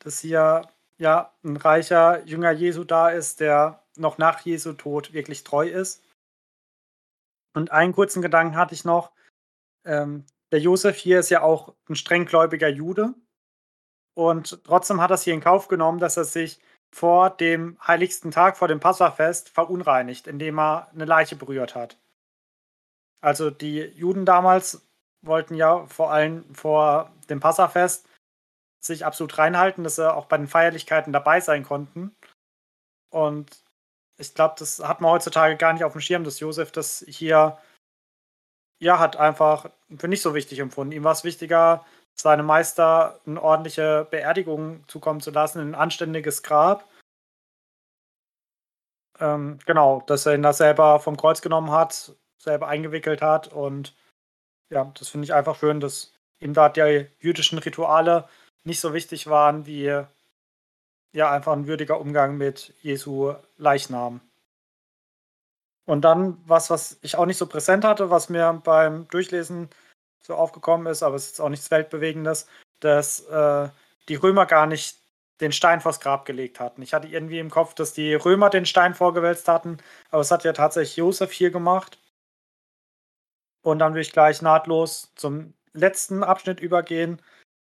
[0.00, 0.68] dass hier
[0.98, 6.02] ja ein reicher Jünger Jesu da ist, der noch nach Jesu Tod wirklich treu ist.
[7.54, 9.12] Und einen kurzen Gedanken hatte ich noch.
[9.86, 13.14] Ähm, der Josef hier ist ja auch ein strenggläubiger Jude.
[14.14, 16.60] Und trotzdem hat er es hier in Kauf genommen, dass er sich
[16.94, 21.98] vor dem heiligsten Tag, vor dem Passafest, verunreinigt, indem er eine Leiche berührt hat.
[23.20, 24.86] Also die Juden damals
[25.22, 28.08] wollten ja vor allem vor dem Passafest
[28.80, 32.14] sich absolut reinhalten, dass sie auch bei den Feierlichkeiten dabei sein konnten.
[33.10, 33.64] Und
[34.18, 37.58] ich glaube, das hat man heutzutage gar nicht auf dem Schirm, dass Josef das hier
[38.78, 40.92] ja hat einfach für nicht so wichtig empfunden.
[40.92, 41.84] Ihm war es wichtiger,
[42.14, 46.88] seinem Meister eine ordentliche Beerdigung zukommen zu lassen, ein anständiges Grab.
[49.20, 53.94] Ähm, genau, dass er ihn da selber vom Kreuz genommen hat, selber eingewickelt hat und
[54.70, 58.28] ja, das finde ich einfach schön, dass ihm da die jüdischen Rituale
[58.64, 60.04] nicht so wichtig waren wie
[61.12, 64.20] ja einfach ein würdiger Umgang mit Jesu Leichnam.
[65.86, 69.70] Und dann was, was ich auch nicht so präsent hatte, was mir beim Durchlesen
[70.20, 72.46] so aufgekommen ist, aber es ist auch nichts Weltbewegendes,
[72.80, 73.68] dass äh,
[74.08, 74.98] die Römer gar nicht
[75.40, 76.82] den Stein vors Grab gelegt hatten.
[76.82, 79.78] Ich hatte irgendwie im Kopf, dass die Römer den Stein vorgewälzt hatten,
[80.10, 81.98] aber es hat ja tatsächlich Josef hier gemacht.
[83.62, 87.20] Und dann will ich gleich nahtlos zum letzten Abschnitt übergehen,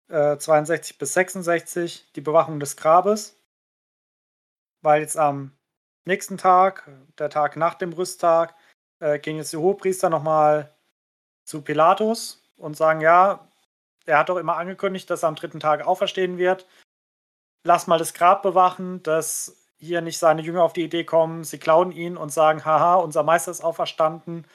[0.09, 3.37] 62 äh, bis 66, die Bewachung des Grabes.
[4.82, 5.53] Weil jetzt am
[6.05, 8.55] nächsten Tag, der Tag nach dem Rüsttag,
[9.01, 10.72] äh, gehen jetzt die Hohepriester nochmal
[11.44, 13.47] zu Pilatus und sagen, ja,
[14.06, 16.66] er hat doch immer angekündigt, dass er am dritten Tag auferstehen wird.
[17.64, 21.59] Lass mal das Grab bewachen, dass hier nicht seine Jünger auf die Idee kommen, sie
[21.59, 24.47] klauen ihn und sagen, haha, unser Meister ist auferstanden.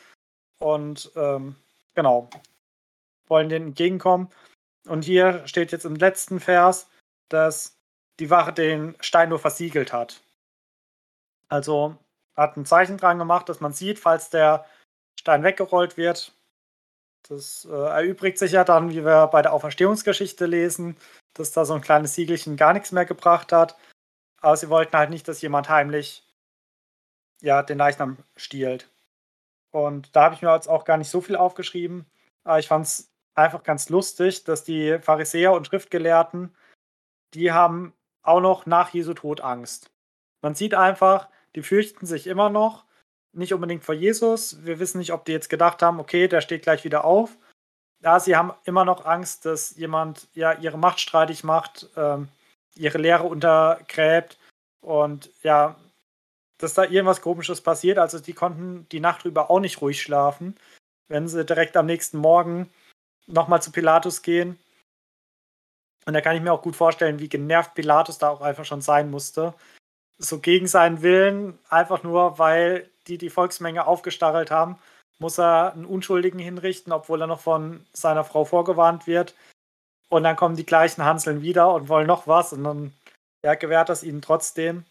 [0.60, 1.56] Und ähm,
[1.96, 2.30] genau,
[3.28, 4.30] wollen denen entgegenkommen.
[4.88, 6.88] Und hier steht jetzt im letzten Vers,
[7.30, 7.78] dass
[8.20, 10.22] die Wache den Stein nur versiegelt hat.
[11.50, 11.98] Also
[12.36, 14.66] hat ein Zeichen dran gemacht, dass man sieht, falls der
[15.20, 16.34] Stein weggerollt wird.
[17.28, 20.98] Das äh, erübrigt sich ja dann, wie wir bei der Auferstehungsgeschichte lesen,
[21.34, 23.78] dass da so ein kleines Siegelchen gar nichts mehr gebracht hat.
[24.42, 26.24] Aber sie wollten halt nicht, dass jemand heimlich
[27.42, 28.90] ja, den Leichnam stiehlt.
[29.72, 32.06] Und da habe ich mir jetzt auch gar nicht so viel aufgeschrieben.
[32.44, 36.56] Aber ich fand es einfach ganz lustig, dass die Pharisäer und Schriftgelehrten,
[37.34, 39.92] die haben auch noch nach Jesu Tod Angst.
[40.42, 42.86] Man sieht einfach, die fürchten sich immer noch,
[43.34, 44.64] nicht unbedingt vor Jesus.
[44.66, 47.38] Wir wissen nicht, ob die jetzt gedacht haben, okay, der steht gleich wieder auf.
[48.02, 52.30] Ja, sie haben immer noch Angst, dass jemand ja ihre Macht streitig macht, ähm,
[52.76, 54.38] ihre Lehre untergräbt
[54.82, 55.76] und ja,
[56.58, 57.98] dass da irgendwas Komisches passiert.
[57.98, 60.56] Also die konnten die Nacht drüber auch nicht ruhig schlafen.
[61.08, 62.70] Wenn sie direkt am nächsten Morgen
[63.28, 64.60] nochmal zu Pilatus gehen.
[66.06, 68.82] Und da kann ich mir auch gut vorstellen, wie genervt Pilatus da auch einfach schon
[68.82, 69.54] sein musste.
[70.18, 74.80] So gegen seinen Willen, einfach nur, weil die die Volksmenge aufgestachelt haben,
[75.20, 79.36] muss er einen Unschuldigen hinrichten, obwohl er noch von seiner Frau vorgewarnt wird.
[80.10, 82.94] Und dann kommen die gleichen Hanseln wieder und wollen noch was und dann
[83.44, 84.86] ja, gewährt das ihnen trotzdem.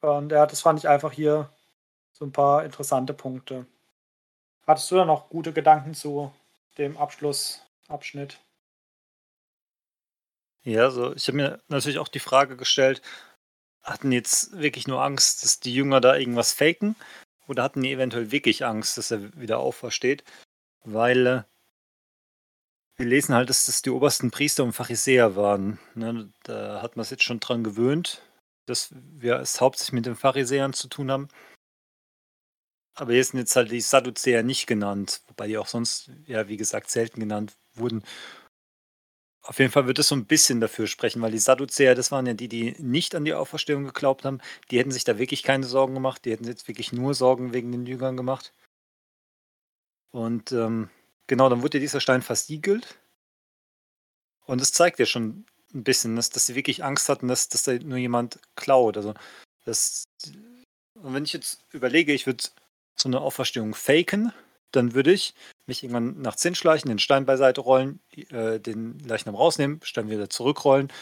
[0.00, 1.50] Und ja, das fand ich einfach hier
[2.12, 3.66] so ein paar interessante Punkte.
[4.66, 6.32] Hattest du da noch gute Gedanken zu
[6.78, 8.38] dem Abschlussabschnitt?
[10.62, 13.02] Ja, also ich habe mir natürlich auch die Frage gestellt,
[13.84, 16.96] hatten jetzt wirklich nur Angst, dass die Jünger da irgendwas faken?
[17.46, 20.24] Oder hatten die eventuell wirklich Angst, dass er wieder aufersteht?
[20.84, 21.42] Weil äh,
[22.96, 25.78] wir lesen halt, dass das die obersten Priester und Pharisäer waren.
[25.94, 26.32] Ne?
[26.44, 28.22] Da hat man es jetzt schon dran gewöhnt,
[28.66, 31.28] dass wir es hauptsächlich mit den Pharisäern zu tun haben.
[32.96, 36.56] Aber hier sind jetzt halt die Sadduzäer nicht genannt, wobei die auch sonst, ja, wie
[36.56, 38.04] gesagt, selten genannt wurden.
[39.46, 42.24] Auf jeden Fall wird es so ein bisschen dafür sprechen, weil die Sadduzäer, das waren
[42.24, 44.40] ja die, die nicht an die Auferstehung geglaubt haben.
[44.70, 46.24] Die hätten sich da wirklich keine Sorgen gemacht.
[46.24, 48.54] Die hätten jetzt wirklich nur Sorgen wegen den Jüngern gemacht.
[50.12, 50.88] Und ähm,
[51.26, 52.98] genau, dann wurde dieser Stein versiegelt.
[54.46, 55.44] Und es zeigt ja schon
[55.74, 58.96] ein bisschen, dass, dass sie wirklich Angst hatten, dass, dass da nur jemand klaut.
[58.96, 59.12] Also,
[59.66, 60.04] das,
[60.94, 62.44] und wenn ich jetzt überlege, ich würde
[62.96, 64.32] so eine Auferstehung faken,
[64.76, 65.34] dann würde ich
[65.66, 70.28] mich irgendwann nach Zinn schleichen, den Stein beiseite rollen, äh, den Leichnam rausnehmen, Stein wieder
[70.28, 70.92] zurückrollen,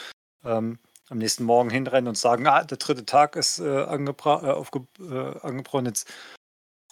[0.45, 0.79] ähm,
[1.09, 5.41] am nächsten Morgen hinrennen und sagen, ah, der dritte Tag ist äh, angebra äh, äh,
[5.41, 6.11] angebrochen, jetzt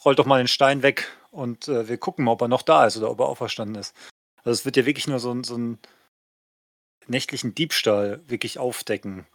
[0.04, 2.86] rollt doch mal den Stein weg und äh, wir gucken mal, ob er noch da
[2.86, 3.94] ist oder ob er auferstanden ist.
[4.38, 5.78] Also es wird ja wirklich nur so, so einen
[7.06, 9.26] nächtlichen Diebstahl wirklich aufdecken.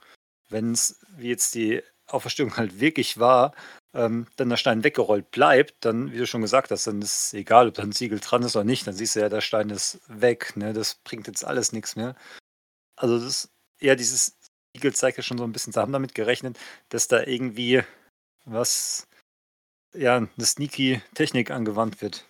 [0.50, 3.54] Wenn es, wie jetzt die Auferstehung halt wirklich war,
[3.96, 7.34] ähm, dann der Stein weggerollt bleibt, dann, wie du schon gesagt hast, dann ist es
[7.34, 9.70] egal, ob da ein Siegel dran ist oder nicht, dann siehst du ja, der Stein
[9.70, 10.56] ist weg.
[10.56, 10.74] Ne?
[10.74, 12.16] Das bringt jetzt alles nichts mehr.
[12.98, 13.50] Also das
[13.80, 14.38] ja, dieses
[14.74, 16.58] Siegel zeigt ja schon so ein bisschen, sie haben damit gerechnet,
[16.90, 17.84] dass da irgendwie
[18.46, 19.08] was,
[19.94, 22.26] ja, eine sneaky Technik angewandt wird.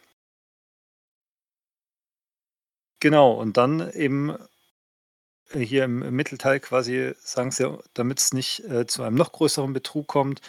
[2.99, 4.37] Genau, und dann eben
[5.51, 9.31] äh, hier im, im Mittelteil quasi sagen sie, damit es nicht äh, zu einem noch
[9.31, 10.41] größeren Betrug kommt,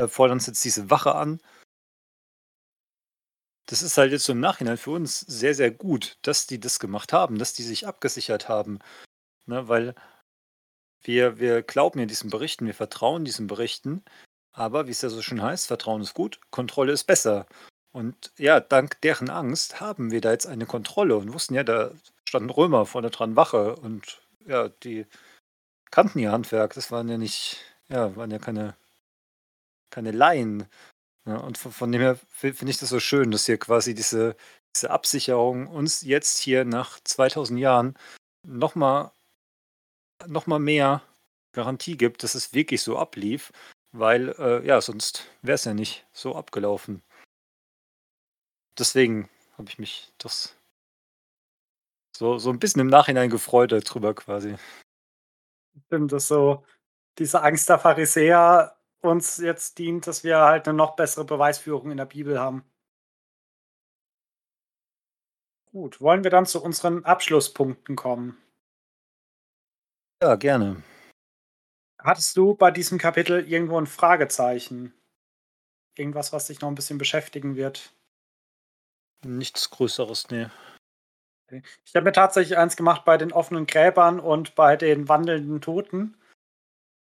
[0.00, 1.40] äh, fordern sie jetzt diese Wache an.
[3.66, 6.80] Das ist halt jetzt so im Nachhinein für uns sehr, sehr gut, dass die das
[6.80, 8.80] gemacht haben, dass die sich abgesichert haben.
[9.46, 9.94] Ne, weil
[11.02, 14.04] wir, wir glauben ja diesen Berichten, wir vertrauen diesen Berichten,
[14.52, 17.46] aber wie es ja so schön heißt, Vertrauen ist gut, Kontrolle ist besser.
[17.92, 21.92] Und ja, dank deren Angst haben wir da jetzt eine Kontrolle und wussten ja, da
[22.28, 25.06] standen Römer vorne dran Wache und ja, die
[25.90, 26.74] kannten ihr Handwerk.
[26.74, 27.58] Das waren ja nicht,
[27.88, 28.76] ja, waren ja keine,
[29.90, 30.66] keine Laien.
[31.26, 34.36] Ja, und von, von dem her finde ich das so schön, dass hier quasi diese,
[34.74, 37.98] diese Absicherung uns jetzt hier nach 2000 Jahren
[38.46, 39.12] nochmal
[40.26, 41.02] noch mal mehr
[41.52, 43.52] Garantie gibt, dass es wirklich so ablief,
[43.92, 47.02] weil äh, ja, sonst wäre es ja nicht so abgelaufen.
[48.78, 50.56] Deswegen habe ich mich das
[52.16, 54.56] so, so ein bisschen im Nachhinein gefreut darüber quasi.
[55.86, 56.64] Stimmt, dass so
[57.18, 61.96] diese Angst der Pharisäer uns jetzt dient, dass wir halt eine noch bessere Beweisführung in
[61.96, 62.64] der Bibel haben.
[65.72, 68.36] Gut, wollen wir dann zu unseren Abschlusspunkten kommen?
[70.22, 70.82] Ja, gerne.
[71.98, 74.92] Hattest du bei diesem Kapitel irgendwo ein Fragezeichen?
[75.96, 77.92] Irgendwas, was dich noch ein bisschen beschäftigen wird?
[79.24, 80.50] Nichts Größeres, ne.
[81.84, 86.16] Ich habe mir tatsächlich eins gemacht bei den offenen Gräbern und bei den wandelnden Toten.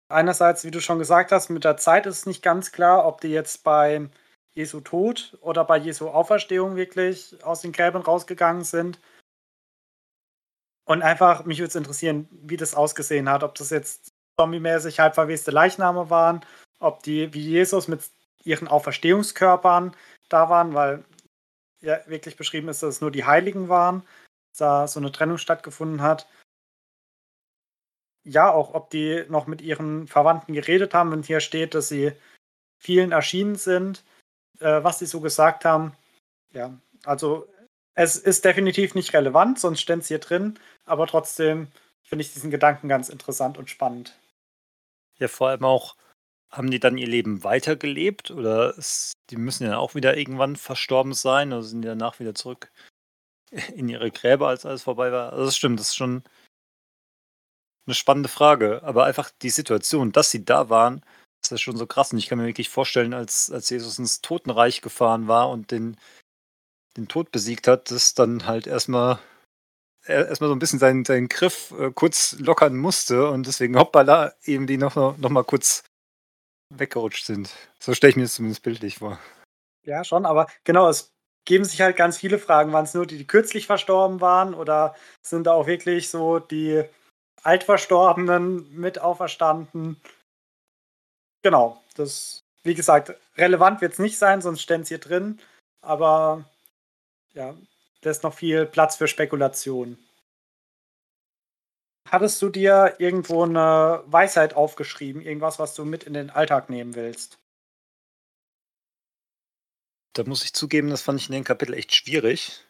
[0.09, 3.21] Einerseits, wie du schon gesagt hast, mit der Zeit ist es nicht ganz klar, ob
[3.21, 4.09] die jetzt bei
[4.53, 8.99] Jesu Tod oder bei Jesu Auferstehung wirklich aus den Gräbern rausgegangen sind.
[10.85, 13.43] Und einfach, mich würde es interessieren, wie das ausgesehen hat.
[13.43, 16.45] Ob das jetzt zombie-mäßig halb verweste Leichname waren,
[16.79, 18.01] ob die wie Jesus mit
[18.43, 19.95] ihren Auferstehungskörpern
[20.29, 21.05] da waren, weil
[21.81, 24.03] ja wirklich beschrieben ist, dass es nur die Heiligen waren
[24.57, 26.27] da so eine Trennung stattgefunden hat.
[28.23, 32.13] Ja, auch ob die noch mit ihren Verwandten geredet haben, wenn hier steht, dass sie
[32.77, 34.03] vielen erschienen sind,
[34.59, 35.93] äh, was sie so gesagt haben.
[36.53, 37.47] Ja, also
[37.95, 41.67] es ist definitiv nicht relevant, sonst stände es hier drin, aber trotzdem
[42.01, 44.17] finde ich diesen Gedanken ganz interessant und spannend.
[45.19, 45.95] Ja, vor allem auch,
[46.53, 51.13] haben die dann ihr Leben weitergelebt oder ist, die müssen ja auch wieder irgendwann verstorben
[51.13, 52.71] sein oder sind die danach wieder zurück
[53.75, 55.33] in ihre Gräber, als alles vorbei war.
[55.33, 56.23] Also das stimmt, das ist schon
[57.85, 58.81] eine spannende Frage.
[58.83, 61.03] Aber einfach die Situation, dass sie da waren,
[61.41, 62.11] ist ja schon so krass.
[62.11, 65.97] Und ich kann mir wirklich vorstellen, als, als Jesus ins Totenreich gefahren war und den,
[66.97, 69.19] den Tod besiegt hat, dass dann halt erstmal
[70.05, 74.67] erstmal so ein bisschen seinen, seinen Griff äh, kurz lockern musste und deswegen hoppala eben
[74.67, 75.83] die noch, noch mal kurz
[76.69, 77.49] weggerutscht sind.
[77.79, 79.19] So stelle ich mir das zumindest bildlich vor.
[79.85, 81.11] Ja, schon, aber genau, es
[81.45, 82.73] geben sich halt ganz viele Fragen.
[82.73, 86.83] Waren es nur die, die kürzlich verstorben waren oder sind da auch wirklich so die
[87.43, 90.01] Altverstorbenen mit auferstanden?
[91.43, 95.39] Genau, das wie gesagt, relevant wird es nicht sein, sonst stände es hier drin.
[95.81, 96.49] Aber
[97.33, 97.55] ja,
[98.01, 99.97] da ist noch viel Platz für Spekulation.
[102.09, 106.95] Hattest du dir irgendwo eine Weisheit aufgeschrieben, irgendwas, was du mit in den Alltag nehmen
[106.95, 107.39] willst?
[110.13, 112.63] Da muss ich zugeben, das fand ich in dem Kapitel echt schwierig.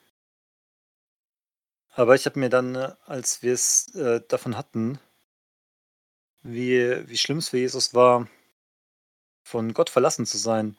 [1.96, 5.00] Aber ich habe mir dann, äh, als wir es äh, davon hatten,
[6.42, 8.28] wie, wie schlimm es für Jesus war,
[9.44, 10.78] von Gott verlassen zu sein,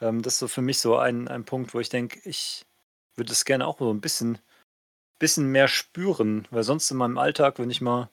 [0.00, 2.66] ähm, das ist so für mich so ein, ein Punkt, wo ich denke, ich
[3.16, 4.38] würde es gerne auch so ein bisschen,
[5.18, 8.10] bisschen mehr spüren, weil sonst in meinem Alltag, wenn ich mal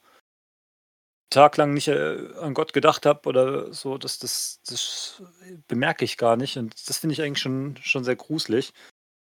[1.29, 5.21] taglang nicht äh, an Gott gedacht habe oder so, das, das, das
[5.67, 6.57] bemerke ich gar nicht.
[6.57, 8.73] Und das finde ich eigentlich schon, schon sehr gruselig.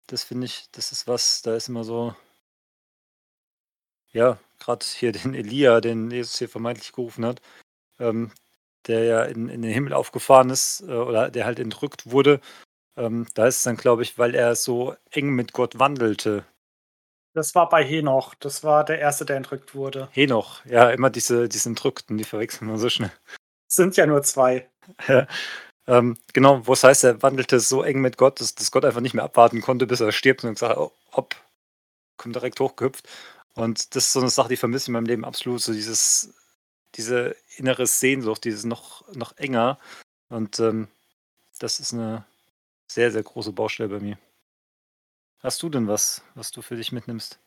[0.08, 2.16] Das finde ich, das ist was, da ist immer so,
[4.14, 7.42] ja, gerade hier den Elia, den Jesus hier vermeintlich gerufen hat,
[8.00, 8.32] ähm,
[8.88, 12.40] der ja in, in den Himmel aufgefahren ist äh, oder der halt entrückt wurde.
[12.98, 16.46] Ähm, da ist es dann, glaube ich, weil er so eng mit Gott wandelte.
[17.34, 18.36] Das war bei Henoch.
[18.36, 20.10] Das war der erste, der entrückt wurde.
[20.12, 23.12] Henoch, ja, immer diese, diese Entrückten, die verwechseln wir so schnell.
[23.68, 24.70] Sind ja nur zwei.
[25.88, 29.00] ähm, genau, wo es heißt, er wandelte so eng mit Gott, dass, dass Gott einfach
[29.00, 31.36] nicht mehr abwarten konnte, bis er stirbt und gesagt, oh, hopp,
[32.18, 33.08] kommt direkt hochgehüpft.
[33.56, 36.34] Und das ist so eine Sache, die vermisse ich in meinem Leben absolut, so dieses,
[36.96, 39.78] diese innere Sehnsucht, dieses noch, noch enger.
[40.30, 40.88] Und ähm,
[41.60, 42.26] das ist eine
[42.88, 44.18] sehr, sehr große Baustelle bei mir.
[45.40, 47.40] Hast du denn was, was du für dich mitnimmst?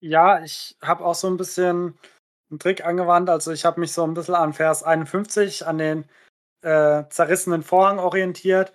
[0.00, 1.98] Ja, ich habe auch so ein bisschen
[2.50, 3.30] einen Trick angewandt.
[3.30, 6.04] Also ich habe mich so ein bisschen an Vers 51, an den
[6.62, 8.72] äh, zerrissenen Vorhang orientiert.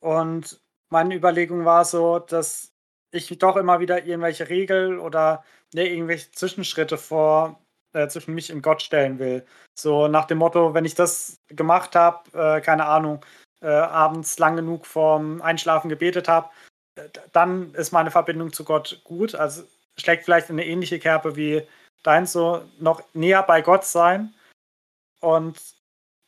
[0.00, 0.60] Und
[0.90, 2.72] meine Überlegung war so, dass
[3.10, 5.44] ich doch immer wieder irgendwelche Regeln oder
[5.74, 7.60] ne, irgendwelche Zwischenschritte vor
[7.92, 9.44] äh, zwischen mich und Gott stellen will.
[9.78, 13.24] So nach dem Motto, wenn ich das gemacht habe, äh, keine Ahnung,
[13.60, 16.50] äh, abends lang genug vorm Einschlafen gebetet habe,
[17.32, 19.34] dann ist meine Verbindung zu Gott gut.
[19.34, 19.64] Also
[19.96, 21.66] schlägt vielleicht in eine ähnliche Kerbe wie
[22.02, 24.32] dein, so noch näher bei Gott sein.
[25.20, 25.58] Und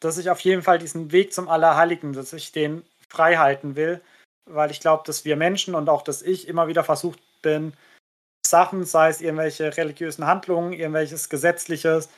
[0.01, 4.01] dass ich auf jeden Fall diesen Weg zum Allerheiligen, dass ich den frei halten will,
[4.44, 7.74] weil ich glaube, dass wir Menschen und auch dass ich immer wieder versucht bin,
[8.48, 12.09] Sachen, sei es irgendwelche religiösen Handlungen, irgendwelches Gesetzliches,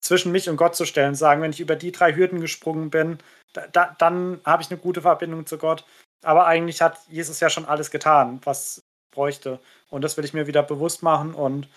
[0.00, 1.14] zwischen mich und Gott zu stellen.
[1.14, 3.18] Sagen, wenn ich über die drei Hürden gesprungen bin,
[3.52, 5.84] da, dann habe ich eine gute Verbindung zu Gott.
[6.22, 9.60] Aber eigentlich hat Jesus ja schon alles getan, was bräuchte.
[9.90, 11.68] Und das will ich mir wieder bewusst machen und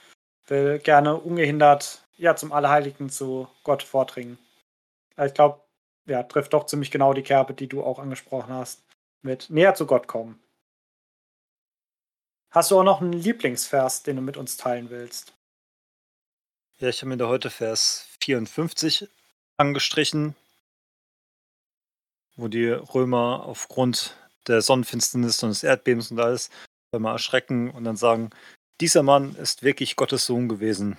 [0.47, 4.37] will gerne ungehindert ja, zum Allerheiligen zu Gott vordringen.
[5.17, 5.61] Ich glaube,
[6.05, 8.83] ja, trifft doch ziemlich genau die Kerbe, die du auch angesprochen hast,
[9.21, 10.41] mit näher zu Gott kommen.
[12.51, 15.33] Hast du auch noch einen Lieblingsvers, den du mit uns teilen willst?
[16.79, 19.07] Ja, ich habe mir da heute Vers 54
[19.55, 20.35] angestrichen,
[22.35, 24.17] wo die Römer aufgrund
[24.47, 26.49] der Sonnenfinsternis und des Erdbebens und alles
[26.91, 28.31] mal erschrecken und dann sagen,
[28.81, 30.97] dieser Mann ist wirklich Gottes Sohn gewesen.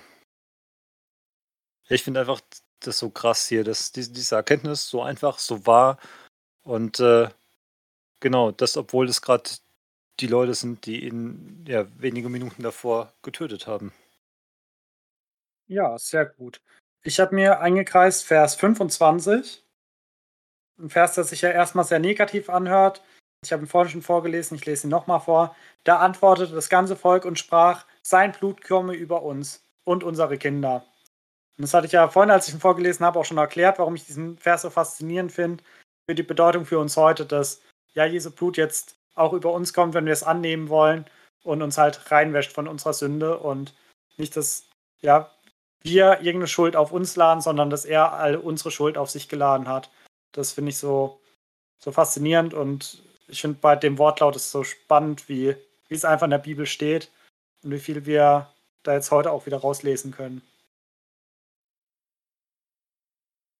[1.87, 2.41] Ich finde einfach
[2.79, 5.99] das so krass hier, dass diese Erkenntnis so einfach, so wahr
[6.63, 7.29] und äh,
[8.21, 9.51] genau, das, obwohl es gerade
[10.19, 13.93] die Leute sind, die ihn ja wenige Minuten davor getötet haben.
[15.67, 16.61] Ja, sehr gut.
[17.03, 19.63] Ich habe mir eingekreist Vers 25.
[20.79, 23.01] Ein Vers, der sich ja erstmal sehr negativ anhört.
[23.43, 25.55] Ich habe ihn vorhin schon vorgelesen, ich lese ihn nochmal vor.
[25.83, 30.85] Da antwortete das ganze Volk und sprach: Sein Blut komme über uns und unsere Kinder.
[31.57, 33.95] Und das hatte ich ja vorhin, als ich ihn vorgelesen habe, auch schon erklärt, warum
[33.95, 35.63] ich diesen Vers so faszinierend finde,
[36.09, 37.61] für die Bedeutung für uns heute, dass
[37.93, 41.05] ja Jesu Blut jetzt auch über uns kommt, wenn wir es annehmen wollen
[41.43, 43.73] und uns halt reinwäscht von unserer Sünde und
[44.17, 44.65] nicht, dass
[45.01, 45.31] ja,
[45.81, 49.67] wir irgendeine Schuld auf uns laden, sondern dass er all unsere Schuld auf sich geladen
[49.67, 49.89] hat.
[50.31, 51.19] Das finde ich so,
[51.77, 55.55] so faszinierend und ich finde bei dem Wortlaut ist es so spannend, wie,
[55.87, 57.11] wie es einfach in der Bibel steht
[57.63, 58.49] und wie viel wir
[58.83, 60.41] da jetzt heute auch wieder rauslesen können.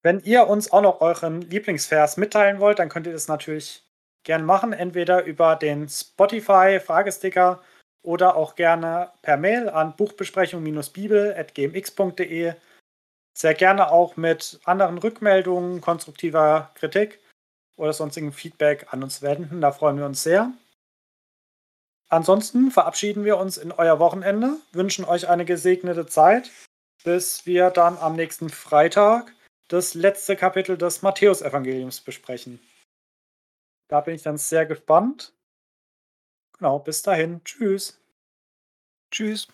[0.01, 3.82] Wenn ihr uns auch noch euren Lieblingsvers mitteilen wollt, dann könnt ihr das natürlich
[4.23, 7.61] gerne machen, entweder über den Spotify-Fragesticker
[8.03, 12.53] oder auch gerne per Mail an buchbesprechung-bibel.gmx.de.
[13.35, 17.19] Sehr gerne auch mit anderen Rückmeldungen, konstruktiver Kritik
[17.77, 19.61] oder sonstigem Feedback an uns wenden.
[19.61, 20.51] Da freuen wir uns sehr.
[22.09, 26.51] Ansonsten verabschieden wir uns in euer Wochenende, wünschen euch eine gesegnete Zeit,
[27.03, 29.33] bis wir dann am nächsten Freitag
[29.67, 32.59] das letzte Kapitel des Matthäusevangeliums besprechen.
[33.89, 35.33] Da bin ich dann sehr gespannt.
[36.57, 37.41] Genau, bis dahin.
[37.43, 37.99] Tschüss.
[39.11, 39.47] Tschüss.